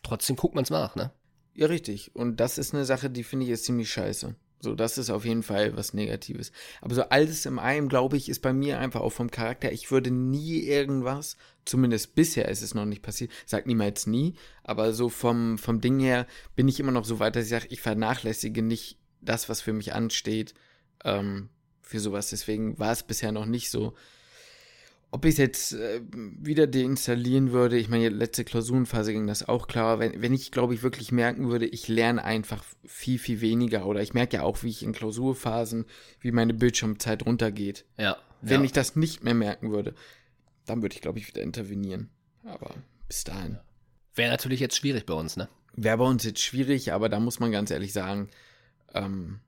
trotzdem 0.03 0.37
guckt 0.37 0.55
man 0.55 0.63
es 0.63 0.69
nach, 0.69 0.95
ne? 0.95 1.11
Ja, 1.53 1.67
richtig. 1.67 2.15
Und 2.15 2.39
das 2.39 2.57
ist 2.57 2.73
eine 2.73 2.85
Sache, 2.85 3.09
die 3.09 3.25
finde 3.25 3.45
ich 3.45 3.51
ist 3.51 3.65
ziemlich 3.65 3.91
scheiße. 3.91 4.35
So, 4.61 4.75
das 4.75 4.97
ist 4.97 5.09
auf 5.09 5.25
jeden 5.25 5.43
Fall 5.43 5.75
was 5.75 5.93
Negatives. 5.93 6.53
Aber 6.79 6.95
so 6.95 7.01
alles 7.03 7.45
im 7.45 7.59
einem, 7.59 7.89
glaube 7.89 8.15
ich, 8.15 8.29
ist 8.29 8.41
bei 8.41 8.53
mir 8.53 8.79
einfach 8.79 9.01
auch 9.01 9.09
vom 9.09 9.31
Charakter. 9.31 9.71
Ich 9.73 9.91
würde 9.91 10.11
nie 10.11 10.59
irgendwas, 10.59 11.35
zumindest 11.65 12.15
bisher 12.15 12.47
ist 12.47 12.61
es 12.61 12.73
noch 12.73 12.85
nicht 12.85 13.01
passiert, 13.01 13.31
sag 13.45 13.65
niemals 13.65 14.07
nie, 14.07 14.35
aber 14.63 14.93
so 14.93 15.09
vom, 15.09 15.57
vom 15.57 15.81
Ding 15.81 15.99
her 15.99 16.27
bin 16.55 16.67
ich 16.67 16.79
immer 16.79 16.91
noch 16.91 17.05
so 17.05 17.19
weit, 17.19 17.35
dass 17.35 17.45
ich 17.45 17.49
sage, 17.49 17.67
ich 17.69 17.81
vernachlässige 17.81 18.61
nicht 18.61 19.00
das, 19.21 19.49
was 19.49 19.61
für 19.61 19.73
mich 19.73 19.93
ansteht, 19.93 20.53
ähm, 21.03 21.49
für 21.81 21.99
sowas. 21.99 22.29
Deswegen 22.29 22.77
war 22.79 22.91
es 22.91 23.03
bisher 23.03 23.31
noch 23.31 23.45
nicht 23.45 23.69
so. 23.69 23.93
Ob 25.13 25.25
ich 25.25 25.31
es 25.31 25.37
jetzt 25.37 25.73
äh, 25.73 26.01
wieder 26.11 26.67
deinstallieren 26.67 27.51
würde, 27.51 27.77
ich 27.77 27.89
meine, 27.89 28.07
letzte 28.07 28.45
Klausurenphase 28.45 29.11
ging 29.11 29.27
das 29.27 29.47
auch 29.47 29.67
klar. 29.67 29.99
Wenn, 29.99 30.21
wenn 30.21 30.33
ich, 30.33 30.51
glaube 30.51 30.73
ich, 30.73 30.83
wirklich 30.83 31.11
merken 31.11 31.49
würde, 31.49 31.65
ich 31.65 31.89
lerne 31.89 32.23
einfach 32.23 32.63
viel, 32.85 33.19
viel 33.19 33.41
weniger 33.41 33.85
oder 33.85 34.01
ich 34.01 34.13
merke 34.13 34.37
ja 34.37 34.43
auch, 34.43 34.63
wie 34.63 34.69
ich 34.69 34.83
in 34.83 34.93
Klausurphasen, 34.93 35.85
wie 36.21 36.31
meine 36.31 36.53
Bildschirmzeit 36.53 37.25
runtergeht. 37.25 37.85
Ja. 37.97 38.17
Wenn 38.41 38.61
ja. 38.61 38.65
ich 38.65 38.71
das 38.71 38.95
nicht 38.95 39.21
mehr 39.23 39.33
merken 39.33 39.71
würde, 39.71 39.95
dann 40.65 40.81
würde 40.81 40.95
ich, 40.95 41.01
glaube 41.01 41.19
ich, 41.19 41.27
wieder 41.27 41.41
intervenieren. 41.41 42.09
Aber 42.45 42.73
bis 43.09 43.25
dahin. 43.25 43.59
Wäre 44.15 44.31
natürlich 44.31 44.61
jetzt 44.61 44.77
schwierig 44.77 45.05
bei 45.05 45.13
uns, 45.13 45.35
ne? 45.35 45.49
Wäre 45.73 45.97
bei 45.97 46.05
uns 46.05 46.23
jetzt 46.23 46.41
schwierig, 46.41 46.93
aber 46.93 47.09
da 47.09 47.19
muss 47.19 47.39
man 47.39 47.51
ganz 47.51 47.69
ehrlich 47.71 47.91
sagen, 47.91 48.29
ähm, 48.93 49.39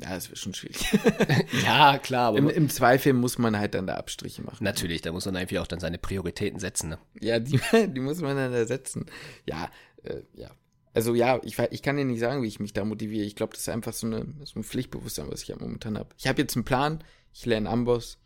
ja, 0.00 0.16
es 0.16 0.28
wird 0.28 0.38
schon 0.38 0.54
schwierig. 0.54 0.86
Ja, 1.64 1.98
klar, 1.98 2.28
aber 2.28 2.38
Im, 2.38 2.48
Im 2.48 2.68
Zweifel 2.68 3.12
muss 3.12 3.38
man 3.38 3.56
halt 3.56 3.74
dann 3.74 3.86
da 3.86 3.94
Abstriche 3.94 4.42
machen. 4.42 4.64
natürlich, 4.64 5.02
da 5.02 5.12
muss 5.12 5.26
man 5.26 5.36
einfach 5.36 5.58
auch 5.58 5.66
dann 5.66 5.80
seine 5.80 5.98
Prioritäten 5.98 6.58
setzen, 6.58 6.90
ne? 6.90 6.98
Ja, 7.20 7.38
die, 7.38 7.60
die 7.88 8.00
muss 8.00 8.20
man 8.20 8.36
dann 8.36 8.52
ersetzen. 8.52 9.06
Ja, 9.46 9.70
äh, 10.02 10.22
ja. 10.34 10.50
Also 10.94 11.14
ja, 11.14 11.40
ich, 11.42 11.58
ich 11.58 11.82
kann 11.82 11.96
dir 11.96 12.04
nicht 12.04 12.20
sagen, 12.20 12.42
wie 12.42 12.48
ich 12.48 12.60
mich 12.60 12.72
da 12.72 12.84
motiviere. 12.84 13.24
Ich 13.24 13.34
glaube, 13.36 13.52
das 13.52 13.62
ist 13.62 13.68
einfach 13.68 13.92
so, 13.92 14.06
eine, 14.06 14.26
so 14.44 14.60
ein 14.60 14.64
Pflichtbewusstsein, 14.64 15.30
was 15.30 15.42
ich 15.42 15.48
ja 15.48 15.56
momentan 15.58 15.98
habe. 15.98 16.10
Ich 16.16 16.26
habe 16.28 16.40
jetzt 16.40 16.56
einen 16.56 16.64
Plan, 16.64 17.02
ich 17.32 17.46
lerne 17.46 17.68
Amboss 17.68 18.18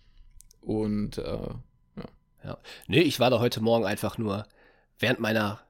und 0.61 1.19
äh, 1.19 1.49
Ja. 2.45 2.59
Nee, 2.87 3.01
ich 3.01 3.21
war 3.21 3.31
da 3.31 3.41
heute 3.41 3.61
Morgen 3.61 3.85
einfach 3.85 4.19
nur 4.19 4.47
während 4.99 5.21
meiner 5.21 5.61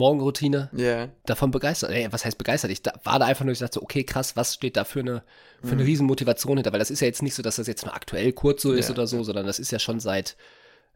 Morgenroutine 0.00 0.70
Ja. 0.74 1.08
davon 1.26 1.50
begeistert. 1.52 1.90
Ey, 1.92 2.08
was 2.10 2.24
heißt 2.24 2.38
begeistert? 2.38 2.70
Ich 2.72 2.82
da, 2.82 2.92
war 3.04 3.18
da 3.18 3.26
einfach 3.26 3.44
nur, 3.44 3.52
ich 3.52 3.58
dachte 3.60 3.74
so, 3.74 3.82
okay, 3.82 4.02
krass, 4.02 4.34
was 4.36 4.54
steht 4.54 4.76
da 4.76 4.84
für 4.84 5.00
eine, 5.00 5.22
für 5.62 5.72
eine 5.72 5.84
Riesenmotivation 5.84 6.56
hinter? 6.56 6.72
Weil 6.72 6.78
das 6.80 6.90
ist 6.90 7.00
ja 7.00 7.06
jetzt 7.06 7.22
nicht 7.22 7.34
so, 7.34 7.42
dass 7.42 7.56
das 7.56 7.66
jetzt 7.68 7.84
nur 7.84 7.94
aktuell 7.94 8.32
kurz 8.32 8.62
so 8.62 8.72
ist 8.72 8.88
Ja. 8.88 8.94
oder 8.94 9.06
so, 9.06 9.22
sondern 9.22 9.46
das 9.46 9.58
ist 9.58 9.70
ja 9.70 9.78
schon 9.78 10.00
seit, 10.00 10.36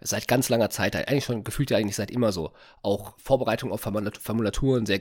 seit 0.01 0.27
ganz 0.27 0.49
langer 0.49 0.71
Zeit, 0.71 0.97
eigentlich 0.97 1.25
schon 1.25 1.45
gefühlt 1.45 1.71
ja 1.71 1.77
eigentlich 1.79 1.97
seit 1.97 2.11
immer 2.11 2.33
so. 2.33 2.51
Auch 2.83 3.15
Vorbereitung 3.19 3.71
auf 3.73 3.81
Formulat- 3.87 4.19
Formulaturen, 4.19 4.87
sehr, 4.87 5.01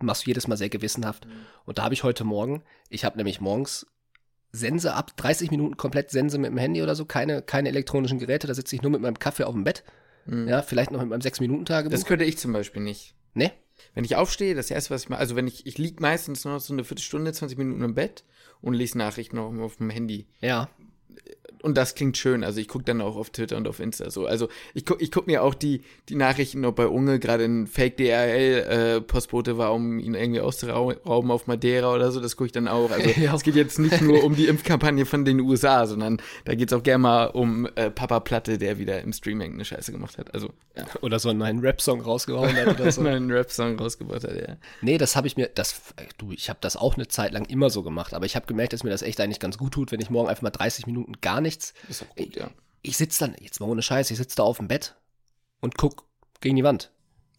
machst 0.00 0.24
du 0.26 0.30
jedes 0.30 0.46
Mal 0.46 0.56
sehr 0.56 0.68
gewissenhaft. 0.68 1.26
Und 1.64 1.78
da 1.78 1.82
habe 1.82 1.94
ich 1.94 2.04
heute 2.04 2.24
Morgen, 2.24 2.62
ich 2.88 3.04
habe 3.04 3.16
nämlich 3.16 3.40
morgens 3.40 3.86
Sense 4.52 4.92
ab, 4.94 5.16
30 5.16 5.50
Minuten 5.50 5.76
komplett 5.76 6.10
Sense 6.10 6.36
mit 6.38 6.50
dem 6.50 6.58
Handy 6.58 6.82
oder 6.82 6.94
so, 6.94 7.04
keine, 7.04 7.40
keine 7.42 7.68
elektronischen 7.68 8.18
Geräte, 8.18 8.46
da 8.46 8.54
sitze 8.54 8.74
ich 8.76 8.82
nur 8.82 8.90
mit 8.90 9.00
meinem 9.00 9.18
Kaffee 9.18 9.44
auf 9.44 9.54
dem 9.54 9.64
Bett. 9.64 9.82
Ja, 10.26 10.62
vielleicht 10.62 10.90
noch 10.92 11.00
mit 11.00 11.08
meinem 11.08 11.22
6-Minuten-Tagebuch. 11.22 11.90
Das 11.90 12.04
könnte 12.04 12.24
ich 12.24 12.36
zum 12.38 12.52
Beispiel 12.52 12.82
nicht. 12.82 13.14
Ne? 13.34 13.52
Wenn 13.94 14.04
ich 14.04 14.16
aufstehe, 14.16 14.54
das 14.54 14.70
erste, 14.70 14.90
was 14.90 15.04
ich 15.04 15.08
mache, 15.08 15.20
also 15.20 15.36
wenn 15.36 15.46
ich, 15.46 15.66
ich 15.66 15.78
liege 15.78 16.02
meistens 16.02 16.44
noch 16.44 16.60
so 16.60 16.72
eine 16.72 16.84
Viertelstunde, 16.84 17.32
20 17.32 17.58
Minuten 17.58 17.82
im 17.82 17.94
Bett 17.94 18.24
und 18.60 18.74
lese 18.74 18.98
Nachrichten 18.98 19.38
auf, 19.38 19.58
auf 19.58 19.76
dem 19.76 19.90
Handy. 19.90 20.26
Ja. 20.40 20.68
Und 21.62 21.76
das 21.76 21.94
klingt 21.94 22.16
schön. 22.16 22.44
Also 22.44 22.60
ich 22.60 22.68
gucke 22.68 22.84
dann 22.84 23.00
auch 23.00 23.16
auf 23.16 23.30
Twitter 23.30 23.56
und 23.56 23.68
auf 23.68 23.80
Insta 23.80 24.10
so. 24.10 24.26
Also 24.26 24.48
ich 24.74 24.86
gucke 24.86 25.02
ich 25.02 25.10
guck 25.10 25.26
mir 25.26 25.42
auch 25.42 25.54
die, 25.54 25.82
die 26.08 26.14
Nachrichten, 26.14 26.64
ob 26.64 26.76
bei 26.76 26.86
Unge 26.86 27.18
gerade 27.18 27.44
ein 27.44 27.66
Fake-DRL-Postbote 27.66 29.58
war, 29.58 29.72
um 29.72 29.98
ihn 29.98 30.14
irgendwie 30.14 30.40
auszurauben 30.40 31.30
auf 31.30 31.46
Madeira 31.46 31.94
oder 31.94 32.10
so. 32.12 32.20
Das 32.20 32.36
gucke 32.36 32.46
ich 32.46 32.52
dann 32.52 32.68
auch. 32.68 32.90
Also 32.90 33.10
Ja. 33.20 33.34
es 33.34 33.42
geht 33.42 33.56
jetzt 33.56 33.78
nicht 33.78 34.00
nur 34.00 34.24
um 34.24 34.34
die 34.34 34.46
Impfkampagne 34.46 35.04
von 35.04 35.24
den 35.24 35.40
USA, 35.40 35.86
sondern 35.86 36.22
da 36.44 36.54
geht 36.54 36.72
es 36.72 36.78
auch 36.78 36.82
gerne 36.82 37.02
mal 37.02 37.24
um 37.26 37.68
äh, 37.74 37.90
Papa 37.90 38.20
Platte, 38.20 38.58
der 38.58 38.78
wieder 38.78 39.00
im 39.02 39.12
Streaming 39.12 39.54
eine 39.54 39.64
Scheiße 39.64 39.92
gemacht 39.92 40.18
hat. 40.18 40.32
Also 40.34 40.50
ja. 40.76 40.84
Oder 41.02 41.18
so 41.18 41.28
einen 41.28 41.40
neuen 41.40 41.60
Rap-Song 41.60 42.00
rausgehauen 42.00 42.54
hat 42.54 42.68
oder 42.68 42.90
so. 42.92 43.02
einen 43.02 43.30
Rap-Song 43.30 43.78
rausgebracht 43.78 44.24
hat, 44.24 44.36
ja. 44.36 44.56
Nee, 44.82 44.98
das 44.98 45.16
habe 45.16 45.26
ich 45.26 45.36
mir, 45.36 45.50
das, 45.54 45.82
du, 46.18 46.32
ich 46.32 46.48
habe 46.48 46.58
das 46.62 46.76
auch 46.76 46.94
eine 46.94 47.08
Zeit 47.08 47.32
lang 47.32 47.44
immer 47.46 47.70
so 47.70 47.82
gemacht, 47.82 48.14
aber 48.14 48.24
ich 48.26 48.36
habe 48.36 48.46
gemerkt, 48.46 48.72
dass 48.72 48.84
mir 48.84 48.90
das 48.90 49.02
echt 49.02 49.20
eigentlich 49.20 49.40
ganz 49.40 49.58
gut 49.58 49.72
tut, 49.72 49.92
wenn 49.92 50.00
ich 50.00 50.10
morgen 50.10 50.28
einfach 50.28 50.42
mal 50.42 50.50
30 50.50 50.86
Minuten 50.86 51.14
gar 51.20 51.40
nichts. 51.50 51.74
Ist 51.88 52.02
auch 52.02 52.14
gut, 52.16 52.36
ja. 52.36 52.50
Ich 52.82 52.96
sitze 52.96 53.20
dann, 53.26 53.36
jetzt 53.40 53.60
mal 53.60 53.66
ohne 53.68 53.82
Scheiß, 53.82 54.10
ich 54.10 54.16
sitze 54.16 54.36
da 54.36 54.42
auf 54.42 54.56
dem 54.58 54.68
Bett 54.68 54.94
und 55.60 55.76
guck 55.76 56.04
gegen 56.40 56.56
die 56.56 56.64
Wand. 56.64 56.90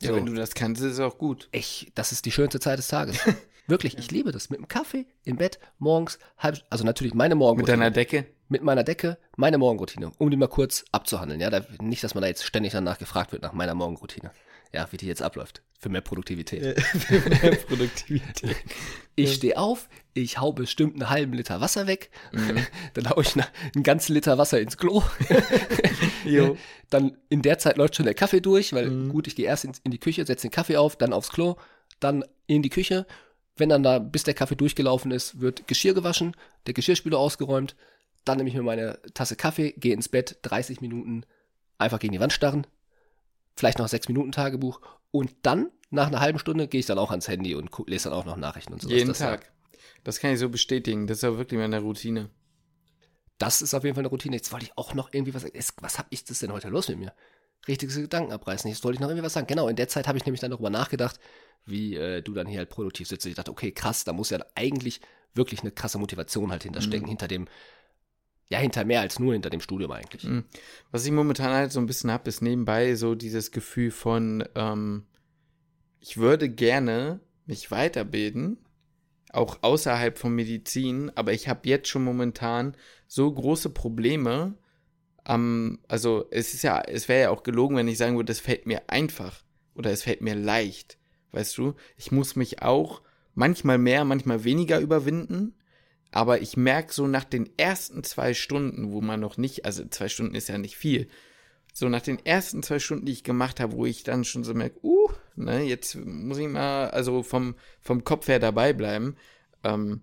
Ja, 0.01 0.09
So. 0.09 0.15
wenn 0.15 0.25
du 0.25 0.33
das 0.33 0.53
kannst, 0.53 0.81
ist 0.81 0.93
es 0.93 0.99
auch 0.99 1.17
gut. 1.17 1.47
Ich, 1.51 1.91
das 1.95 2.11
ist 2.11 2.25
die 2.25 2.31
schönste 2.31 2.59
Zeit 2.59 2.77
des 2.79 2.87
Tages. 2.87 3.17
Wirklich, 3.67 3.97
ich 3.97 4.11
liebe 4.11 4.31
das. 4.31 4.49
Mit 4.49 4.59
dem 4.59 4.67
Kaffee 4.67 5.05
im 5.23 5.37
Bett, 5.37 5.59
morgens, 5.79 6.19
halb, 6.37 6.63
also 6.69 6.83
natürlich 6.83 7.13
meine 7.13 7.35
Mit 7.35 7.39
Morgenroutine. 7.39 7.77
deiner 7.77 7.91
Decke. 7.91 8.25
mit 8.49 8.63
meiner 8.63 8.83
Decke, 8.83 9.17
meine 9.37 9.57
Morgenroutine, 9.57 10.11
um 10.17 10.29
die 10.29 10.37
mal 10.37 10.47
kurz 10.47 10.83
abzuhandeln. 10.91 11.39
Ja, 11.39 11.49
da, 11.49 11.65
nicht, 11.81 12.03
dass 12.03 12.13
man 12.15 12.21
da 12.23 12.27
jetzt 12.27 12.43
ständig 12.43 12.73
danach 12.73 12.97
gefragt 12.97 13.31
wird 13.31 13.43
nach 13.43 13.53
meiner 13.53 13.73
Morgenroutine. 13.75 14.31
Ja, 14.73 14.87
wie 14.91 14.97
die 14.97 15.07
jetzt 15.07 15.21
abläuft. 15.21 15.61
Für 15.79 15.89
mehr 15.89 16.01
Produktivität. 16.01 16.75
Produktivität. 17.67 18.55
Ich 19.15 19.33
stehe 19.33 19.57
auf, 19.57 19.89
ich 20.13 20.39
hau 20.39 20.53
bestimmt 20.53 20.95
einen 20.95 21.09
halben 21.09 21.33
Liter 21.33 21.59
Wasser 21.59 21.85
weg, 21.85 22.09
dann 22.93 23.09
hau 23.09 23.19
ich 23.19 23.35
einen 23.35 23.83
ganzen 23.83 24.13
Liter 24.13 24.37
Wasser 24.37 24.59
ins 24.59 24.77
Klo. 24.77 25.03
Jo. 26.25 26.57
Dann 26.89 27.17
in 27.27 27.41
der 27.41 27.59
Zeit 27.59 27.77
läuft 27.77 27.97
schon 27.97 28.05
der 28.05 28.15
Kaffee 28.15 28.39
durch, 28.39 28.71
weil 28.71 29.09
gut, 29.09 29.27
ich 29.27 29.35
gehe 29.35 29.45
erst 29.45 29.65
in, 29.65 29.73
in 29.83 29.91
die 29.91 29.99
Küche, 29.99 30.25
setze 30.25 30.47
den 30.47 30.51
Kaffee 30.51 30.77
auf, 30.77 30.95
dann 30.95 31.11
aufs 31.11 31.29
Klo, 31.29 31.57
dann 31.99 32.23
in 32.47 32.63
die 32.63 32.69
Küche. 32.69 33.05
Wenn 33.57 33.69
dann 33.69 33.83
da, 33.83 33.99
bis 33.99 34.23
der 34.23 34.33
Kaffee 34.33 34.55
durchgelaufen 34.55 35.11
ist, 35.11 35.41
wird 35.41 35.67
Geschirr 35.67 35.93
gewaschen, 35.93 36.35
der 36.67 36.73
Geschirrspüler 36.73 37.19
ausgeräumt, 37.19 37.75
dann 38.23 38.37
nehme 38.37 38.49
ich 38.49 38.55
mir 38.55 38.63
meine 38.63 38.99
Tasse 39.13 39.35
Kaffee, 39.35 39.73
gehe 39.73 39.93
ins 39.93 40.09
Bett, 40.09 40.37
30 40.43 40.81
Minuten 40.81 41.25
einfach 41.77 41.99
gegen 41.99 42.13
die 42.13 42.19
Wand 42.19 42.33
starren, 42.33 42.65
vielleicht 43.61 43.77
noch 43.77 43.87
6 43.87 44.07
Minuten 44.07 44.31
Tagebuch 44.31 44.81
und 45.11 45.31
dann, 45.43 45.69
nach 45.91 46.07
einer 46.07 46.19
halben 46.19 46.39
Stunde, 46.39 46.67
gehe 46.67 46.79
ich 46.79 46.87
dann 46.87 46.97
auch 46.97 47.11
ans 47.11 47.27
Handy 47.27 47.53
und 47.53 47.69
lese 47.85 48.09
dann 48.09 48.17
auch 48.17 48.25
noch 48.25 48.35
Nachrichten 48.35 48.73
und 48.73 48.81
so. 48.81 48.89
Jeden 48.89 49.09
das, 49.09 49.19
Tag. 49.19 49.51
Das 50.03 50.19
kann 50.19 50.31
ich 50.31 50.39
so 50.39 50.49
bestätigen. 50.49 51.05
Das 51.05 51.19
ist 51.19 51.23
auch 51.25 51.37
wirklich 51.37 51.59
meine 51.59 51.79
Routine. 51.79 52.31
Das 53.37 53.61
ist 53.61 53.75
auf 53.75 53.83
jeden 53.83 53.93
Fall 53.93 54.01
eine 54.01 54.09
Routine. 54.09 54.35
Jetzt 54.35 54.51
wollte 54.51 54.65
ich 54.65 54.75
auch 54.79 54.95
noch 54.95 55.13
irgendwie 55.13 55.35
was 55.35 55.43
sagen. 55.43 55.53
Was 55.81 55.99
hab 55.99 56.07
ich 56.09 56.23
das 56.25 56.39
denn 56.39 56.51
heute 56.51 56.69
los 56.69 56.89
mit 56.89 56.97
mir? 56.97 57.13
Richtiges 57.67 57.95
Gedanken 57.97 58.31
abreißen. 58.31 58.67
Jetzt 58.67 58.83
wollte 58.83 58.95
ich 58.95 58.99
noch 58.99 59.09
irgendwie 59.09 59.25
was 59.25 59.33
sagen. 59.33 59.45
Genau, 59.45 59.67
in 59.67 59.75
der 59.75 59.87
Zeit 59.87 60.07
habe 60.07 60.17
ich 60.17 60.25
nämlich 60.25 60.41
dann 60.41 60.49
darüber 60.49 60.71
nachgedacht, 60.71 61.19
wie 61.65 61.95
äh, 61.95 62.23
du 62.23 62.33
dann 62.33 62.47
hier 62.47 62.57
halt 62.57 62.69
produktiv 62.69 63.07
sitzt. 63.07 63.27
Ich 63.27 63.35
dachte, 63.35 63.51
okay, 63.51 63.71
krass, 63.71 64.03
da 64.03 64.13
muss 64.13 64.31
ja 64.31 64.39
eigentlich 64.55 65.01
wirklich 65.35 65.61
eine 65.61 65.71
krasse 65.71 65.99
Motivation 65.99 66.49
halt 66.49 66.63
hinterstecken, 66.63 67.07
hinter 67.07 67.27
dem, 67.27 67.47
ja, 68.51 68.59
hinter 68.59 68.83
mehr 68.83 68.99
als 68.99 69.17
nur 69.17 69.31
hinter 69.31 69.49
dem 69.49 69.61
Studium 69.61 69.91
eigentlich. 69.91 70.25
Mhm. 70.25 70.43
Was 70.91 71.05
ich 71.05 71.11
momentan 71.11 71.53
halt 71.53 71.71
so 71.71 71.79
ein 71.79 71.85
bisschen 71.85 72.11
habe, 72.11 72.27
ist 72.27 72.41
nebenbei 72.41 72.95
so 72.95 73.15
dieses 73.15 73.51
Gefühl 73.51 73.91
von, 73.91 74.43
ähm, 74.55 75.05
ich 76.01 76.17
würde 76.17 76.49
gerne 76.49 77.21
mich 77.45 77.71
weiterbilden, 77.71 78.57
auch 79.31 79.59
außerhalb 79.61 80.17
von 80.17 80.35
Medizin, 80.35 81.11
aber 81.15 81.31
ich 81.31 81.47
habe 81.47 81.69
jetzt 81.69 81.87
schon 81.87 82.03
momentan 82.03 82.75
so 83.07 83.31
große 83.31 83.69
Probleme. 83.69 84.55
am 85.23 85.79
also 85.87 86.25
es 86.29 86.53
ist 86.53 86.63
ja, 86.63 86.81
es 86.81 87.07
wäre 87.07 87.21
ja 87.21 87.29
auch 87.29 87.43
gelogen, 87.43 87.77
wenn 87.77 87.87
ich 87.87 87.97
sagen 87.97 88.17
würde, 88.17 88.33
es 88.33 88.41
fällt 88.41 88.65
mir 88.65 88.89
einfach 88.89 89.45
oder 89.75 89.91
es 89.91 90.03
fällt 90.03 90.19
mir 90.19 90.35
leicht. 90.35 90.97
Weißt 91.31 91.57
du, 91.57 91.75
ich 91.95 92.11
muss 92.11 92.35
mich 92.35 92.61
auch 92.61 93.01
manchmal 93.33 93.77
mehr, 93.77 94.03
manchmal 94.03 94.43
weniger 94.43 94.79
überwinden. 94.79 95.55
Aber 96.11 96.41
ich 96.41 96.57
merke 96.57 96.93
so 96.93 97.07
nach 97.07 97.23
den 97.23 97.49
ersten 97.57 98.03
zwei 98.03 98.33
Stunden, 98.33 98.91
wo 98.91 99.01
man 99.01 99.19
noch 99.19 99.37
nicht, 99.37 99.65
also 99.65 99.85
zwei 99.87 100.09
Stunden 100.09 100.35
ist 100.35 100.49
ja 100.49 100.57
nicht 100.57 100.75
viel, 100.75 101.07
so 101.73 101.87
nach 101.87 102.01
den 102.01 102.23
ersten 102.25 102.63
zwei 102.63 102.79
Stunden, 102.79 103.05
die 103.05 103.13
ich 103.13 103.23
gemacht 103.23 103.61
habe, 103.61 103.73
wo 103.73 103.85
ich 103.85 104.03
dann 104.03 104.25
schon 104.25 104.43
so 104.43 104.53
merke, 104.53 104.79
uh, 104.83 105.09
ne, 105.35 105.61
jetzt 105.63 105.95
muss 105.95 106.37
ich 106.37 106.47
mal, 106.47 106.89
also 106.89 107.23
vom, 107.23 107.55
vom 107.79 108.03
Kopf 108.03 108.27
her 108.27 108.39
dabei 108.39 108.73
bleiben. 108.73 109.15
Ähm, 109.63 110.01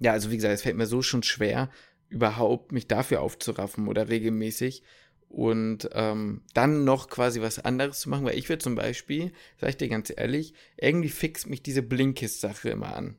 ja, 0.00 0.12
also 0.12 0.30
wie 0.30 0.36
gesagt, 0.36 0.54
es 0.54 0.62
fällt 0.62 0.76
mir 0.76 0.86
so 0.86 1.00
schon 1.00 1.22
schwer, 1.22 1.70
überhaupt 2.10 2.72
mich 2.72 2.86
dafür 2.86 3.22
aufzuraffen 3.22 3.88
oder 3.88 4.10
regelmäßig 4.10 4.82
und 5.28 5.88
ähm, 5.92 6.42
dann 6.52 6.84
noch 6.84 7.08
quasi 7.08 7.40
was 7.40 7.58
anderes 7.58 8.00
zu 8.00 8.10
machen, 8.10 8.24
weil 8.24 8.38
ich 8.38 8.48
will 8.48 8.58
zum 8.58 8.74
Beispiel, 8.74 9.32
sag 9.58 9.70
ich 9.70 9.76
dir 9.78 9.88
ganz 9.88 10.12
ehrlich, 10.14 10.52
irgendwie 10.76 11.08
fixt 11.08 11.48
mich 11.48 11.62
diese 11.62 11.82
Blinkist-Sache 11.82 12.68
immer 12.68 12.94
an. 12.94 13.16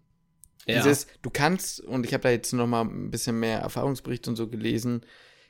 Dieses, 0.68 1.08
du 1.22 1.30
kannst, 1.30 1.82
und 1.82 2.06
ich 2.06 2.14
habe 2.14 2.24
da 2.24 2.30
jetzt 2.30 2.52
noch 2.54 2.68
mal 2.68 2.82
ein 2.82 3.12
bisschen 3.12 3.40
mehr 3.40 3.60
Erfahrungsberichte 3.60 4.30
und 4.30 4.36
so 4.36 4.48
gelesen. 4.48 5.02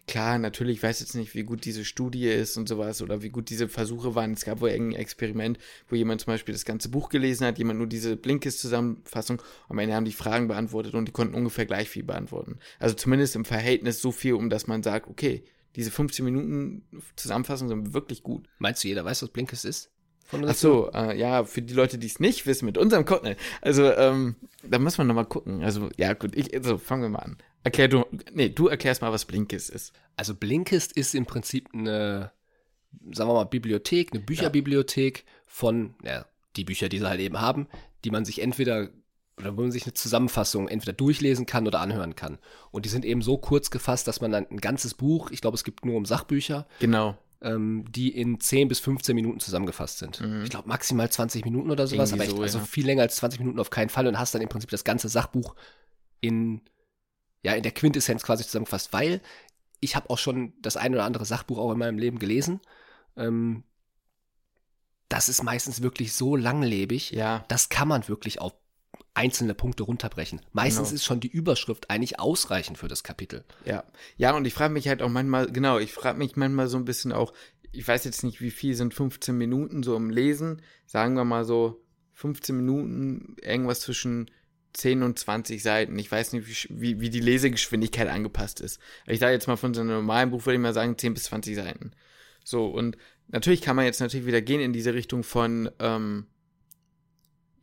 Klar, 0.08 0.38
natürlich, 0.38 0.78
ich 0.78 0.84
weiß 0.84 1.00
jetzt 1.00 1.16
nicht, 1.16 1.34
wie 1.34 1.44
gut 1.44 1.66
diese 1.66 1.84
Studie 1.84 2.28
ist 2.28 2.58
und 2.58 2.70
sowas 2.70 3.02
oder 3.02 3.24
wie 3.24 3.30
gut 3.30 3.50
diese 3.50 3.68
Versuche 3.68 4.14
waren. 4.14 4.34
Es 4.34 4.46
gab 4.46 4.62
wohl 4.62 4.70
irgendein 4.70 5.00
Experiment, 5.00 5.58
wo 5.88 5.96
jemand 5.96 6.22
zum 6.22 6.34
Beispiel 6.34 6.54
das 6.54 6.66
ganze 6.66 6.90
Buch 6.90 7.10
gelesen 7.10 7.48
hat, 7.48 7.58
jemand 7.58 7.80
nur 7.80 7.88
diese 7.88 8.16
Blinkist-Zusammenfassung. 8.16 9.42
Am 9.68 9.80
Ende 9.80 9.96
haben 9.96 10.06
die 10.06 10.12
Fragen 10.12 10.48
beantwortet 10.48 10.94
und 10.94 11.08
die 11.08 11.12
konnten 11.12 11.34
ungefähr 11.34 11.66
gleich 11.66 11.90
viel 11.90 12.04
beantworten. 12.04 12.60
Also 12.78 12.94
zumindest 12.94 13.36
im 13.36 13.46
Verhältnis 13.46 14.00
so 14.00 14.12
viel, 14.12 14.34
um 14.34 14.52
dass 14.52 14.68
man 14.68 14.84
sagt, 14.84 15.08
okay, 15.08 15.44
diese 15.76 15.90
15 15.90 16.24
Minuten 16.24 16.84
Zusammenfassung 17.16 17.68
sind 17.68 17.94
wirklich 17.94 18.22
gut. 18.22 18.48
Meinst 18.60 18.84
du, 18.84 18.88
jeder 18.88 19.06
weiß, 19.06 19.24
was 19.24 19.30
Blinkist 19.30 19.66
ist? 19.66 19.90
Von 20.26 20.44
Ach 20.48 20.56
so, 20.56 20.92
äh, 20.92 21.18
ja, 21.18 21.44
für 21.44 21.62
die 21.62 21.74
Leute, 21.74 22.00
die 22.00 22.08
es 22.08 22.20
nicht 22.20 22.48
wissen, 22.48 22.66
mit 22.66 22.78
unserem 22.78 23.06
Code. 23.06 23.38
Also, 23.62 23.92
ähm, 23.94 24.36
da 24.64 24.80
muss 24.80 24.98
man 24.98 25.06
nochmal 25.06 25.26
gucken. 25.26 25.64
Also, 25.64 25.90
ja, 25.98 26.14
gut, 26.14 26.36
ich, 26.36 26.54
also 26.56 26.80
fangen 26.80 27.04
wir 27.04 27.10
mal 27.10 27.20
an. 27.20 27.38
Erklär 27.64 27.88
du, 27.88 28.06
nee, 28.34 28.50
du 28.50 28.68
erklärst 28.68 29.02
mal, 29.02 29.12
was 29.12 29.26
Blinkist 29.26 29.70
ist. 29.70 29.94
Also 30.18 30.36
Blinkist 30.36 30.92
ist 30.94 31.16
im 31.16 31.26
Prinzip 31.26 31.70
eine, 31.74 32.32
sagen 33.12 33.30
wir 33.30 33.34
mal, 33.34 33.46
Bibliothek, 33.46 34.14
eine 34.14 34.22
Bücherbibliothek 34.22 35.26
von, 35.46 35.96
ja, 36.04 36.26
die 36.56 36.64
Bücher, 36.64 36.90
die 36.90 37.00
sie 37.00 37.08
halt 37.10 37.20
eben 37.20 37.42
haben, 37.42 37.68
die 38.04 38.12
man 38.12 38.24
sich 38.26 38.42
entweder, 38.42 38.90
oder 39.38 39.58
wo 39.58 39.62
man 39.62 39.72
sich 39.72 39.84
eine 39.86 39.94
Zusammenfassung 39.94 40.68
entweder 40.68 40.94
durchlesen 40.94 41.46
kann 41.46 41.68
oder 41.68 41.82
anhören 41.82 42.16
kann. 42.16 42.38
Und 42.72 42.86
die 42.86 42.90
sind 42.90 43.04
eben 43.04 43.22
so 43.22 43.38
kurz 43.38 43.72
gefasst, 43.72 44.08
dass 44.08 44.22
man 44.22 44.32
dann 44.32 44.48
ein 44.50 44.62
ganzes 44.62 44.94
Buch, 44.94 45.32
ich 45.32 45.42
glaube, 45.42 45.56
es 45.56 45.64
gibt 45.64 45.86
nur 45.86 45.98
um 45.98 46.06
Sachbücher, 46.06 46.68
Genau. 46.80 47.18
Ähm, 47.42 47.86
die 47.92 48.10
in 48.16 48.40
10 48.40 48.68
bis 48.68 48.80
15 48.80 49.16
Minuten 49.16 49.40
zusammengefasst 49.40 50.00
sind. 50.00 50.22
Ich 50.44 50.50
glaube 50.50 50.68
maximal 50.68 51.10
20 51.10 51.44
Minuten 51.46 51.70
oder 51.72 51.88
sowas, 51.88 52.12
Mhm. 52.12 52.22
Irgendwie 52.22 52.30
aber 52.32 52.38
so, 52.38 52.44
ich, 52.44 52.48
also 52.50 52.58
ja. 52.60 52.66
viel 52.66 52.86
länger 52.86 53.02
als 53.04 53.16
20 53.18 53.40
Minuten 53.40 53.60
auf 53.60 53.70
keinen 53.70 53.90
Fall 53.90 54.08
und 54.08 54.18
hast 54.18 54.34
dann 54.34 54.42
im 54.42 54.50
Prinzip 54.50 54.70
das 54.70 54.84
ganze 54.84 55.10
Sachbuch 55.10 55.56
in, 56.22 56.62
ja, 57.44 57.54
in 57.54 57.64
der 57.64 57.72
Quintessenz 57.74 58.24
quasi 58.24 58.44
zusammengefasst, 58.46 58.94
weil 58.94 59.22
ich 59.82 59.96
habe 59.96 60.10
auch 60.10 60.18
schon 60.18 60.54
das 60.62 60.78
ein 60.78 60.94
oder 60.94 61.04
andere 61.04 61.26
Sachbuch 61.26 61.58
auch 61.60 61.72
in 61.72 61.78
meinem 61.80 61.98
Leben 62.00 62.18
gelesen. 62.20 62.62
Ähm, 63.18 63.64
das 65.10 65.30
ist 65.30 65.44
meistens 65.44 65.82
wirklich 65.84 66.14
so 66.14 66.36
langlebig, 66.36 67.12
Ja. 67.12 67.46
das 67.48 67.70
kann 67.70 67.88
man 67.88 68.08
wirklich 68.08 68.42
auf 68.42 68.54
einzelne 69.16 69.54
Punkte 69.56 69.84
runterbrechen. 69.84 70.42
Meistens 70.52 70.90
Genau. 70.90 70.96
ist 70.96 71.06
schon 71.06 71.20
die 71.20 71.30
Überschrift 71.30 71.90
eigentlich 71.90 72.20
ausreichend 72.20 72.78
für 72.78 72.88
das 72.88 73.04
Kapitel. 73.04 73.44
Ja. 73.66 73.84
Ja, 74.18 74.36
und 74.36 74.46
ich 74.46 74.54
frage 74.54 74.74
mich 74.74 74.88
halt 74.88 75.02
auch 75.02 75.10
manchmal, 75.10 75.48
genau, 75.52 75.80
ich 75.80 75.94
frage 75.94 76.18
mich 76.20 76.36
manchmal 76.36 76.68
so 76.68 76.78
ein 76.78 76.86
bisschen 76.86 77.12
auch, 77.12 77.34
ich 77.72 77.88
weiß 77.88 78.04
jetzt 78.06 78.24
nicht, 78.24 78.42
wie 78.42 78.52
viel 78.52 78.76
sind 78.76 78.94
15 78.94 79.38
Minuten 79.38 79.84
so 79.84 79.96
im 79.96 80.10
Lesen. 80.10 80.62
Sagen 80.86 81.16
wir 81.16 81.26
mal 81.26 81.44
so 81.46 81.82
15 82.14 82.56
Minuten, 82.56 83.36
irgendwas 83.42 83.82
zwischen 83.82 84.32
10 84.74 85.04
und 85.04 85.18
20 85.20 85.62
Seiten. 85.64 85.98
Ich 86.00 86.12
weiß 86.12 86.34
nicht, 86.34 86.68
wie, 86.70 87.00
wie 87.00 87.10
die 87.10 87.20
Lesegeschwindigkeit 87.20 88.08
angepasst 88.10 88.60
ist. 88.62 88.80
Ich 89.08 89.20
sage 89.20 89.34
jetzt 89.34 89.48
mal 89.48 89.56
von 89.58 89.74
so 89.74 89.82
einem 89.82 89.92
normalen 89.92 90.30
Buch, 90.32 90.46
würde 90.46 90.56
ich 90.56 90.62
mal 90.62 90.74
sagen, 90.74 90.98
10 90.98 91.14
bis 91.14 91.24
20 91.26 91.56
Seiten. 91.56 91.92
So, 92.44 92.68
und 92.68 92.98
natürlich 93.28 93.62
kann 93.62 93.76
man 93.76 93.86
jetzt 93.86 94.00
natürlich 94.02 94.26
wieder 94.26 94.42
gehen 94.42 94.62
in 94.62 94.74
diese 94.74 94.94
Richtung 94.94 95.24
von, 95.24 95.70
ähm, 95.80 96.28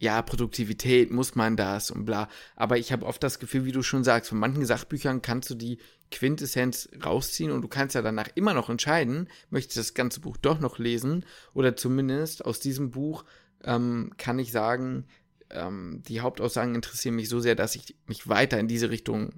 ja, 0.03 0.21
Produktivität, 0.21 1.13
muss 1.13 1.37
man 1.37 1.57
das 1.57 1.93
und 1.93 2.05
bla. 2.05 2.29
Aber 2.57 2.77
ich 2.77 2.91
habe 2.91 3.07
oft 3.07 3.23
das 3.23 3.39
Gefühl, 3.39 3.65
wie 3.65 3.71
du 3.71 3.85
schon 3.85 4.03
sagst, 4.03 4.31
von 4.31 4.39
manchen 4.39 4.67
Sachbüchern 4.67 5.23
kannst 5.23 5.49
du 5.49 5.55
die 5.55 5.79
Quintessenz 6.11 6.89
rausziehen 7.05 7.53
und 7.53 7.63
du 7.63 7.69
kannst 7.69 7.95
ja 7.95 8.03
danach 8.03 8.29
immer 8.35 8.53
noch 8.53 8.69
entscheiden, 8.69 9.29
möchte 9.49 9.71
ich 9.71 9.77
das 9.77 9.95
ganze 9.95 10.19
Buch 10.19 10.37
doch 10.37 10.59
noch 10.59 10.81
lesen 10.81 11.25
oder 11.55 11.77
zumindest 11.77 12.45
aus 12.45 12.59
diesem 12.59 12.91
Buch 12.91 13.25
ähm, 13.63 14.11
kann 14.19 14.41
ich 14.41 14.51
sagen, 14.51 15.07
ähm, 15.51 16.03
die 16.09 16.21
Hauptaussagen 16.21 16.75
interessieren 16.75 17.15
mich 17.15 17.29
so 17.29 17.39
sehr, 17.39 17.55
dass 17.55 17.77
ich 17.77 17.95
mich 18.07 18.29
weiter 18.29 18.59
in 18.59 18.67
diese 18.67 18.91
Richtung 18.91 19.35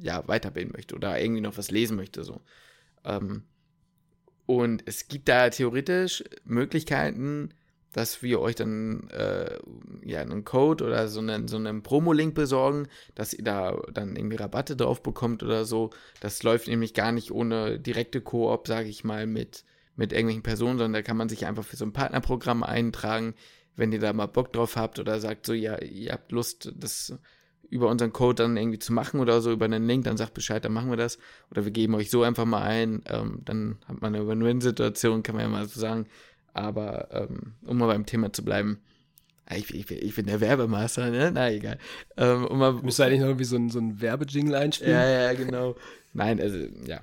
ja 0.00 0.26
weiterbilden 0.26 0.72
möchte 0.72 0.96
oder 0.96 1.20
irgendwie 1.20 1.42
noch 1.42 1.56
was 1.56 1.70
lesen 1.70 1.96
möchte 1.96 2.24
so. 2.24 2.40
Ähm, 3.04 3.44
und 4.46 4.82
es 4.86 5.06
gibt 5.06 5.28
da 5.28 5.48
theoretisch 5.48 6.24
Möglichkeiten, 6.42 7.54
dass 7.92 8.22
wir 8.22 8.40
euch 8.40 8.54
dann 8.54 9.08
äh, 9.10 9.58
ja 10.04 10.20
einen 10.20 10.44
Code 10.44 10.84
oder 10.84 11.08
so 11.08 11.20
einen, 11.20 11.48
so 11.48 11.56
einen 11.56 11.82
Promo-Link 11.82 12.34
besorgen, 12.34 12.88
dass 13.14 13.32
ihr 13.32 13.44
da 13.44 13.80
dann 13.92 14.16
irgendwie 14.16 14.36
Rabatte 14.36 14.76
drauf 14.76 15.02
bekommt 15.02 15.42
oder 15.42 15.64
so. 15.64 15.90
Das 16.20 16.42
läuft 16.42 16.68
nämlich 16.68 16.94
gar 16.94 17.12
nicht 17.12 17.30
ohne 17.30 17.78
direkte 17.78 18.20
Koop, 18.20 18.66
sage 18.66 18.88
ich 18.88 19.04
mal, 19.04 19.26
mit, 19.26 19.64
mit 19.96 20.12
irgendwelchen 20.12 20.42
Personen, 20.42 20.78
sondern 20.78 20.92
da 20.92 21.02
kann 21.02 21.16
man 21.16 21.28
sich 21.28 21.46
einfach 21.46 21.64
für 21.64 21.76
so 21.76 21.84
ein 21.84 21.92
Partnerprogramm 21.92 22.62
eintragen, 22.62 23.34
wenn 23.76 23.92
ihr 23.92 24.00
da 24.00 24.12
mal 24.12 24.26
Bock 24.26 24.52
drauf 24.52 24.76
habt 24.76 24.98
oder 24.98 25.20
sagt 25.20 25.46
so, 25.46 25.52
ja, 25.52 25.80
ihr 25.80 26.12
habt 26.12 26.32
Lust, 26.32 26.72
das 26.76 27.14
über 27.70 27.88
unseren 27.88 28.12
Code 28.12 28.42
dann 28.42 28.56
irgendwie 28.56 28.78
zu 28.78 28.92
machen 28.92 29.20
oder 29.20 29.40
so, 29.40 29.52
über 29.52 29.66
einen 29.66 29.86
Link, 29.86 30.04
dann 30.04 30.16
sagt 30.16 30.34
Bescheid, 30.34 30.64
dann 30.64 30.72
machen 30.72 30.90
wir 30.90 30.96
das. 30.96 31.18
Oder 31.50 31.64
wir 31.64 31.70
geben 31.70 31.94
euch 31.94 32.10
so 32.10 32.22
einfach 32.22 32.44
mal 32.44 32.62
ein, 32.62 33.02
ähm, 33.06 33.42
dann 33.44 33.76
hat 33.86 34.00
man 34.00 34.14
eine 34.14 34.26
Win-Win-Situation, 34.26 35.22
kann 35.22 35.36
man 35.36 35.44
ja 35.44 35.48
mal 35.50 35.66
so 35.66 35.78
sagen. 35.78 36.06
Aber 36.58 37.08
ähm, 37.12 37.54
um 37.64 37.78
mal 37.78 37.86
beim 37.86 38.04
Thema 38.04 38.32
zu 38.32 38.44
bleiben, 38.44 38.80
ah, 39.46 39.54
ich, 39.54 39.72
ich, 39.72 39.90
ich 39.90 40.14
bin 40.14 40.26
der 40.26 40.40
Werbemaster, 40.40 41.10
ne? 41.10 41.30
Na 41.32 41.50
egal. 41.50 41.78
Ähm, 42.16 42.46
um 42.46 42.58
mal, 42.58 42.72
Müsste 42.74 43.04
eigentlich 43.04 43.20
noch 43.20 43.28
irgendwie 43.28 43.44
so 43.44 43.56
ein, 43.56 43.70
so 43.70 43.78
ein 43.78 44.00
Werbejingle 44.00 44.58
einspielen? 44.58 44.92
Ja, 44.92 45.06
ja, 45.06 45.32
genau. 45.34 45.76
Nein, 46.12 46.40
also, 46.40 46.58
ja. 46.84 47.00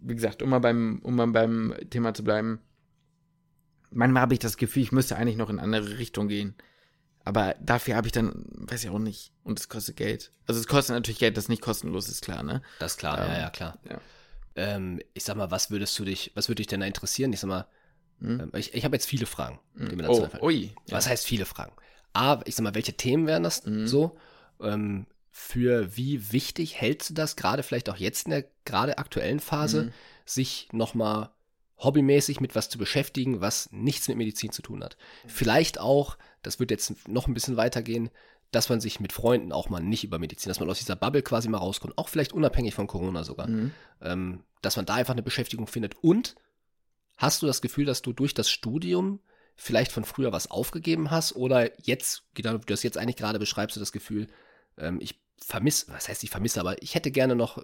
Wie 0.00 0.14
gesagt, 0.14 0.42
um 0.42 0.48
mal 0.48 0.58
beim, 0.58 1.00
um 1.02 1.16
mal 1.16 1.26
beim 1.26 1.74
Thema 1.90 2.14
zu 2.14 2.24
bleiben, 2.24 2.60
manchmal 3.90 4.22
habe 4.22 4.34
ich 4.34 4.40
das 4.40 4.56
Gefühl, 4.56 4.82
ich 4.82 4.92
müsste 4.92 5.16
eigentlich 5.16 5.36
noch 5.36 5.50
in 5.50 5.58
eine 5.58 5.76
andere 5.76 5.98
Richtung 5.98 6.28
gehen. 6.28 6.54
Aber 7.26 7.54
dafür 7.60 7.96
habe 7.96 8.06
ich 8.06 8.12
dann, 8.12 8.46
weiß 8.52 8.84
ich 8.84 8.90
auch 8.90 8.98
nicht. 8.98 9.32
Und 9.44 9.58
es 9.58 9.68
kostet 9.68 9.96
Geld. 9.96 10.32
Also 10.46 10.60
es 10.60 10.66
kostet 10.66 10.94
natürlich 10.94 11.18
Geld, 11.18 11.36
das 11.36 11.48
nicht 11.48 11.62
kostenlos 11.62 12.08
ist, 12.08 12.22
klar, 12.22 12.42
ne? 12.42 12.62
Das 12.78 12.92
ist 12.92 12.98
klar, 12.98 13.18
ähm, 13.18 13.32
ja, 13.32 13.38
ja, 13.40 13.50
klar. 13.50 13.78
Ja. 13.88 14.00
Ähm, 14.56 15.00
ich 15.14 15.24
sag 15.24 15.36
mal, 15.36 15.50
was 15.50 15.70
würdest 15.70 15.98
du 15.98 16.04
dich, 16.04 16.32
was 16.34 16.48
würde 16.48 16.60
dich 16.60 16.66
denn 16.66 16.80
da 16.80 16.86
interessieren? 16.86 17.32
Ich 17.32 17.40
sag 17.40 17.48
mal, 17.48 17.66
hm? 18.26 18.50
Ich, 18.54 18.74
ich 18.74 18.84
habe 18.84 18.96
jetzt 18.96 19.06
viele 19.06 19.26
Fragen, 19.26 19.58
hm. 19.76 19.88
die 19.88 19.96
mir 19.96 20.04
dazu 20.04 20.28
oh, 20.40 20.46
ui, 20.46 20.72
Was 20.88 21.04
ja. 21.04 21.12
heißt 21.12 21.26
viele 21.26 21.44
Fragen? 21.44 21.72
A, 22.12 22.40
ich 22.44 22.54
sag 22.54 22.62
mal, 22.62 22.74
welche 22.74 22.94
Themen 22.94 23.26
wären 23.26 23.42
das 23.42 23.64
hm. 23.64 23.86
so? 23.86 24.16
Ähm, 24.60 25.06
für 25.36 25.96
wie 25.96 26.32
wichtig 26.32 26.80
hältst 26.80 27.10
du 27.10 27.14
das, 27.14 27.34
gerade 27.34 27.64
vielleicht 27.64 27.90
auch 27.90 27.96
jetzt 27.96 28.26
in 28.26 28.30
der 28.30 28.44
gerade 28.64 28.98
aktuellen 28.98 29.40
Phase, 29.40 29.84
mhm. 29.84 29.92
sich 30.24 30.68
nochmal 30.70 31.30
hobbymäßig 31.78 32.40
mit 32.40 32.54
was 32.54 32.68
zu 32.68 32.78
beschäftigen, 32.78 33.40
was 33.40 33.68
nichts 33.72 34.06
mit 34.06 34.16
Medizin 34.16 34.52
zu 34.52 34.62
tun 34.62 34.84
hat? 34.84 34.96
Vielleicht 35.26 35.80
auch, 35.80 36.18
das 36.44 36.60
wird 36.60 36.70
jetzt 36.70 37.08
noch 37.08 37.26
ein 37.26 37.34
bisschen 37.34 37.56
weitergehen, 37.56 38.10
dass 38.52 38.68
man 38.68 38.80
sich 38.80 39.00
mit 39.00 39.12
Freunden 39.12 39.50
auch 39.50 39.68
mal 39.68 39.80
nicht 39.80 40.04
über 40.04 40.20
Medizin, 40.20 40.50
dass 40.50 40.60
man 40.60 40.70
aus 40.70 40.78
dieser 40.78 40.94
Bubble 40.94 41.22
quasi 41.22 41.48
mal 41.48 41.58
rauskommt, 41.58 41.98
auch 41.98 42.08
vielleicht 42.08 42.32
unabhängig 42.32 42.74
von 42.74 42.86
Corona 42.86 43.24
sogar, 43.24 43.48
mhm. 43.48 43.72
ähm, 44.02 44.44
dass 44.62 44.76
man 44.76 44.86
da 44.86 44.94
einfach 44.94 45.14
eine 45.14 45.24
Beschäftigung 45.24 45.66
findet 45.66 45.96
und 46.00 46.36
Hast 47.16 47.42
du 47.42 47.46
das 47.46 47.62
Gefühl, 47.62 47.84
dass 47.84 48.02
du 48.02 48.12
durch 48.12 48.34
das 48.34 48.50
Studium 48.50 49.20
vielleicht 49.56 49.92
von 49.92 50.04
früher 50.04 50.32
was 50.32 50.50
aufgegeben 50.50 51.10
hast 51.10 51.36
oder 51.36 51.70
jetzt, 51.80 52.24
wie 52.34 52.42
du 52.42 52.58
das 52.58 52.82
jetzt 52.82 52.98
eigentlich 52.98 53.16
gerade 53.16 53.38
beschreibst, 53.38 53.76
du 53.76 53.80
das 53.80 53.92
Gefühl, 53.92 54.26
ähm, 54.78 54.98
ich 55.00 55.20
vermisse, 55.46 55.92
was 55.92 56.08
heißt 56.08 56.24
ich 56.24 56.30
vermisse, 56.30 56.60
aber 56.60 56.82
ich 56.82 56.94
hätte 56.94 57.10
gerne 57.10 57.36
noch 57.36 57.62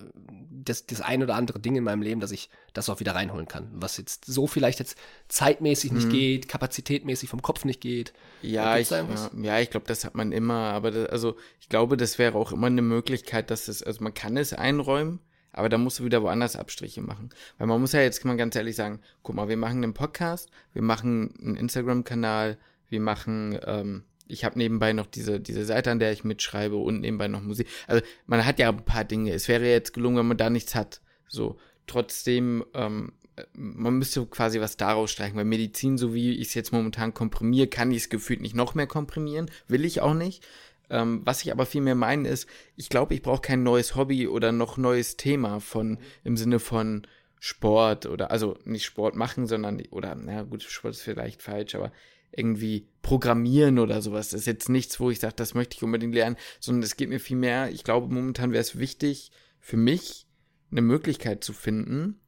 das, 0.51 0.87
das 0.87 1.01
ein 1.01 1.23
oder 1.23 1.35
andere 1.35 1.61
Ding 1.61 1.77
in 1.77 1.85
meinem 1.85 2.03
Leben, 2.03 2.21
dass 2.21 2.31
ich 2.31 2.51
das 2.75 2.91
auch 2.91 3.01
wieder 3.01 3.15
reinholen 3.15 3.49
kann, 3.49 3.71
was 3.73 3.97
jetzt 3.97 4.27
so 4.27 4.47
vielleicht 4.47 4.81
jetzt 4.81 4.99
zeitmäßig 5.29 5.93
nicht 5.93 6.09
mhm. 6.09 6.13
geht, 6.13 6.49
kapazitätmäßig 6.49 7.31
vom 7.31 7.43
Kopf 7.43 7.65
nicht 7.65 7.81
geht. 7.81 8.13
Ja, 8.43 8.77
ich, 8.77 8.91
ja, 8.91 9.07
ja, 9.41 9.61
ich 9.61 9.71
glaube, 9.71 9.87
das 9.87 10.05
hat 10.05 10.15
man 10.15 10.33
immer, 10.33 10.73
aber 10.73 10.91
das, 10.91 11.09
also 11.09 11.37
ich 11.61 11.69
glaube, 11.69 11.97
das 11.97 12.19
wäre 12.19 12.37
auch 12.37 12.53
immer 12.53 12.67
eine 12.67 12.83
Möglichkeit, 12.83 13.51
dass 13.51 13.69
es, 13.69 13.83
also 13.83 14.03
man 14.05 14.15
kann 14.15 14.37
es 14.37 14.53
einräumen, 14.53 15.21
aber 15.53 15.69
da 15.69 15.79
musst 15.79 15.99
du 15.99 16.05
wieder 16.05 16.23
woanders 16.23 16.57
Abstriche 16.57 17.03
machen. 17.03 17.31
Weil 17.59 17.67
man 17.67 17.81
muss 17.81 17.93
ja 17.93 18.01
jetzt, 18.01 18.21
kann 18.21 18.29
man 18.29 18.39
ganz 18.39 18.57
ehrlich 18.57 18.77
sagen, 18.77 19.01
guck 19.23 19.35
mal, 19.35 19.49
wir 19.49 19.57
machen 19.57 19.83
einen 19.83 19.95
Podcast, 19.95 20.51
wir 20.73 20.83
machen 20.83 21.35
einen 21.41 21.57
Instagram-Kanal, 21.57 22.59
wir 22.89 23.01
machen, 23.01 23.59
ähm, 23.65 24.05
ich 24.27 24.45
habe 24.45 24.59
nebenbei 24.59 24.93
noch 24.93 25.07
diese, 25.07 25.41
diese 25.41 25.65
Seite, 25.65 25.91
an 25.91 25.99
der 25.99 26.13
ich 26.13 26.25
mitschreibe 26.25 26.77
und 26.77 27.01
nebenbei 27.01 27.29
noch 27.29 27.43
Musik. 27.43 27.67
Also 27.87 28.05
man 28.27 28.45
hat 28.45 28.59
ja 28.59 28.69
ein 28.69 28.85
paar 28.85 29.05
Dinge. 29.05 29.33
Es 29.33 29.49
wäre 29.49 29.69
jetzt 29.69 29.93
gelungen, 29.93 30.19
wenn 30.19 30.29
man 30.29 30.37
da 30.37 30.51
nichts 30.51 30.75
hat. 30.75 31.01
So, 31.29 31.59
trotzdem, 31.87 32.65
ähm, 32.75 33.13
man 33.55 33.95
müsste 33.95 34.27
quasi 34.27 34.61
was 34.61 34.77
daraus 34.77 35.11
streichen, 35.11 35.37
weil 35.37 35.45
Medizin, 35.45 35.99
so 35.99 36.15
wie 36.15 36.35
ich 36.35 36.49
es 36.49 36.55
jetzt 36.55 36.73
momentan 36.73 37.15
komprimiere, 37.15 37.69
kann 37.69 37.91
ich 37.91 37.99
es 37.99 38.09
gefühlt 38.09 38.41
nicht 38.41 38.55
noch 38.55 38.75
mehr 38.75 38.87
komprimieren, 38.87 39.51
will 39.69 39.85
ich 39.85 40.01
auch 40.01 40.15
nicht. 40.15 40.47
Ähm, 40.91 41.23
was 41.25 41.43
ich 41.43 41.53
aber 41.53 41.67
vielmehr 41.67 41.95
meine 41.95 42.29
ist, 42.29 42.49
ich 42.77 42.89
glaube, 42.89 43.15
ich 43.15 43.23
brauche 43.23 43.41
kein 43.41 43.63
neues 43.63 43.95
Hobby 43.97 44.29
oder 44.29 44.53
noch 44.53 44.77
neues 44.77 45.17
Thema 45.17 45.61
von 45.61 45.99
im 46.25 46.37
Sinne 46.37 46.59
von 46.59 47.07
Sport 47.39 48.07
oder 48.07 48.31
also 48.31 48.59
nicht 48.65 48.85
Sport 48.85 49.17
machen, 49.17 49.47
sondern 49.47 49.81
oder 49.91 50.15
na 50.15 50.43
gut, 50.43 50.63
Sport 50.63 50.95
ist 50.95 51.03
vielleicht 51.03 51.43
falsch, 51.43 51.75
aber 51.75 51.93
irgendwie 52.33 52.87
programmieren 53.03 53.79
oder 53.79 54.03
sowas. 54.03 54.31
Das 54.31 54.43
ist 54.43 54.47
jetzt 54.47 54.69
nichts, 54.69 55.01
wo 55.01 55.11
ich 55.11 55.21
sage, 55.21 55.35
das 55.37 55.55
möchte 55.55 55.77
ich 55.77 55.83
unbedingt 55.83 56.15
lernen, 56.15 56.37
sondern 56.61 56.83
es 56.83 56.97
geht 56.97 57.09
mir 57.09 57.21
viel 57.21 57.37
mehr. 57.37 57.71
Ich 57.71 57.83
glaube, 57.83 58.13
momentan 58.13 58.53
wäre 58.53 58.61
es 58.61 58.79
wichtig 58.79 59.31
für 59.59 59.77
mich, 59.77 60.27
eine 60.71 60.83
Möglichkeit 60.83 61.43
zu 61.43 61.53
finden, 61.53 62.21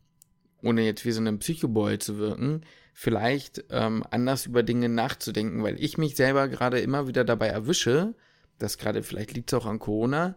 ohne 0.62 0.82
jetzt 0.82 1.04
wie 1.04 1.12
so 1.12 1.20
ein 1.20 1.38
Psychoboy 1.38 1.98
zu 1.98 2.18
wirken, 2.18 2.62
vielleicht 2.94 3.64
ähm, 3.70 4.04
anders 4.10 4.46
über 4.46 4.62
Dinge 4.62 4.88
nachzudenken, 4.88 5.62
weil 5.62 5.82
ich 5.82 5.98
mich 5.98 6.16
selber 6.16 6.48
gerade 6.48 6.80
immer 6.80 7.06
wieder 7.06 7.24
dabei 7.24 7.48
erwische, 7.48 8.14
dass 8.62 8.78
gerade, 8.78 9.02
vielleicht 9.02 9.34
liegt 9.34 9.52
es 9.52 9.58
auch 9.58 9.66
an 9.66 9.78
Corona, 9.78 10.36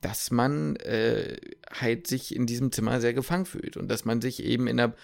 dass 0.00 0.30
man 0.30 0.76
äh, 0.76 1.36
halt 1.70 2.06
sich 2.06 2.34
in 2.34 2.46
diesem 2.46 2.72
Zimmer 2.72 3.00
sehr 3.00 3.14
gefangen 3.14 3.46
fühlt 3.46 3.76
und 3.76 3.88
dass 3.88 4.04
man 4.04 4.20
sich 4.20 4.42
eben 4.44 4.66
in 4.66 4.76
der, 4.76 4.94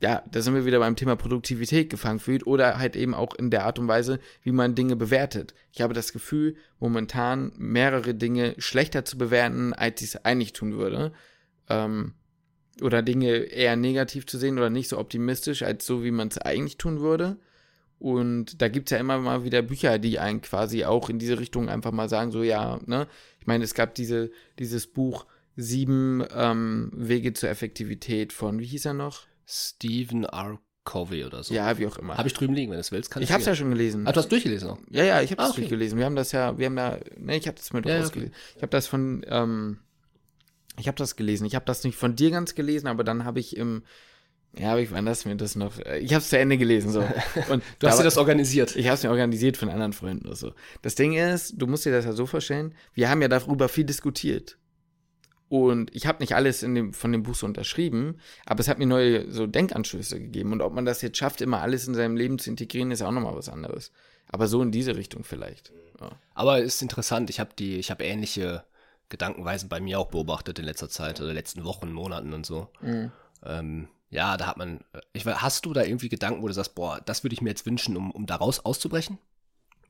ja, 0.00 0.22
da 0.30 0.40
sind 0.40 0.54
wir 0.54 0.64
wieder 0.64 0.78
beim 0.78 0.96
Thema 0.96 1.16
Produktivität 1.16 1.90
gefangen 1.90 2.18
fühlt 2.18 2.46
oder 2.46 2.78
halt 2.78 2.96
eben 2.96 3.14
auch 3.14 3.34
in 3.34 3.50
der 3.50 3.64
Art 3.64 3.78
und 3.78 3.88
Weise, 3.88 4.18
wie 4.42 4.52
man 4.52 4.74
Dinge 4.74 4.96
bewertet. 4.96 5.54
Ich 5.72 5.82
habe 5.82 5.94
das 5.94 6.12
Gefühl, 6.12 6.56
momentan 6.78 7.52
mehrere 7.56 8.14
Dinge 8.14 8.54
schlechter 8.58 9.04
zu 9.04 9.18
bewerten, 9.18 9.72
als 9.72 10.00
ich 10.00 10.08
es 10.08 10.24
eigentlich 10.24 10.52
tun 10.52 10.74
würde. 10.74 11.12
Ähm, 11.68 12.14
oder 12.82 13.02
Dinge 13.02 13.36
eher 13.36 13.76
negativ 13.76 14.26
zu 14.26 14.36
sehen 14.36 14.58
oder 14.58 14.70
nicht 14.70 14.88
so 14.88 14.98
optimistisch, 14.98 15.62
als 15.62 15.86
so, 15.86 16.02
wie 16.02 16.10
man 16.10 16.28
es 16.28 16.38
eigentlich 16.38 16.76
tun 16.76 17.00
würde. 17.00 17.38
Und 18.04 18.60
da 18.60 18.68
gibt 18.68 18.88
es 18.88 18.90
ja 18.90 18.98
immer 18.98 19.18
mal 19.18 19.44
wieder 19.44 19.62
Bücher, 19.62 19.98
die 19.98 20.18
einen 20.18 20.42
quasi 20.42 20.84
auch 20.84 21.08
in 21.08 21.18
diese 21.18 21.40
Richtung 21.40 21.70
einfach 21.70 21.90
mal 21.90 22.10
sagen, 22.10 22.32
so 22.32 22.42
ja, 22.42 22.78
ne? 22.84 23.08
Ich 23.40 23.46
meine, 23.46 23.64
es 23.64 23.72
gab 23.72 23.94
diese, 23.94 24.30
dieses 24.58 24.86
Buch 24.86 25.24
Sieben 25.56 26.22
ähm, 26.36 26.90
Wege 26.92 27.32
zur 27.32 27.48
Effektivität 27.48 28.34
von, 28.34 28.58
wie 28.58 28.66
hieß 28.66 28.84
er 28.84 28.92
noch? 28.92 29.22
Stephen 29.46 30.24
R. 30.24 30.58
Covey 30.84 31.24
oder 31.24 31.42
so. 31.42 31.54
Ja, 31.54 31.78
wie 31.78 31.86
auch 31.86 31.96
immer. 31.96 32.18
Habe 32.18 32.28
ich 32.28 32.34
drüben 32.34 32.52
liegen, 32.52 32.70
wenn 32.70 32.76
du 32.76 32.80
es 32.80 32.92
willst. 32.92 33.10
Kann 33.10 33.22
ich 33.22 33.30
ich 33.30 33.32
habe 33.32 33.40
es 33.40 33.46
ja 33.46 33.54
schon 33.54 33.70
gelesen. 33.70 34.06
Ah, 34.06 34.12
du 34.12 34.20
hast 34.20 34.30
durchgelesen 34.30 34.68
auch? 34.68 34.78
Ja, 34.90 35.02
ja, 35.02 35.22
ich 35.22 35.30
habe 35.30 35.40
es 35.40 35.48
ah, 35.48 35.50
okay. 35.52 35.62
durchgelesen. 35.62 35.98
Wir 35.98 36.04
haben 36.04 36.16
das 36.16 36.32
ja, 36.32 36.58
wir 36.58 36.66
haben 36.66 36.76
ja, 36.76 36.98
ne, 37.16 37.38
ich 37.38 37.46
habe 37.46 37.56
das 37.56 37.72
mit 37.72 37.86
ja, 37.86 38.00
rausgelesen. 38.00 38.34
Okay. 38.34 38.54
Ich 38.56 38.62
habe 38.62 38.70
das 38.70 38.86
von, 38.86 39.24
ähm, 39.28 39.78
ich 40.78 40.88
habe 40.88 40.98
das 40.98 41.16
gelesen. 41.16 41.46
Ich 41.46 41.54
habe 41.54 41.64
das 41.64 41.82
nicht 41.84 41.96
von 41.96 42.16
dir 42.16 42.30
ganz 42.30 42.54
gelesen, 42.54 42.86
aber 42.86 43.02
dann 43.02 43.24
habe 43.24 43.40
ich 43.40 43.56
im 43.56 43.82
ja, 44.58 44.72
aber 44.72 44.80
ich 44.80 44.90
wann 44.92 45.06
das 45.06 45.24
mir 45.24 45.36
das 45.36 45.56
noch. 45.56 45.78
Äh, 45.80 45.98
ich 45.98 46.12
habe 46.12 46.22
es 46.22 46.28
zu 46.28 46.38
Ende 46.38 46.58
gelesen 46.58 46.90
so. 46.90 47.00
Und 47.50 47.62
du 47.78 47.88
hast 47.88 47.98
dir 47.98 48.04
das 48.04 48.18
organisiert. 48.18 48.76
Ich 48.76 48.86
habe 48.86 48.94
es 48.94 49.02
mir 49.02 49.10
organisiert 49.10 49.56
von 49.56 49.68
anderen 49.68 49.92
Freunden 49.92 50.26
oder 50.26 50.36
so. 50.36 50.52
Das 50.82 50.94
Ding 50.94 51.14
ist, 51.14 51.54
du 51.56 51.66
musst 51.66 51.84
dir 51.84 51.92
das 51.92 52.04
ja 52.04 52.12
so 52.12 52.26
vorstellen. 52.26 52.74
Wir 52.92 53.10
haben 53.10 53.22
ja 53.22 53.28
darüber 53.28 53.68
viel 53.68 53.84
diskutiert. 53.84 54.58
Und 55.48 55.94
ich 55.94 56.06
habe 56.06 56.20
nicht 56.20 56.34
alles 56.34 56.62
in 56.62 56.74
dem, 56.74 56.92
von 56.92 57.12
dem 57.12 57.22
Buch 57.22 57.34
so 57.34 57.46
unterschrieben, 57.46 58.18
aber 58.46 58.60
es 58.60 58.68
hat 58.68 58.78
mir 58.78 58.86
neue 58.86 59.30
so 59.30 59.46
Denkanschlüsse 59.46 60.18
gegeben. 60.18 60.52
Und 60.52 60.62
ob 60.62 60.72
man 60.72 60.84
das 60.84 61.02
jetzt 61.02 61.18
schafft, 61.18 61.40
immer 61.40 61.60
alles 61.60 61.86
in 61.86 61.94
seinem 61.94 62.16
Leben 62.16 62.38
zu 62.38 62.50
integrieren, 62.50 62.90
ist 62.90 63.02
auch 63.02 63.12
nochmal 63.12 63.36
was 63.36 63.48
anderes. 63.48 63.92
Aber 64.28 64.48
so 64.48 64.62
in 64.62 64.72
diese 64.72 64.96
Richtung 64.96 65.22
vielleicht. 65.22 65.72
Ja. 66.00 66.10
Aber 66.34 66.60
ist 66.60 66.82
interessant. 66.82 67.30
Ich 67.30 67.40
habe 67.40 67.50
die, 67.58 67.76
ich 67.76 67.90
habe 67.90 68.04
ähnliche 68.04 68.64
Gedankenweisen 69.10 69.68
bei 69.68 69.80
mir 69.80 70.00
auch 70.00 70.08
beobachtet 70.08 70.58
in 70.58 70.64
letzter 70.64 70.88
Zeit 70.88 71.20
oder 71.20 71.32
letzten 71.32 71.64
Wochen, 71.64 71.92
Monaten 71.92 72.32
und 72.32 72.46
so. 72.46 72.68
Mhm. 72.80 73.12
Ähm, 73.44 73.88
ja, 74.14 74.36
da 74.36 74.46
hat 74.46 74.56
man, 74.56 74.78
ich, 75.12 75.26
hast 75.26 75.66
du 75.66 75.72
da 75.72 75.82
irgendwie 75.82 76.08
Gedanken, 76.08 76.40
wo 76.40 76.46
du 76.46 76.54
sagst, 76.54 76.76
boah, 76.76 77.00
das 77.04 77.24
würde 77.24 77.34
ich 77.34 77.42
mir 77.42 77.50
jetzt 77.50 77.66
wünschen, 77.66 77.96
um, 77.96 78.12
um 78.12 78.26
daraus 78.26 78.64
auszubrechen? 78.64 79.18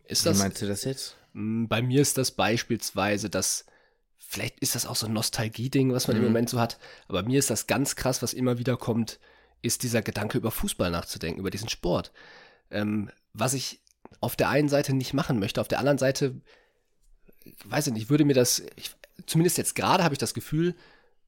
Ist 0.07 0.25
das, 0.25 0.39
Wie 0.39 0.43
meinst 0.43 0.63
du 0.63 0.67
das 0.67 0.85
jetzt? 0.85 1.17
Mm, 1.35 1.67
bei 1.67 1.83
mir 1.83 2.01
ist 2.01 2.17
das 2.17 2.31
beispielsweise, 2.31 3.29
dass, 3.29 3.67
vielleicht 4.17 4.59
ist 4.61 4.75
das 4.75 4.87
auch 4.87 4.97
so 4.97 5.07
ein 5.07 5.13
Nostalgie-Ding, 5.13 5.93
was 5.93 6.09
man 6.09 6.17
mhm. 6.17 6.23
im 6.23 6.29
Moment 6.31 6.49
so 6.49 6.59
hat, 6.59 6.79
aber 7.07 7.23
mir 7.23 7.39
ist 7.39 7.51
das 7.51 7.67
ganz 7.67 7.97
krass, 7.97 8.23
was 8.23 8.33
immer 8.33 8.57
wieder 8.57 8.79
kommt, 8.79 9.21
ist 9.61 9.83
dieser 9.83 10.01
Gedanke 10.01 10.39
über 10.39 10.51
Fußball 10.51 10.91
nachzudenken, 10.91 11.41
über 11.41 11.51
diesen 11.51 11.69
Sport. 11.69 12.11
Ähm, 12.71 13.11
was 13.35 13.53
ich 13.53 13.81
auf 14.21 14.37
der 14.37 14.49
einen 14.49 14.71
Seite 14.71 14.95
nicht 14.95 15.13
machen 15.13 15.39
möchte, 15.39 15.61
auf 15.61 15.69
der 15.69 15.81
anderen 15.81 15.99
Seite, 15.99 16.41
weiß 17.67 17.89
ich 17.89 17.93
nicht, 17.93 18.09
würde 18.09 18.25
mir 18.25 18.35
das, 18.35 18.63
ich, 18.77 18.91
zumindest 19.27 19.59
jetzt 19.59 19.75
gerade 19.75 20.03
habe 20.03 20.15
ich 20.15 20.19
das 20.19 20.33
Gefühl, 20.33 20.75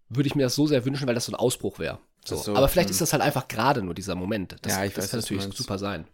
würde 0.08 0.28
ich 0.28 0.34
mir 0.34 0.44
das 0.44 0.54
so 0.54 0.66
sehr 0.66 0.86
wünschen, 0.86 1.06
weil 1.06 1.14
das 1.14 1.26
so 1.26 1.32
ein 1.32 1.36
Ausbruch 1.36 1.78
wäre. 1.78 1.98
So. 2.26 2.36
so. 2.36 2.56
Aber 2.56 2.68
vielleicht 2.68 2.88
hm. 2.88 2.92
ist 2.92 3.00
das 3.00 3.12
halt 3.12 3.22
einfach 3.22 3.48
gerade 3.48 3.82
nur 3.82 3.94
dieser 3.94 4.14
Moment. 4.14 4.56
Das, 4.62 4.72
ja, 4.72 4.84
ich 4.84 4.94
das 4.94 5.04
weiß, 5.04 5.10
kann 5.10 5.20
natürlich 5.20 5.56
super 5.56 5.78
sein. 5.78 6.06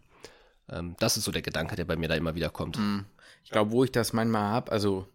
Ähm, 0.69 0.95
das 0.99 1.17
ist 1.17 1.25
so 1.25 1.31
der 1.31 1.41
Gedanke, 1.41 1.75
der 1.75 1.85
bei 1.85 1.95
mir 1.95 2.07
da 2.07 2.15
immer 2.15 2.35
wieder 2.35 2.49
kommt. 2.49 2.77
Hm. 2.77 3.05
Ich 3.43 3.51
glaube, 3.51 3.71
wo 3.71 3.83
ich 3.83 3.91
das 3.91 4.13
manchmal 4.13 4.43
habe, 4.43 4.71
also 4.71 5.07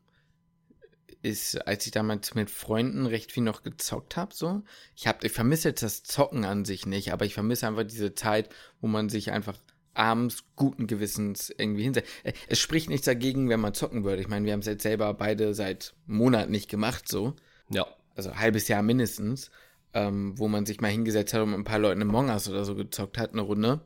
ist, 1.22 1.66
als 1.66 1.84
ich 1.86 1.92
damals 1.92 2.34
mit 2.34 2.50
Freunden 2.50 3.06
recht 3.06 3.32
viel 3.32 3.42
noch 3.42 3.62
gezockt 3.62 4.16
habe, 4.16 4.34
so. 4.34 4.62
Ich 4.94 5.06
habe, 5.06 5.26
ich 5.26 5.32
vermisse 5.32 5.68
jetzt 5.68 5.82
das 5.82 6.02
Zocken 6.04 6.44
an 6.44 6.64
sich 6.64 6.86
nicht, 6.86 7.12
aber 7.12 7.24
ich 7.24 7.34
vermisse 7.34 7.66
einfach 7.66 7.84
diese 7.84 8.14
Zeit, 8.14 8.50
wo 8.80 8.86
man 8.86 9.08
sich 9.08 9.32
einfach 9.32 9.56
abends 9.94 10.44
guten 10.54 10.86
Gewissens 10.86 11.52
irgendwie 11.56 11.82
hinsetzt. 11.82 12.08
Äh, 12.22 12.32
es 12.48 12.60
spricht 12.60 12.88
nichts 12.88 13.06
dagegen, 13.06 13.48
wenn 13.48 13.60
man 13.60 13.74
zocken 13.74 14.04
würde. 14.04 14.22
Ich 14.22 14.28
meine, 14.28 14.46
wir 14.46 14.52
haben 14.52 14.60
es 14.60 14.66
jetzt 14.66 14.82
selber 14.82 15.12
beide 15.14 15.54
seit 15.54 15.94
Monaten 16.06 16.52
nicht 16.52 16.70
gemacht, 16.70 17.08
so. 17.08 17.34
Ja. 17.68 17.86
Also 18.14 18.36
halbes 18.36 18.68
Jahr 18.68 18.82
mindestens, 18.82 19.50
ähm, 19.94 20.38
wo 20.38 20.48
man 20.48 20.66
sich 20.66 20.80
mal 20.80 20.88
hingesetzt 20.88 21.34
hat 21.34 21.42
und 21.42 21.50
mit 21.50 21.58
ein 21.58 21.64
paar 21.64 21.78
Leuten 21.78 22.02
Among 22.02 22.28
Us 22.28 22.48
oder 22.48 22.64
so 22.64 22.74
gezockt 22.74 23.18
hat, 23.18 23.32
eine 23.32 23.42
Runde. 23.42 23.80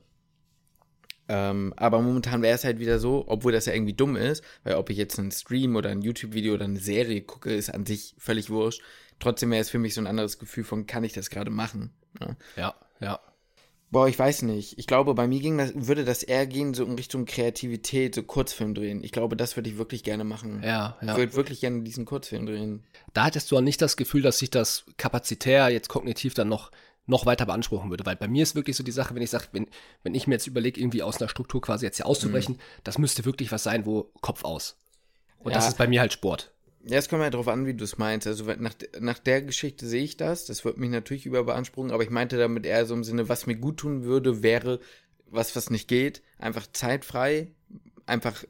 Ähm, 1.29 1.73
aber 1.77 2.03
momentan 2.03 2.43
wäre 2.43 2.55
es 2.55 2.65
halt 2.65 2.79
wieder 2.79 2.99
so, 2.99 3.25
obwohl 3.29 3.53
das 3.53 3.67
ja 3.67 3.73
irgendwie 3.73 3.95
dumm 3.95 4.17
ist, 4.17 4.43
weil 4.65 4.75
ob 4.75 4.91
ich 4.91 4.97
jetzt 4.97 5.19
einen 5.19 5.31
Stream 5.31 5.77
oder 5.77 5.91
ein 5.91 6.03
YouTube-Video 6.03 6.55
oder 6.55 6.65
eine 6.65 6.81
Serie 6.81 7.23
gucke, 7.23 7.55
ist 7.55 7.73
an 7.73 7.87
sich 7.87 8.15
völlig 8.19 8.51
wurscht. 8.51 8.83
Trotzdem 9.21 9.51
wäre 9.51 9.61
es 9.61 9.71
für 9.71 9.79
mich 9.79 9.95
so 9.95 10.01
ein 10.01 10.07
anderes 10.07 10.39
Gefühl 10.39 10.65
von, 10.65 10.87
kann 10.87 11.05
ich 11.05 11.13
das 11.13 11.31
gerade 11.31 11.51
machen? 11.51 11.93
Ja, 12.21 12.37
ja. 12.57 12.75
ja. 13.01 13.21
Boah, 13.93 14.09
ich 14.09 14.19
weiß 14.19 14.43
nicht. 14.43 14.79
Ich 14.79 14.87
glaube, 14.87 15.13
bei 15.13 15.29
mir 15.29 15.39
ging 15.39 15.59
das, 15.59 15.73
würde 15.75 16.07
das 16.07 16.23
eher 16.23 16.47
gehen, 16.47 16.73
so 16.73 16.83
in 16.83 16.95
Richtung 16.95 17.27
Kreativität, 17.27 18.15
so 18.15 18.23
Kurzfilm 18.23 18.75
drehen. 18.75 19.05
Ich 19.05 19.13
glaube, 19.13 19.37
das 19.37 19.55
würde 19.55 19.69
ich 19.69 19.77
wirklich 19.77 20.03
gerne 20.03 20.25
machen. 20.25 20.63
Ja, 20.65 20.97
ja. 21.03 21.13
Ich 21.13 21.19
würde 21.19 21.35
wirklich 21.35 21.61
gerne 21.61 21.83
diesen 21.83 22.07
Kurzfilm 22.07 22.47
drehen. 22.47 22.85
Da 23.13 23.25
hattest 23.25 23.51
du 23.51 23.59
auch 23.59 23.61
nicht 23.61 23.83
das 23.83 23.99
Gefühl, 23.99 24.23
dass 24.23 24.39
sich 24.39 24.49
das 24.49 24.87
kapazitär, 24.97 25.69
jetzt 25.69 25.91
kognitiv 25.91 26.33
dann 26.33 26.49
noch 26.49 26.71
noch 27.05 27.27
weiter 27.27 27.45
beanspruchen 27.45 27.91
würde. 27.91 28.07
Weil 28.07 28.17
bei 28.17 28.29
mir 28.29 28.45
ist 28.45 28.55
wirklich 28.55 28.77
so 28.77 28.85
die 28.85 28.93
Sache, 28.93 29.15
wenn 29.15 29.23
ich 29.23 29.31
sage, 29.31 29.49
wenn, 29.53 29.67
wenn 30.05 30.15
ich 30.15 30.27
mir 30.27 30.37
jetzt 30.37 30.47
überlege, 30.47 30.81
irgendwie 30.81 31.03
aus 31.03 31.21
einer 31.21 31.29
Struktur 31.29 31.61
quasi 31.61 31.85
jetzt 31.85 31.97
hier 31.97 32.07
auszubrechen, 32.07 32.55
mhm. 32.55 32.61
das 32.85 32.97
müsste 32.97 33.27
wirklich 33.27 33.53
was 33.53 33.63
sein, 33.63 33.85
wo 33.85 34.11
Kopf 34.23 34.45
aus. 34.45 34.77
Und 35.41 35.51
ja. 35.51 35.59
das 35.59 35.69
ist 35.69 35.79
bei 35.79 35.87
mir 35.87 36.01
halt 36.01 36.13
Sport. 36.13 36.52
Ja, 36.85 36.99
es 36.99 37.09
kommt 37.09 37.23
ja 37.23 37.31
darauf 37.31 37.49
an, 37.49 37.67
wie 37.67 37.75
du 37.75 37.85
es 37.85 37.99
meinst. 37.99 38.27
Also 38.27 38.45
nach, 38.59 38.75
nach 38.99 39.19
der 39.19 39.43
Geschichte 39.43 39.87
sehe 39.87 40.03
ich 40.03 40.17
das. 40.17 40.47
Das 40.47 40.65
wird 40.65 40.79
mich 40.79 40.91
natürlich 40.91 41.27
überbeanspruchen, 41.27 41.93
aber 41.93 42.03
ich 42.03 42.11
meinte 42.11 42.39
damit 42.39 42.67
eher 42.67 42.87
so 42.87 42.95
im 42.95 43.05
Sinne, 43.05 43.29
was 43.29 43.47
mir 43.47 43.57
gut 43.57 43.79
tun 43.79 44.05
würde, 44.05 44.43
wäre 44.43 44.81
was, 45.27 45.55
was 45.55 45.71
nicht 45.71 45.89
geht. 45.89 46.23
Einfach 46.39 46.67
zeitfrei, 46.73 47.53
einfach 48.07 48.45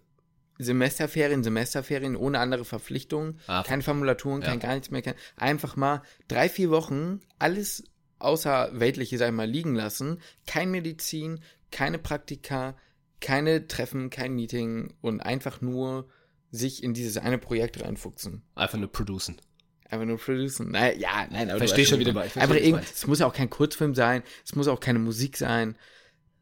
Semesterferien, 0.59 1.43
Semesterferien 1.43 2.17
ohne 2.17 2.39
andere 2.39 2.65
Verpflichtungen, 2.65 3.41
ah, 3.47 3.63
keine 3.63 3.83
Formulaturen, 3.83 4.43
ja. 4.43 4.49
kein 4.49 4.61
gar 4.61 4.75
nichts 4.75 4.91
mehr. 4.91 5.03
Kein, 5.03 5.15
einfach 5.37 5.77
mal 5.77 6.03
drei, 6.29 6.49
vier 6.49 6.71
Wochen 6.71 7.21
alles 7.39 7.85
Außerweltliche, 8.19 9.19
sag 9.19 9.29
ich 9.29 9.35
mal, 9.35 9.49
liegen 9.49 9.75
lassen. 9.75 10.21
Kein 10.47 10.71
Medizin, 10.71 11.41
keine 11.71 11.99
Praktika, 11.99 12.77
keine 13.21 13.67
Treffen, 13.67 14.11
kein 14.11 14.35
Meeting 14.35 14.95
und 15.01 15.21
einfach 15.21 15.61
nur 15.61 16.09
sich 16.53 16.83
in 16.85 16.95
dieses 16.95 17.17
eine 17.17 17.39
Projekt 17.39 17.83
reinfuchsen. 17.83 18.43
Einfach 18.55 18.79
nur 18.79 18.93
producen. 18.93 19.41
Einfach 19.89 20.07
nur 20.07 20.19
producen. 20.19 20.71
Naja, 20.71 20.93
ja, 20.97 21.27
nein, 21.31 21.51
aber 21.51 21.59
verstehe 21.59 21.87
schon 21.87 21.99
wieder. 21.99 22.11
Ich 22.25 22.37
einfach 22.37 22.55
irgend, 22.55 22.85
es 22.85 23.07
muss 23.07 23.19
ja 23.19 23.27
auch 23.27 23.35
kein 23.35 23.51
Kurzfilm 23.51 23.95
sein, 23.95 24.23
es 24.45 24.55
muss 24.55 24.69
auch 24.69 24.79
keine 24.79 24.99
Musik 24.99 25.37
sein. 25.37 25.77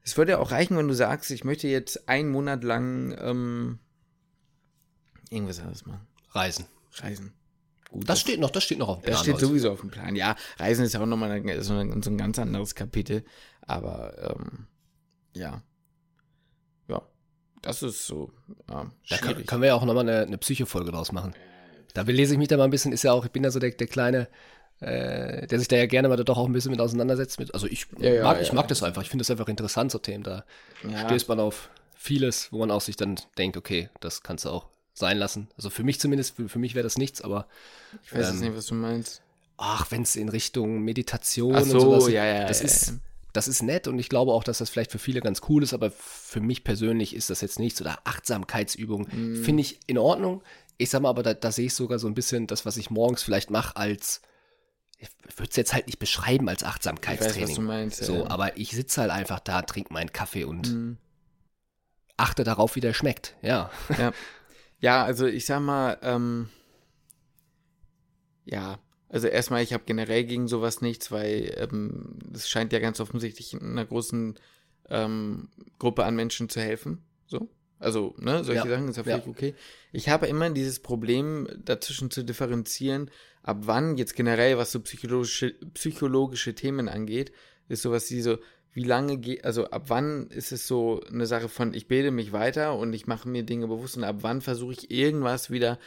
Es 0.02 0.16
würde 0.16 0.32
ja 0.32 0.38
auch 0.38 0.50
reichen, 0.50 0.76
wenn 0.76 0.88
du 0.88 0.94
sagst, 0.94 1.30
ich 1.30 1.44
möchte 1.44 1.68
jetzt 1.68 2.08
einen 2.08 2.30
Monat 2.30 2.64
lang 2.64 3.16
ähm, 3.20 3.78
irgendwas 5.30 5.60
anderes 5.60 5.86
machen. 5.86 6.06
Reisen. 6.30 6.66
Reisen. 6.94 7.32
Gut, 7.90 8.02
das, 8.02 8.06
das, 8.06 8.20
steht 8.20 8.40
noch, 8.40 8.50
das 8.50 8.64
steht 8.64 8.78
noch 8.78 8.88
auf 8.88 8.98
dem 8.98 9.02
Plan. 9.02 9.12
Das 9.12 9.22
steht 9.22 9.38
sowieso 9.38 9.70
auf 9.72 9.80
dem 9.80 9.90
Plan. 9.90 10.16
Ja, 10.16 10.36
Reisen 10.58 10.84
ist 10.84 10.94
ja 10.94 11.00
auch 11.00 11.06
nochmal 11.06 11.42
so, 11.62 11.74
ein, 11.74 12.02
so 12.02 12.10
ein 12.10 12.18
ganz 12.18 12.38
anderes 12.38 12.74
Kapitel. 12.74 13.24
Aber 13.62 14.36
ähm. 14.36 14.66
Ja. 15.34 15.62
Das 17.62 17.82
ist 17.82 18.06
so. 18.06 18.30
Ja, 18.68 18.90
da 19.08 19.16
können, 19.18 19.46
können 19.46 19.62
wir 19.62 19.68
ja 19.68 19.74
auch 19.74 19.84
nochmal 19.84 20.08
eine, 20.08 20.22
eine 20.22 20.38
Psychofolge 20.38 20.90
draus 20.92 21.12
machen. 21.12 21.34
Da 21.94 22.04
belese 22.04 22.34
ich 22.34 22.38
mich 22.38 22.48
da 22.48 22.56
mal 22.56 22.64
ein 22.64 22.70
bisschen, 22.70 22.92
ist 22.92 23.02
ja 23.02 23.12
auch, 23.12 23.24
ich 23.24 23.30
bin 23.30 23.44
ja 23.44 23.50
so 23.50 23.58
der, 23.58 23.70
der 23.70 23.86
kleine, 23.86 24.28
äh, 24.80 25.46
der 25.46 25.58
sich 25.58 25.68
da 25.68 25.76
ja 25.76 25.86
gerne 25.86 26.08
mal 26.08 26.16
doch 26.16 26.38
auch 26.38 26.46
ein 26.46 26.52
bisschen 26.52 26.70
mit 26.70 26.80
auseinandersetzt. 26.80 27.38
Mit, 27.38 27.52
also 27.52 27.66
ich 27.66 27.86
ja, 27.98 28.12
ja, 28.12 28.22
mag, 28.22 28.36
ja, 28.36 28.42
ich 28.42 28.52
mag 28.52 28.68
das 28.68 28.82
einfach, 28.82 29.02
ich 29.02 29.10
finde 29.10 29.22
das 29.22 29.30
einfach 29.30 29.48
interessant, 29.48 29.90
so 29.92 29.98
Themen. 29.98 30.24
Da 30.24 30.44
stößt 31.06 31.28
man 31.28 31.40
auf 31.40 31.70
vieles, 31.94 32.50
wo 32.52 32.58
man 32.58 32.70
auch 32.70 32.80
sich 32.80 32.96
dann 32.96 33.16
denkt, 33.36 33.56
okay, 33.56 33.90
das 34.00 34.22
kannst 34.22 34.44
du 34.46 34.50
auch 34.50 34.68
sein 34.94 35.18
lassen. 35.18 35.48
Also 35.56 35.68
für 35.68 35.82
mich 35.82 36.00
zumindest, 36.00 36.36
für, 36.36 36.48
für 36.48 36.58
mich 36.58 36.74
wäre 36.74 36.84
das 36.84 36.96
nichts, 36.96 37.20
aber. 37.20 37.46
Ich 38.04 38.14
weiß 38.14 38.28
ähm, 38.28 38.32
jetzt 38.34 38.42
nicht, 38.42 38.56
was 38.56 38.66
du 38.66 38.74
meinst. 38.74 39.22
Ach, 39.58 39.90
wenn 39.90 40.02
es 40.02 40.16
in 40.16 40.30
Richtung 40.30 40.80
Meditation 40.80 41.54
Ach 41.54 41.64
so, 41.64 41.74
und 41.74 41.80
sowas, 41.80 42.08
ja, 42.08 42.24
ja, 42.24 42.46
das 42.46 42.60
ja, 42.60 42.66
ist, 42.66 42.94
das 43.32 43.48
ist 43.48 43.62
nett 43.62 43.88
und 43.88 43.98
ich 43.98 44.08
glaube 44.08 44.32
auch, 44.32 44.44
dass 44.44 44.58
das 44.58 44.70
vielleicht 44.70 44.90
für 44.90 44.98
viele 44.98 45.20
ganz 45.20 45.42
cool 45.48 45.62
ist, 45.62 45.72
aber 45.72 45.90
für 45.90 46.40
mich 46.40 46.64
persönlich 46.64 47.14
ist 47.14 47.30
das 47.30 47.40
jetzt 47.40 47.58
nichts 47.58 47.80
oder 47.80 47.98
Achtsamkeitsübung 48.04 49.02
mm. 49.02 49.42
finde 49.42 49.60
ich 49.60 49.80
in 49.86 49.98
Ordnung. 49.98 50.42
Ich 50.78 50.90
sag 50.90 51.02
mal, 51.02 51.10
aber 51.10 51.22
da, 51.22 51.34
da 51.34 51.52
sehe 51.52 51.66
ich 51.66 51.74
sogar 51.74 51.98
so 51.98 52.06
ein 52.06 52.14
bisschen 52.14 52.46
das, 52.46 52.66
was 52.66 52.76
ich 52.76 52.90
morgens 52.90 53.22
vielleicht 53.22 53.50
mache, 53.50 53.76
als 53.76 54.22
ich 54.98 55.08
würde 55.36 55.50
es 55.50 55.56
jetzt 55.56 55.72
halt 55.72 55.86
nicht 55.86 55.98
beschreiben 55.98 56.48
als 56.48 56.62
Achtsamkeitstraining. 56.62 57.36
Ich 57.36 57.42
weiß, 57.42 57.48
was 57.50 57.56
du 57.56 57.62
meinst, 57.62 58.04
so, 58.04 58.26
aber 58.26 58.56
ich 58.56 58.72
sitze 58.72 59.00
halt 59.00 59.10
einfach 59.10 59.40
da, 59.40 59.62
trinke 59.62 59.92
meinen 59.92 60.12
Kaffee 60.12 60.44
und 60.44 60.72
mm. 60.72 60.96
achte 62.16 62.44
darauf, 62.44 62.76
wie 62.76 62.80
der 62.80 62.92
schmeckt. 62.92 63.36
Ja. 63.42 63.70
Ja. 63.96 64.12
Ja, 64.80 65.04
also 65.04 65.26
ich 65.26 65.44
sag 65.44 65.60
mal, 65.60 65.98
ähm, 66.02 66.48
ja, 68.46 68.78
also 69.10 69.26
erstmal, 69.26 69.62
ich 69.62 69.72
habe 69.72 69.82
generell 69.86 70.24
gegen 70.24 70.46
sowas 70.46 70.80
nichts, 70.80 71.10
weil 71.10 71.54
ähm, 71.58 72.18
es 72.32 72.48
scheint 72.48 72.72
ja 72.72 72.78
ganz 72.78 73.00
offensichtlich 73.00 73.60
einer 73.60 73.84
großen 73.84 74.36
ähm, 74.88 75.48
Gruppe 75.78 76.04
an 76.04 76.14
Menschen 76.14 76.48
zu 76.48 76.60
helfen. 76.60 77.02
So. 77.26 77.50
Also, 77.80 78.14
ne, 78.18 78.44
solche 78.44 78.68
ja. 78.68 78.70
Sachen 78.70 78.88
ist 78.88 78.96
ja 78.96 79.04
völlig 79.04 79.24
ja. 79.24 79.30
okay. 79.30 79.54
Ich 79.90 80.08
habe 80.08 80.28
immer 80.28 80.50
dieses 80.50 80.80
Problem, 80.80 81.48
dazwischen 81.64 82.10
zu 82.10 82.22
differenzieren, 82.22 83.10
ab 83.42 83.62
wann 83.62 83.96
jetzt 83.96 84.14
generell, 84.14 84.58
was 84.58 84.70
so 84.70 84.80
psychologische, 84.80 85.54
psychologische 85.74 86.54
Themen 86.54 86.88
angeht, 86.88 87.32
ist 87.68 87.82
sowas 87.82 88.10
wie 88.10 88.20
so, 88.20 88.38
wie 88.72 88.84
lange 88.84 89.18
geht, 89.18 89.44
also 89.44 89.70
ab 89.70 89.84
wann 89.88 90.28
ist 90.28 90.52
es 90.52 90.68
so 90.68 91.00
eine 91.10 91.26
Sache 91.26 91.48
von, 91.48 91.74
ich 91.74 91.88
bilde 91.88 92.12
mich 92.12 92.32
weiter 92.32 92.76
und 92.76 92.92
ich 92.92 93.08
mache 93.08 93.28
mir 93.28 93.42
Dinge 93.42 93.66
bewusst 93.66 93.96
und 93.96 94.04
ab 94.04 94.18
wann 94.20 94.40
versuche 94.40 94.74
ich 94.74 94.90
irgendwas 94.92 95.50
wieder 95.50 95.78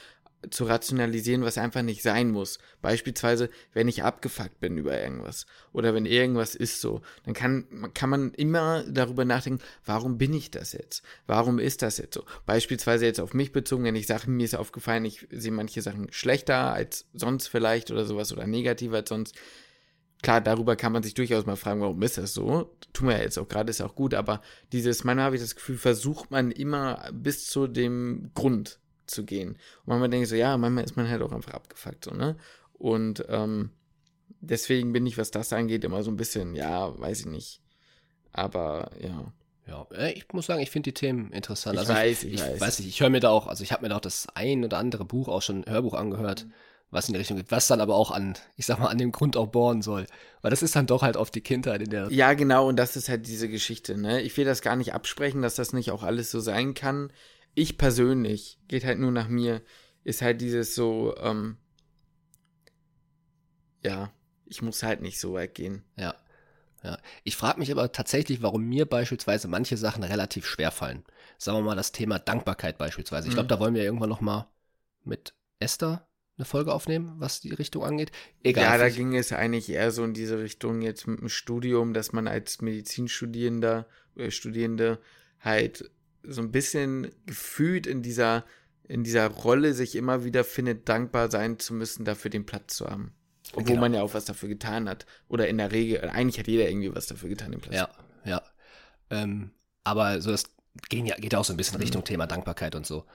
zu 0.49 0.65
rationalisieren, 0.65 1.43
was 1.43 1.57
einfach 1.57 1.81
nicht 1.81 2.01
sein 2.01 2.31
muss. 2.31 2.59
Beispielsweise, 2.81 3.49
wenn 3.73 3.87
ich 3.87 4.03
abgefuckt 4.03 4.59
bin 4.59 4.77
über 4.77 4.99
irgendwas 4.99 5.45
oder 5.71 5.93
wenn 5.93 6.05
irgendwas 6.05 6.55
ist 6.55 6.81
so, 6.81 7.01
dann 7.25 7.33
kann, 7.33 7.91
kann 7.93 8.09
man 8.09 8.33
immer 8.33 8.83
darüber 8.87 9.25
nachdenken, 9.25 9.63
warum 9.85 10.17
bin 10.17 10.33
ich 10.33 10.51
das 10.51 10.73
jetzt? 10.73 11.03
Warum 11.27 11.59
ist 11.59 11.81
das 11.81 11.97
jetzt 11.97 12.15
so? 12.15 12.25
Beispielsweise 12.45 13.05
jetzt 13.05 13.19
auf 13.19 13.33
mich 13.33 13.51
bezogen, 13.51 13.83
wenn 13.83 13.95
ich 13.95 14.07
sage, 14.07 14.29
mir 14.29 14.45
ist 14.45 14.55
aufgefallen, 14.55 15.05
ich 15.05 15.27
sehe 15.31 15.51
manche 15.51 15.81
Sachen 15.81 16.11
schlechter 16.11 16.73
als 16.73 17.05
sonst 17.13 17.47
vielleicht 17.47 17.91
oder 17.91 18.05
sowas 18.05 18.31
oder 18.31 18.47
negativer 18.47 18.97
als 18.97 19.09
sonst, 19.09 19.35
Klar, 20.23 20.39
darüber 20.39 20.77
kann 20.77 20.93
man 20.93 21.03
sich 21.03 21.15
durchaus 21.15 21.45
mal 21.45 21.57
fragen, 21.57 21.81
warum 21.81 22.01
ist 22.01 22.17
das 22.17 22.33
so? 22.33 22.73
Tun 22.93 23.09
wir 23.09 23.17
ja 23.17 23.23
jetzt 23.23 23.37
auch 23.37 23.47
gerade, 23.49 23.69
ist 23.69 23.81
auch 23.81 23.93
gut, 23.93 24.13
aber 24.13 24.41
dieses, 24.71 25.03
manchmal 25.03 25.25
habe 25.25 25.35
ich 25.35 25.41
das 25.41 25.53
Gefühl, 25.53 25.77
versucht 25.77 26.31
man 26.31 26.49
immer 26.49 27.09
bis 27.11 27.47
zu 27.47 27.67
dem 27.67 28.31
Grund 28.33 28.79
zu 29.05 29.25
gehen. 29.25 29.49
Und 29.51 29.87
manchmal 29.87 30.09
denke 30.09 30.23
ich 30.23 30.29
so, 30.29 30.35
ja, 30.35 30.57
manchmal 30.57 30.83
ist 30.83 30.95
man 30.95 31.09
halt 31.09 31.21
auch 31.21 31.31
einfach 31.31 31.53
abgefuckt, 31.53 32.05
so, 32.05 32.11
ne? 32.11 32.35
Und 32.73 33.25
ähm, 33.29 33.69
deswegen 34.41 34.93
bin 34.93 35.05
ich, 35.05 35.17
was 35.17 35.31
das 35.31 35.53
angeht, 35.53 35.83
immer 35.83 36.03
so 36.03 36.11
ein 36.11 36.17
bisschen, 36.17 36.55
ja, 36.55 36.97
weiß 36.99 37.21
ich 37.21 37.25
nicht. 37.27 37.61
Aber 38.31 38.91
ja. 38.99 39.31
Ja, 39.65 39.87
äh, 39.93 40.11
ich 40.11 40.25
muss 40.33 40.47
sagen, 40.47 40.61
ich 40.61 40.71
finde 40.71 40.91
die 40.91 40.93
Themen 40.93 41.31
interessant. 41.31 41.75
Ich 41.75 41.79
also 41.81 41.93
weiß, 41.93 42.23
ich, 42.25 42.33
ich 42.33 42.41
weiß. 42.41 42.59
weiß 42.59 42.79
nicht, 42.79 42.89
ich 42.89 42.99
höre 42.99 43.09
mir 43.09 43.21
da 43.21 43.29
auch, 43.29 43.47
also 43.47 43.63
ich 43.63 43.71
habe 43.71 43.83
mir 43.83 43.89
da 43.89 43.95
auch 43.97 44.01
das 44.01 44.27
ein 44.33 44.65
oder 44.65 44.77
andere 44.77 45.05
Buch 45.05 45.29
auch 45.29 45.41
schon 45.41 45.65
Hörbuch 45.65 45.93
angehört. 45.93 46.45
Mhm 46.45 46.53
was 46.93 47.07
in 47.07 47.13
die 47.13 47.17
Richtung 47.17 47.37
geht, 47.37 47.51
was 47.51 47.67
dann 47.67 47.81
aber 47.81 47.95
auch 47.95 48.11
an, 48.11 48.35
ich 48.55 48.65
sag 48.65 48.79
mal, 48.79 48.87
an 48.87 48.97
dem 48.97 49.11
Grund 49.11 49.35
auch 49.35 49.47
bohren 49.47 49.81
soll. 49.81 50.05
Weil 50.41 50.51
das 50.51 50.63
ist 50.63 50.75
dann 50.75 50.87
doch 50.87 51.01
halt 51.01 51.17
auf 51.17 51.31
die 51.31 51.41
Kindheit 51.41 51.81
in 51.81 51.89
der. 51.89 52.11
Ja, 52.11 52.33
genau, 52.33 52.69
und 52.69 52.77
das 52.77 52.95
ist 52.95 53.09
halt 53.09 53.27
diese 53.27 53.49
Geschichte, 53.49 53.97
ne? 53.97 54.21
Ich 54.21 54.37
will 54.37 54.45
das 54.45 54.61
gar 54.61 54.75
nicht 54.75 54.93
absprechen, 54.93 55.41
dass 55.41 55.55
das 55.55 55.73
nicht 55.73 55.91
auch 55.91 56.03
alles 56.03 56.31
so 56.31 56.39
sein 56.39 56.73
kann. 56.73 57.11
Ich 57.53 57.77
persönlich, 57.77 58.59
geht 58.67 58.83
halt 58.83 58.99
nur 58.99 59.11
nach 59.11 59.27
mir, 59.27 59.61
ist 60.03 60.21
halt 60.21 60.41
dieses 60.41 60.75
so, 60.75 61.15
ähm, 61.17 61.57
ja, 63.83 64.11
ich 64.45 64.61
muss 64.61 64.83
halt 64.83 65.01
nicht 65.01 65.19
so 65.19 65.33
weit 65.33 65.55
gehen. 65.55 65.83
Ja. 65.97 66.15
Ja. 66.83 66.97
Ich 67.23 67.37
frage 67.37 67.59
mich 67.59 67.71
aber 67.71 67.91
tatsächlich, 67.91 68.41
warum 68.41 68.65
mir 68.65 68.85
beispielsweise 68.85 69.47
manche 69.47 69.77
Sachen 69.77 70.03
relativ 70.03 70.45
schwer 70.45 70.69
fallen. 70.69 71.05
Sagen 71.37 71.57
wir 71.57 71.63
mal 71.63 71.75
das 71.75 71.93
Thema 71.93 72.19
Dankbarkeit 72.19 72.77
beispielsweise. 72.77 73.29
Ich 73.29 73.33
glaube, 73.33 73.45
mhm. 73.45 73.49
da 73.49 73.59
wollen 73.59 73.73
wir 73.73 73.83
irgendwann 73.83 74.09
noch 74.09 74.21
mal 74.21 74.49
mit 75.03 75.33
Esther 75.59 76.07
eine 76.37 76.45
Folge 76.45 76.73
aufnehmen, 76.73 77.13
was 77.19 77.39
die 77.39 77.53
Richtung 77.53 77.83
angeht. 77.83 78.11
Egal. 78.43 78.63
Ja, 78.63 78.77
da 78.77 78.89
ging 78.89 79.15
es 79.15 79.31
eigentlich 79.31 79.69
eher 79.69 79.91
so 79.91 80.03
in 80.03 80.13
diese 80.13 80.39
Richtung 80.39 80.81
jetzt 80.81 81.07
mit 81.07 81.19
dem 81.19 81.29
Studium, 81.29 81.93
dass 81.93 82.11
man 82.11 82.27
als 82.27 82.61
Medizinstudierender, 82.61 83.87
äh, 84.15 84.31
Studierende 84.31 84.99
halt 85.39 85.89
so 86.23 86.41
ein 86.41 86.51
bisschen 86.51 87.11
gefühlt 87.25 87.87
in 87.87 88.01
dieser, 88.01 88.45
in 88.87 89.03
dieser 89.03 89.27
Rolle 89.27 89.73
sich 89.73 89.95
immer 89.95 90.23
wieder 90.23 90.43
findet, 90.43 90.89
dankbar 90.89 91.29
sein 91.29 91.59
zu 91.59 91.73
müssen, 91.73 92.05
dafür 92.05 92.31
den 92.31 92.45
Platz 92.45 92.75
zu 92.75 92.87
haben. 92.87 93.13
Obwohl 93.51 93.63
genau. 93.63 93.81
man 93.81 93.93
ja 93.93 94.01
auch 94.01 94.13
was 94.13 94.25
dafür 94.25 94.49
getan 94.49 94.87
hat. 94.87 95.05
Oder 95.27 95.47
in 95.47 95.57
der 95.57 95.71
Regel, 95.71 96.09
eigentlich 96.09 96.39
hat 96.39 96.47
jeder 96.47 96.67
irgendwie 96.69 96.95
was 96.95 97.07
dafür 97.07 97.29
getan, 97.29 97.51
den 97.51 97.61
Platz. 97.61 97.75
Ja, 97.75 97.89
ja. 98.25 98.41
Ähm, 99.09 99.51
aber 99.83 100.21
so 100.21 100.31
das 100.31 100.45
geht 100.89 101.05
ja, 101.05 101.15
geht 101.15 101.35
auch 101.35 101.43
so 101.43 101.53
ein 101.53 101.57
bisschen 101.57 101.79
Richtung 101.79 102.01
mhm. 102.01 102.05
Thema 102.05 102.27
Dankbarkeit 102.27 102.75
und 102.75 102.85
so. 102.85 103.05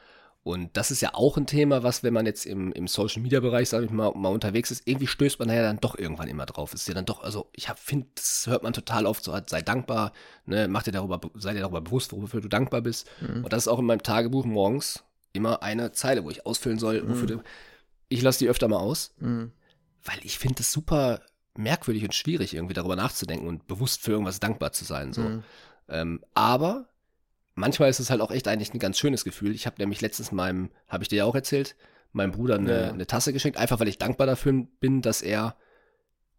Und 0.49 0.79
das 0.79 0.91
ist 0.91 1.03
ja 1.03 1.11
auch 1.13 1.37
ein 1.37 1.47
Thema, 1.47 1.83
was, 1.83 2.03
wenn 2.03 2.15
man 2.15 2.25
jetzt 2.25 2.47
im, 2.47 2.73
im 2.73 2.87
Social 2.87 3.21
Media 3.21 3.41
Bereich, 3.41 3.69
sage 3.69 3.85
ich 3.85 3.91
mal, 3.91 4.13
mal 4.15 4.31
unterwegs 4.31 4.71
ist, 4.71 4.89
irgendwie 4.89 5.07
stößt 5.07 5.39
man 5.39 5.51
ja 5.51 5.61
dann 5.61 5.77
doch 5.79 5.99
irgendwann 5.99 6.27
immer 6.27 6.47
drauf. 6.47 6.73
Ist 6.73 6.89
ja 6.89 6.95
dann 6.95 7.05
doch, 7.05 7.23
also 7.23 7.51
ich 7.53 7.67
finde, 7.77 8.07
das 8.15 8.47
hört 8.47 8.63
man 8.63 8.73
total 8.73 9.05
oft 9.05 9.23
so, 9.23 9.39
sei 9.47 9.61
dankbar, 9.61 10.15
ne, 10.47 10.67
mach 10.67 10.85
dir 10.85 10.93
darüber, 10.93 11.21
sei 11.35 11.53
dir 11.53 11.61
darüber 11.61 11.83
bewusst, 11.83 12.15
wofür 12.15 12.41
du 12.41 12.49
dankbar 12.49 12.81
bist. 12.81 13.11
Mhm. 13.21 13.45
Und 13.45 13.53
das 13.53 13.65
ist 13.65 13.69
auch 13.69 13.79
in 13.79 13.85
meinem 13.85 14.03
Tagebuch 14.03 14.47
morgens 14.47 15.05
immer 15.35 15.63
eine 15.63 15.93
Zeile, 15.93 16.25
wo 16.25 16.31
ich 16.31 16.47
ausfüllen 16.47 16.79
soll, 16.79 17.07
wofür 17.07 17.25
mhm. 17.25 17.27
du, 17.27 17.43
ich 18.09 18.23
lasse 18.23 18.39
die 18.39 18.49
öfter 18.49 18.69
mal 18.69 18.79
aus, 18.79 19.15
mhm. 19.19 19.53
weil 20.03 20.19
ich 20.23 20.39
finde 20.39 20.63
es 20.63 20.73
super 20.73 21.21
merkwürdig 21.59 22.05
und 22.05 22.15
schwierig, 22.15 22.55
irgendwie 22.55 22.73
darüber 22.73 22.97
nachzudenken 22.97 23.49
und 23.49 23.67
bewusst 23.67 24.01
für 24.01 24.13
irgendwas 24.13 24.41
dankbar 24.41 24.73
zu 24.73 24.87
sein. 24.87 25.13
So. 25.13 25.21
Mhm. 25.21 25.45
Ähm, 25.91 26.25
aber 26.33 26.89
manchmal 27.59 27.91
ist 27.91 28.01
es 28.01 28.11
halt 28.11 28.21
auch 28.21 28.31
echt 28.31 28.49
eigentlich 28.49 28.73
ein 28.73 28.79
ganz 28.79 28.99
schönes 28.99 29.25
Gefühl. 29.25 29.55
Ich 29.55 29.67
habe 29.67 29.77
nämlich 29.79 30.01
letztens 30.01 30.33
meinem, 30.33 30.71
habe 30.89 31.05
ich 31.05 31.09
dir 31.09 31.17
ja 31.17 31.25
auch 31.25 31.35
erzählt, 31.35 31.77
meinem 32.13 32.33
Bruder 32.33 32.57
eine, 32.57 32.81
ja. 32.81 32.91
eine 32.91 33.07
Tasse 33.07 33.33
geschenkt, 33.33 33.59
einfach 33.59 33.81
weil 33.81 33.89
ich 33.89 33.99
dankbar 33.99 34.27
dafür 34.27 34.67
bin, 34.81 35.03
dass 35.03 35.23
er, 35.23 35.57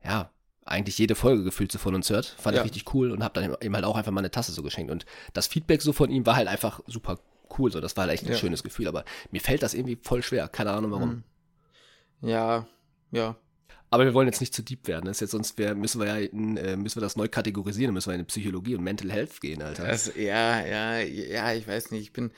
ja, 0.04 0.32
eigentlich 0.66 0.98
jede 0.98 1.16
Folge 1.16 1.44
gefühlt 1.44 1.72
so 1.72 1.80
von 1.80 1.96
uns 1.96 2.10
hört. 2.10 2.26
Fand 2.26 2.56
ja. 2.56 2.62
ich 2.62 2.66
richtig 2.66 2.94
cool 2.94 3.12
und 3.12 3.24
habe 3.24 3.40
dann 3.40 3.56
ihm 3.62 3.76
halt 3.76 3.86
auch 3.86 3.96
einfach 3.96 4.12
mal 4.12 4.22
eine 4.22 4.32
Tasse 4.32 4.52
so 4.52 4.62
geschenkt. 4.62 4.92
Und 4.92 5.06
das 5.34 5.48
Feedback 5.48 5.82
so 5.82 5.94
von 5.94 6.10
ihm 6.12 6.26
war 6.26 6.36
halt 6.36 6.48
einfach 6.48 6.80
super 6.86 7.20
cool. 7.58 7.72
So, 7.72 7.82
das 7.82 7.98
war 7.98 8.04
halt 8.04 8.14
echt 8.14 8.26
ein 8.26 8.32
ja. 8.32 8.38
schönes 8.38 8.62
Gefühl. 8.62 8.88
Aber 8.88 9.04
mir 9.32 9.42
fällt 9.42 9.64
das 9.64 9.74
irgendwie 9.74 9.98
voll 10.00 10.22
schwer. 10.22 10.48
Keine 10.48 10.72
Ahnung 10.72 10.92
warum. 10.92 11.24
Ja, 12.22 12.68
ja. 13.12 13.36
Aber 13.92 14.06
wir 14.06 14.14
wollen 14.14 14.28
jetzt 14.28 14.40
nicht 14.40 14.54
zu 14.54 14.62
deep 14.62 14.88
werden. 14.88 15.06
Das 15.06 15.18
ist 15.18 15.22
jetzt, 15.22 15.32
sonst 15.32 15.58
wär, 15.58 15.74
müssen 15.74 16.00
wir 16.00 16.08
ja 16.08 16.18
in, 16.18 16.58
äh, 16.58 16.78
müssen 16.78 16.98
wir 16.98 17.02
das 17.02 17.16
neu 17.16 17.28
kategorisieren, 17.28 17.94
müssen 17.94 18.12
wir 18.12 18.20
in 18.20 18.26
Psychologie 18.26 18.76
und 18.76 18.84
Mental 18.84 19.12
Health 19.12 19.42
gehen, 19.42 19.62
Alter. 19.62 19.88
Das, 19.88 20.14
ja, 20.16 20.66
ja, 20.66 21.00
ja, 21.00 21.54
ich 21.54 21.68
weiß 21.68 21.92
nicht. 21.92 22.04
Ich 22.04 22.14
bin, 22.14 22.32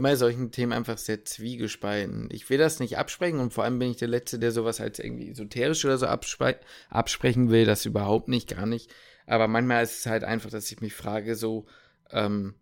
bei 0.00 0.16
solchen 0.16 0.50
Themen 0.50 0.72
einfach 0.72 0.98
sehr 0.98 1.24
zwiegespalten. 1.24 2.28
Ich 2.30 2.48
will 2.48 2.58
das 2.58 2.80
nicht 2.80 2.98
absprechen 2.98 3.40
und 3.40 3.52
vor 3.52 3.64
allem 3.64 3.78
bin 3.78 3.90
ich 3.90 3.98
der 3.98 4.08
Letzte, 4.08 4.38
der 4.38 4.52
sowas 4.52 4.80
als 4.80 4.98
irgendwie 4.98 5.30
esoterisch 5.30 5.84
oder 5.84 5.98
so 5.98 6.06
abspre 6.06 6.56
absprechen 6.88 7.50
will. 7.50 7.66
Das 7.66 7.84
überhaupt 7.84 8.28
nicht, 8.28 8.48
gar 8.48 8.66
nicht. 8.66 8.90
Aber 9.26 9.48
manchmal 9.48 9.82
ist 9.84 10.00
es 10.00 10.06
halt 10.06 10.24
einfach, 10.24 10.50
dass 10.50 10.70
ich 10.70 10.80
mich 10.80 10.94
frage, 10.94 11.34
so, 11.34 11.66
ähm, 12.10 12.54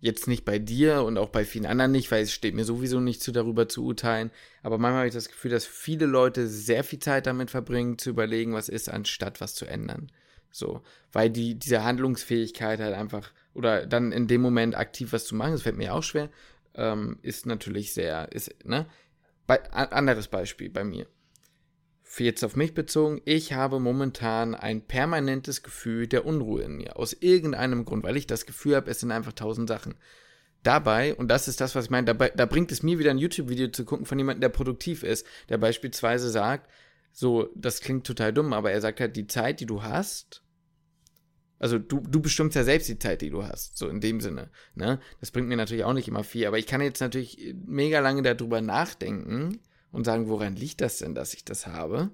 Jetzt 0.00 0.28
nicht 0.28 0.44
bei 0.44 0.58
dir 0.58 1.02
und 1.04 1.16
auch 1.16 1.30
bei 1.30 1.44
vielen 1.44 1.66
anderen 1.66 1.90
nicht, 1.90 2.10
weil 2.10 2.22
es 2.22 2.32
steht 2.32 2.54
mir 2.54 2.64
sowieso 2.64 3.00
nicht 3.00 3.22
zu, 3.22 3.32
darüber 3.32 3.68
zu 3.68 3.84
urteilen. 3.84 4.30
Aber 4.62 4.78
manchmal 4.78 5.00
habe 5.00 5.08
ich 5.08 5.14
das 5.14 5.28
Gefühl, 5.28 5.50
dass 5.50 5.64
viele 5.64 6.06
Leute 6.06 6.46
sehr 6.48 6.84
viel 6.84 6.98
Zeit 6.98 7.26
damit 7.26 7.50
verbringen, 7.50 7.98
zu 7.98 8.10
überlegen, 8.10 8.52
was 8.52 8.68
ist, 8.68 8.88
anstatt 8.88 9.40
was 9.40 9.54
zu 9.54 9.64
ändern. 9.66 10.12
So, 10.50 10.82
weil 11.12 11.30
die, 11.30 11.58
diese 11.58 11.82
Handlungsfähigkeit 11.82 12.78
halt 12.80 12.94
einfach, 12.94 13.32
oder 13.54 13.86
dann 13.86 14.12
in 14.12 14.26
dem 14.26 14.42
Moment 14.42 14.76
aktiv 14.76 15.12
was 15.12 15.24
zu 15.24 15.34
machen, 15.34 15.52
das 15.52 15.62
fällt 15.62 15.76
mir 15.76 15.94
auch 15.94 16.02
schwer, 16.02 16.30
ähm, 16.74 17.18
ist 17.22 17.46
natürlich 17.46 17.94
sehr, 17.94 18.30
ist, 18.32 18.54
ne? 18.64 18.86
Bei, 19.46 19.62
anderes 19.70 20.28
Beispiel 20.28 20.70
bei 20.70 20.82
mir 20.82 21.06
jetzt 22.24 22.44
auf 22.44 22.56
mich 22.56 22.74
bezogen, 22.74 23.20
ich 23.24 23.52
habe 23.52 23.80
momentan 23.80 24.54
ein 24.54 24.80
permanentes 24.82 25.62
Gefühl 25.62 26.06
der 26.06 26.24
Unruhe 26.24 26.62
in 26.62 26.76
mir. 26.76 26.96
Aus 26.96 27.12
irgendeinem 27.12 27.84
Grund, 27.84 28.04
weil 28.04 28.16
ich 28.16 28.26
das 28.26 28.46
Gefühl 28.46 28.76
habe, 28.76 28.90
es 28.90 29.00
sind 29.00 29.12
einfach 29.12 29.32
tausend 29.32 29.68
Sachen. 29.68 29.94
Dabei, 30.62 31.14
und 31.14 31.28
das 31.28 31.46
ist 31.48 31.60
das, 31.60 31.74
was 31.74 31.84
ich 31.84 31.90
meine, 31.90 32.06
dabei, 32.06 32.30
da 32.30 32.46
bringt 32.46 32.72
es 32.72 32.82
mir 32.82 32.98
wieder 32.98 33.10
ein 33.10 33.18
YouTube-Video 33.18 33.68
zu 33.68 33.84
gucken 33.84 34.06
von 34.06 34.18
jemandem, 34.18 34.40
der 34.40 34.48
produktiv 34.48 35.02
ist, 35.02 35.26
der 35.48 35.58
beispielsweise 35.58 36.30
sagt, 36.30 36.70
so, 37.12 37.50
das 37.54 37.80
klingt 37.80 38.06
total 38.06 38.32
dumm, 38.32 38.52
aber 38.52 38.72
er 38.72 38.80
sagt 38.80 39.00
halt, 39.00 39.16
die 39.16 39.26
Zeit, 39.26 39.60
die 39.60 39.66
du 39.66 39.82
hast, 39.82 40.42
also 41.58 41.78
du, 41.78 42.00
du 42.00 42.20
bestimmst 42.20 42.56
ja 42.56 42.64
selbst 42.64 42.88
die 42.88 42.98
Zeit, 42.98 43.22
die 43.22 43.30
du 43.30 43.44
hast, 43.44 43.78
so 43.78 43.88
in 43.88 44.00
dem 44.00 44.20
Sinne. 44.20 44.50
Ne? 44.74 45.00
Das 45.20 45.30
bringt 45.30 45.48
mir 45.48 45.56
natürlich 45.56 45.84
auch 45.84 45.94
nicht 45.94 46.08
immer 46.08 46.24
viel, 46.24 46.46
aber 46.46 46.58
ich 46.58 46.66
kann 46.66 46.80
jetzt 46.80 47.00
natürlich 47.00 47.54
mega 47.64 48.00
lange 48.00 48.22
darüber 48.22 48.60
nachdenken, 48.60 49.60
und 49.96 50.04
sagen, 50.04 50.28
woran 50.28 50.54
liegt 50.54 50.82
das 50.82 50.98
denn, 50.98 51.14
dass 51.14 51.34
ich 51.34 51.44
das 51.44 51.66
habe? 51.66 52.10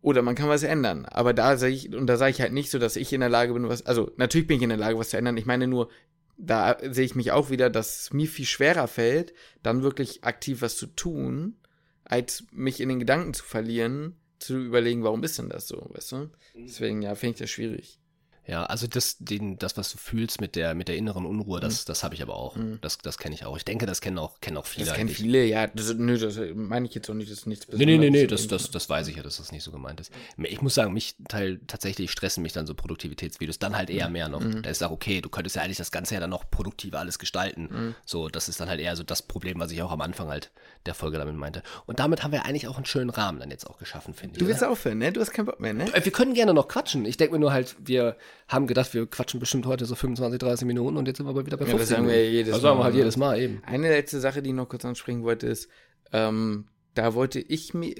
Oder 0.00 0.20
man 0.20 0.34
kann 0.34 0.48
was 0.48 0.64
ändern. 0.64 1.06
Aber 1.06 1.32
da 1.32 1.56
sage 1.56 1.72
ich, 1.72 1.94
und 1.94 2.06
da 2.08 2.16
sage 2.16 2.32
ich 2.32 2.40
halt 2.40 2.52
nicht 2.52 2.70
so, 2.70 2.78
dass 2.78 2.96
ich 2.96 3.12
in 3.12 3.20
der 3.20 3.28
Lage 3.28 3.54
bin, 3.54 3.68
was, 3.68 3.86
also 3.86 4.10
natürlich 4.16 4.48
bin 4.48 4.58
ich 4.58 4.62
in 4.62 4.68
der 4.68 4.78
Lage, 4.78 4.98
was 4.98 5.10
zu 5.10 5.16
ändern. 5.16 5.36
Ich 5.36 5.46
meine 5.46 5.66
nur, 5.66 5.88
da 6.36 6.76
sehe 6.82 7.04
ich 7.04 7.14
mich 7.14 7.30
auch 7.30 7.50
wieder, 7.50 7.70
dass 7.70 8.00
es 8.00 8.12
mir 8.12 8.26
viel 8.26 8.44
schwerer 8.44 8.88
fällt, 8.88 9.32
dann 9.62 9.82
wirklich 9.82 10.24
aktiv 10.24 10.60
was 10.60 10.76
zu 10.76 10.88
tun, 10.88 11.56
als 12.04 12.44
mich 12.50 12.80
in 12.80 12.88
den 12.88 12.98
Gedanken 12.98 13.32
zu 13.32 13.44
verlieren, 13.44 14.16
zu 14.40 14.58
überlegen, 14.58 15.04
warum 15.04 15.22
ist 15.22 15.38
denn 15.38 15.48
das 15.48 15.68
so, 15.68 15.88
weißt 15.94 16.12
du? 16.12 16.16
Mhm. 16.16 16.30
Deswegen, 16.54 17.00
ja, 17.00 17.14
finde 17.14 17.34
ich 17.34 17.38
das 17.38 17.50
schwierig. 17.50 18.00
Ja, 18.46 18.64
also 18.66 18.86
das, 18.86 19.16
den, 19.18 19.58
das, 19.58 19.76
was 19.78 19.90
du 19.90 19.96
fühlst 19.96 20.40
mit 20.40 20.54
der, 20.54 20.74
mit 20.74 20.88
der 20.88 20.96
inneren 20.96 21.24
Unruhe, 21.24 21.60
das, 21.60 21.84
mhm. 21.84 21.84
das 21.86 22.04
habe 22.04 22.14
ich 22.14 22.22
aber 22.22 22.36
auch. 22.36 22.56
Mhm. 22.56 22.78
Das, 22.82 22.98
das 22.98 23.16
kenne 23.16 23.34
ich 23.34 23.46
auch. 23.46 23.56
Ich 23.56 23.64
denke, 23.64 23.86
das 23.86 24.02
kennen 24.02 24.18
auch, 24.18 24.40
kennen 24.40 24.58
auch 24.58 24.66
viele. 24.66 24.86
Das 24.86 24.94
kennen 24.94 25.08
viele, 25.08 25.44
ja. 25.44 25.66
Das, 25.66 25.94
nö, 25.94 26.18
das 26.18 26.38
meine 26.54 26.86
ich 26.86 26.94
jetzt 26.94 27.08
auch 27.08 27.14
nicht, 27.14 27.30
das 27.30 27.38
ist 27.38 27.46
nichts 27.46 27.64
Besonderes. 27.64 27.98
Nee, 27.98 27.98
nee, 27.98 28.10
nee, 28.10 28.22
nee 28.22 28.26
das, 28.26 28.46
das, 28.46 28.70
das 28.70 28.90
weiß 28.90 29.08
ich 29.08 29.16
ja, 29.16 29.22
dass 29.22 29.38
das 29.38 29.50
nicht 29.50 29.62
so 29.62 29.72
gemeint 29.72 30.00
ist. 30.00 30.12
Ich 30.36 30.60
muss 30.60 30.74
sagen, 30.74 30.92
mich 30.92 31.16
teil, 31.28 31.60
tatsächlich 31.66 32.10
stressen 32.10 32.42
mich 32.42 32.52
dann 32.52 32.66
so 32.66 32.74
Produktivitätsvideos 32.74 33.58
dann 33.58 33.76
halt 33.76 33.88
eher 33.88 34.08
mhm. 34.08 34.12
mehr 34.12 34.28
noch. 34.28 34.40
Mhm. 34.40 34.62
Da 34.62 34.68
ist 34.68 34.82
auch 34.82 34.90
okay, 34.90 35.22
du 35.22 35.30
könntest 35.30 35.56
ja 35.56 35.62
eigentlich 35.62 35.78
das 35.78 35.90
Ganze 35.90 36.14
ja 36.14 36.20
dann 36.20 36.30
noch 36.30 36.50
produktiver 36.50 36.98
alles 36.98 37.18
gestalten. 37.18 37.68
Mhm. 37.70 37.94
So, 38.04 38.28
das 38.28 38.50
ist 38.50 38.60
dann 38.60 38.68
halt 38.68 38.80
eher 38.80 38.94
so 38.96 39.04
das 39.04 39.22
Problem, 39.22 39.58
was 39.58 39.70
ich 39.70 39.80
auch 39.80 39.90
am 39.90 40.02
Anfang 40.02 40.28
halt 40.28 40.50
der 40.84 40.94
Folge 40.94 41.16
damit 41.16 41.34
meinte. 41.34 41.62
Und 41.86 41.98
damit 41.98 42.22
haben 42.22 42.32
wir 42.32 42.44
eigentlich 42.44 42.68
auch 42.68 42.76
einen 42.76 42.84
schönen 42.84 43.08
Rahmen 43.08 43.40
dann 43.40 43.50
jetzt 43.50 43.66
auch 43.66 43.78
geschaffen, 43.78 44.12
finde 44.12 44.34
ich. 44.34 44.38
Du 44.40 44.46
willst 44.46 44.62
oder? 44.62 44.70
aufhören, 44.70 44.98
ne? 44.98 45.12
Du 45.12 45.20
hast 45.22 45.30
keinen 45.30 45.46
Bock 45.46 45.60
mehr, 45.60 45.72
ne? 45.72 45.86
Wir 45.94 46.12
können 46.12 46.34
gerne 46.34 46.52
noch 46.52 46.68
quatschen. 46.68 47.06
Ich 47.06 47.16
denke 47.16 47.34
mir 47.34 47.40
nur 47.40 47.52
halt, 47.52 47.76
wir 47.78 48.16
haben 48.48 48.66
gedacht, 48.66 48.92
wir 48.94 49.06
quatschen 49.06 49.40
bestimmt 49.40 49.66
heute 49.66 49.84
so 49.84 49.94
25, 49.94 50.38
30 50.38 50.66
Minuten 50.66 50.96
und 50.96 51.06
jetzt 51.06 51.18
sind 51.18 51.26
wir 51.26 51.30
aber 51.30 51.46
wieder 51.46 51.56
bei 51.56 51.66
50 51.66 51.74
ja, 51.74 51.78
das 51.78 51.88
sagen 51.88 52.08
wir 52.08 52.30
jedes 52.30 52.52
das 52.52 52.62
Mal. 52.62 52.68
sagen 52.68 52.78
wir 52.78 52.84
halt 52.84 52.94
jedes 52.94 53.16
Mal 53.16 53.40
eben. 53.40 53.62
Eine 53.64 53.88
letzte 53.88 54.20
Sache, 54.20 54.42
die 54.42 54.50
ich 54.50 54.56
noch 54.56 54.68
kurz 54.68 54.84
ansprechen 54.84 55.22
wollte, 55.22 55.46
ist, 55.46 55.68
ähm, 56.12 56.66
da 56.94 57.14
wollte 57.14 57.40
ich 57.40 57.74
mir, 57.74 57.94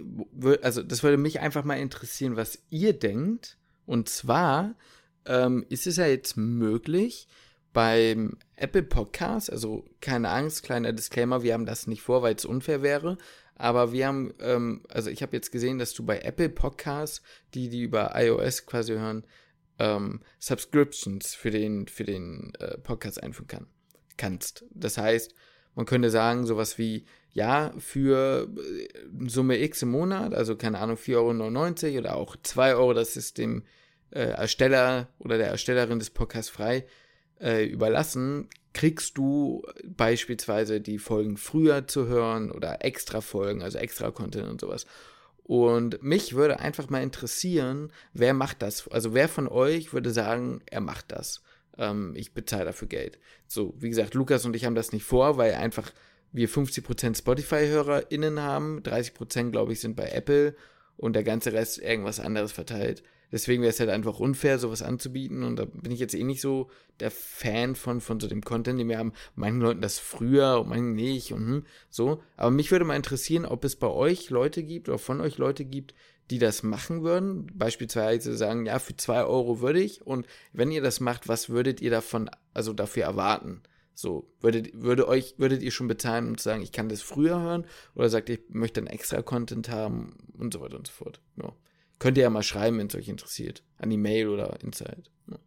also 0.62 0.82
das 0.82 1.02
würde 1.02 1.16
mich 1.16 1.40
einfach 1.40 1.64
mal 1.64 1.78
interessieren, 1.78 2.36
was 2.36 2.58
ihr 2.70 2.92
denkt. 2.92 3.58
Und 3.86 4.08
zwar 4.08 4.74
ähm, 5.26 5.66
ist 5.68 5.86
es 5.86 5.96
ja 5.96 6.06
jetzt 6.06 6.36
möglich, 6.36 7.28
beim 7.72 8.38
Apple 8.56 8.84
Podcast, 8.84 9.50
also 9.50 9.84
keine 10.00 10.30
Angst, 10.30 10.62
kleiner 10.62 10.92
Disclaimer, 10.92 11.42
wir 11.42 11.52
haben 11.52 11.66
das 11.66 11.86
nicht 11.86 12.02
vor, 12.02 12.22
weil 12.22 12.36
es 12.36 12.44
unfair 12.44 12.82
wäre, 12.82 13.18
aber 13.56 13.92
wir 13.92 14.06
haben, 14.06 14.32
ähm, 14.40 14.82
also 14.88 15.10
ich 15.10 15.22
habe 15.22 15.36
jetzt 15.36 15.50
gesehen, 15.50 15.78
dass 15.78 15.92
du 15.92 16.04
bei 16.04 16.20
Apple 16.20 16.48
Podcasts, 16.48 17.20
die 17.52 17.68
die 17.68 17.82
über 17.82 18.12
iOS 18.14 18.64
quasi 18.64 18.92
hören, 18.94 19.24
ähm, 19.78 20.20
Subscriptions 20.38 21.34
für 21.34 21.50
den, 21.50 21.86
für 21.88 22.04
den 22.04 22.52
äh, 22.58 22.78
Podcast 22.78 23.22
einführen 23.22 23.48
kann, 23.48 23.66
kannst. 24.16 24.64
Das 24.70 24.98
heißt, 24.98 25.34
man 25.74 25.86
könnte 25.86 26.10
sagen, 26.10 26.46
sowas 26.46 26.78
wie, 26.78 27.04
ja, 27.32 27.72
für 27.78 28.48
äh, 28.56 29.28
Summe 29.28 29.58
X 29.60 29.82
im 29.82 29.90
Monat, 29.90 30.34
also 30.34 30.56
keine 30.56 30.78
Ahnung, 30.78 30.96
4,99 30.96 31.86
Euro 31.86 31.98
oder 31.98 32.16
auch 32.16 32.36
2 32.40 32.74
Euro, 32.74 32.94
das 32.94 33.16
ist 33.16 33.38
dem 33.38 33.64
äh, 34.10 34.20
Ersteller 34.20 35.08
oder 35.18 35.38
der 35.38 35.48
Erstellerin 35.48 35.98
des 35.98 36.10
Podcasts 36.10 36.50
frei 36.50 36.86
äh, 37.40 37.64
überlassen, 37.64 38.48
kriegst 38.72 39.18
du 39.18 39.62
beispielsweise 39.84 40.80
die 40.80 40.98
Folgen 40.98 41.36
früher 41.36 41.86
zu 41.86 42.06
hören 42.06 42.50
oder 42.50 42.84
extra 42.84 43.20
Folgen, 43.20 43.62
also 43.62 43.78
extra 43.78 44.10
Content 44.10 44.48
und 44.48 44.60
sowas. 44.60 44.86
Und 45.44 46.02
mich 46.02 46.34
würde 46.34 46.58
einfach 46.60 46.88
mal 46.88 47.02
interessieren, 47.02 47.92
wer 48.14 48.32
macht 48.32 48.62
das? 48.62 48.88
Also 48.88 49.12
wer 49.12 49.28
von 49.28 49.46
euch 49.46 49.92
würde 49.92 50.10
sagen, 50.10 50.62
er 50.66 50.80
macht 50.80 51.12
das? 51.12 51.42
Ähm, 51.76 52.14
ich 52.16 52.32
bezahle 52.32 52.64
dafür 52.64 52.88
Geld. 52.88 53.18
So, 53.46 53.74
wie 53.78 53.90
gesagt, 53.90 54.14
Lukas 54.14 54.46
und 54.46 54.56
ich 54.56 54.64
haben 54.64 54.74
das 54.74 54.92
nicht 54.92 55.04
vor, 55.04 55.36
weil 55.36 55.54
einfach 55.54 55.92
wir 56.32 56.48
50% 56.48 57.18
Spotify-HörerInnen 57.18 58.40
haben, 58.40 58.80
30% 58.80 59.50
glaube 59.50 59.74
ich 59.74 59.80
sind 59.80 59.96
bei 59.96 60.08
Apple 60.08 60.56
und 60.96 61.14
der 61.14 61.24
ganze 61.24 61.52
Rest 61.52 61.78
irgendwas 61.78 62.20
anderes 62.20 62.52
verteilt. 62.52 63.02
Deswegen 63.34 63.62
wäre 63.62 63.70
es 63.70 63.80
halt 63.80 63.90
einfach 63.90 64.20
unfair, 64.20 64.60
sowas 64.60 64.80
anzubieten. 64.80 65.42
Und 65.42 65.56
da 65.56 65.64
bin 65.64 65.90
ich 65.90 65.98
jetzt 65.98 66.14
eh 66.14 66.22
nicht 66.22 66.40
so 66.40 66.70
der 67.00 67.10
Fan 67.10 67.74
von, 67.74 68.00
von 68.00 68.20
so 68.20 68.28
dem 68.28 68.42
Content, 68.42 68.78
den 68.78 68.88
wir 68.88 68.96
haben. 68.96 69.12
Manchen 69.34 69.60
Leuten 69.60 69.80
das 69.80 69.98
früher 69.98 70.60
und 70.60 70.68
manchen 70.68 70.94
nicht 70.94 71.32
und 71.32 71.40
hm, 71.40 71.66
so. 71.90 72.22
Aber 72.36 72.52
mich 72.52 72.70
würde 72.70 72.84
mal 72.84 72.94
interessieren, 72.94 73.44
ob 73.44 73.64
es 73.64 73.74
bei 73.74 73.88
euch 73.88 74.30
Leute 74.30 74.62
gibt 74.62 74.88
oder 74.88 74.98
von 74.98 75.20
euch 75.20 75.36
Leute 75.36 75.64
gibt, 75.64 75.96
die 76.30 76.38
das 76.38 76.62
machen 76.62 77.02
würden. 77.02 77.50
Beispielsweise 77.52 78.36
sagen, 78.36 78.66
ja, 78.66 78.78
für 78.78 78.96
zwei 78.96 79.24
Euro 79.24 79.60
würde 79.60 79.80
ich. 79.80 80.06
Und 80.06 80.28
wenn 80.52 80.70
ihr 80.70 80.80
das 80.80 81.00
macht, 81.00 81.26
was 81.26 81.48
würdet 81.48 81.80
ihr 81.80 81.90
davon, 81.90 82.30
also 82.52 82.72
dafür 82.72 83.02
erwarten? 83.02 83.64
So, 83.96 84.30
würdet, 84.38 84.80
würde 84.80 85.08
euch, 85.08 85.34
würdet 85.38 85.60
ihr 85.60 85.72
schon 85.72 85.88
bezahlen, 85.88 86.28
um 86.28 86.38
zu 86.38 86.44
sagen, 86.44 86.62
ich 86.62 86.70
kann 86.70 86.88
das 86.88 87.02
früher 87.02 87.40
hören? 87.40 87.66
Oder 87.96 88.10
sagt 88.10 88.28
ihr, 88.28 88.36
ich 88.36 88.44
möchte 88.50 88.80
dann 88.80 88.86
extra 88.86 89.22
Content 89.22 89.70
haben 89.70 90.18
und 90.38 90.52
so 90.52 90.60
weiter 90.60 90.76
und 90.76 90.86
so 90.86 90.92
fort? 90.92 91.20
Ja. 91.42 91.52
Könnt 92.04 92.18
ihr 92.18 92.24
ja 92.24 92.28
mal 92.28 92.42
schreiben, 92.42 92.78
wenn 92.78 92.88
es 92.88 92.94
euch 92.94 93.08
interessiert. 93.08 93.62
An 93.78 93.88
die 93.88 93.96
Mail 93.96 94.28
oder 94.28 94.60
Inside. 94.62 95.04
Ja. 95.26 95.38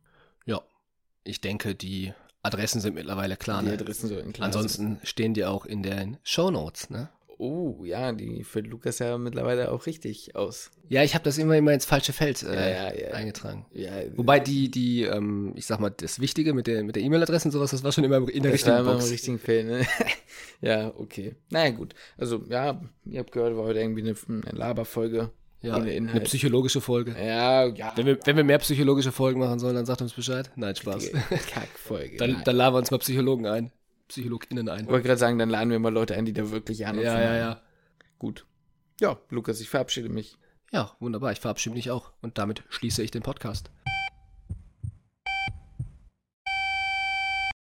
ja. 0.48 0.62
Ich 1.24 1.40
denke, 1.40 1.76
die 1.76 2.14
Adressen 2.42 2.82
sind 2.82 2.96
mittlerweile 2.96 3.38
klar. 3.38 3.62
Die 3.62 3.68
ne? 3.68 3.74
Adressen 3.74 4.10
sollten 4.10 4.34
klar 4.34 4.48
Ansonsten 4.48 5.00
stehen 5.04 5.36
die 5.36 5.46
auch 5.46 5.68
in 5.68 5.84
den 5.84 6.18
Show 6.24 6.50
Notes, 6.50 6.90
ne? 6.90 7.10
Oh, 7.38 7.86
ja, 7.86 8.12
die 8.12 8.44
führt 8.44 8.66
Lukas 8.66 8.98
ja 8.98 9.20
mittlerweile 9.20 9.72
auch 9.72 9.86
richtig 9.86 10.36
aus. 10.36 10.72
Ja, 10.90 11.04
ich 11.04 11.14
habe 11.14 11.24
das 11.26 11.38
immer 11.38 11.56
immer 11.56 11.74
ins 11.74 11.86
falsche 11.86 12.12
Feld 12.12 12.42
äh, 12.42 12.56
Ja, 12.56 12.90
ja, 12.92 12.96
ja. 12.96 13.08
eingetragen. 13.12 13.68
Ja, 13.72 13.92
Wobei 14.16 14.40
die, 14.40 14.72
die, 14.72 15.04
ähm, 15.04 15.54
ich 15.56 15.68
sag 15.68 15.80
mal, 15.80 15.92
das 15.92 16.20
Wichtige 16.20 16.56
mit 16.56 16.66
der 16.66 16.84
mit 16.84 16.96
der 16.96 17.04
E-Mail-Adresse 17.04 17.50
und 17.50 17.52
sowas, 17.52 17.70
das 17.70 17.84
war 17.84 17.92
schon 17.92 18.04
immer 18.04 18.28
in 18.28 18.42
der 18.42 18.52
das 18.52 18.66
war 18.66 18.74
richtigen 18.74 18.78
immer 18.80 18.92
im 18.94 18.98
Box. 18.98 19.12
richtigen 19.12 19.38
Feld, 19.38 19.68
ne? 19.68 19.86
ja, 20.62 20.92
okay. 20.98 21.36
Naja, 21.52 21.70
gut. 21.70 21.94
Also, 22.18 22.44
ja, 22.50 22.82
ihr 23.06 23.20
habt 23.20 23.32
gehört, 23.32 23.56
war 23.56 23.66
heute 23.66 23.80
irgendwie 23.80 24.02
eine, 24.02 24.16
eine 24.48 24.58
Laberfolge. 24.58 25.30
Ja, 25.62 25.76
eine 25.76 25.94
Inhalt. 25.94 26.26
psychologische 26.26 26.82
Folge. 26.82 27.16
Ja, 27.18 27.66
ja. 27.66 27.92
Wenn 27.96 28.06
wir, 28.06 28.20
wenn 28.26 28.38
wir 28.38 28.44
mehr 28.44 28.60
psychologische 28.60 29.12
Folgen 29.12 29.40
machen 29.40 29.58
sollen, 29.60 29.76
dann 29.76 29.86
sagt 29.88 30.02
uns 30.02 30.14
Bescheid. 30.14 30.52
Nein, 30.56 30.76
Spaß. 30.76 31.12
Kackfolge. 31.50 32.18
Dann, 32.18 32.32
Nein. 32.34 32.42
dann 32.46 32.56
laden 32.56 32.74
wir 32.76 32.80
uns 32.80 32.92
mal 32.92 33.00
Psychologen 33.00 33.48
ein. 33.48 33.72
PsychologInnen 34.08 34.70
ein. 34.70 34.82
Ich 34.86 34.88
wollte 34.90 35.08
gerade 35.08 35.20
sagen, 35.20 35.38
dann 35.40 35.50
laden 35.50 35.70
wir 35.72 35.80
mal 35.80 35.92
Leute 35.92 36.16
ein, 36.16 36.26
die 36.26 36.34
da 36.34 36.50
wirklich 36.52 36.80
Ja, 36.80 36.90
von 36.94 37.00
ja, 37.02 37.12
haben. 37.14 37.22
ja. 37.36 37.62
Gut. 38.20 38.46
Ja, 39.02 39.18
Lukas, 39.30 39.60
ich 39.60 39.70
verabschiede 39.70 40.10
mich. 40.10 40.38
Ja, 40.72 40.92
wunderbar. 41.00 41.32
Ich 41.32 41.40
verabschiede 41.40 41.76
mich 41.76 41.92
auch. 41.92 42.12
Und 42.22 42.38
damit 42.38 42.64
schließe 42.70 43.02
ich 43.04 43.12
den 43.12 43.22
Podcast. 43.24 43.70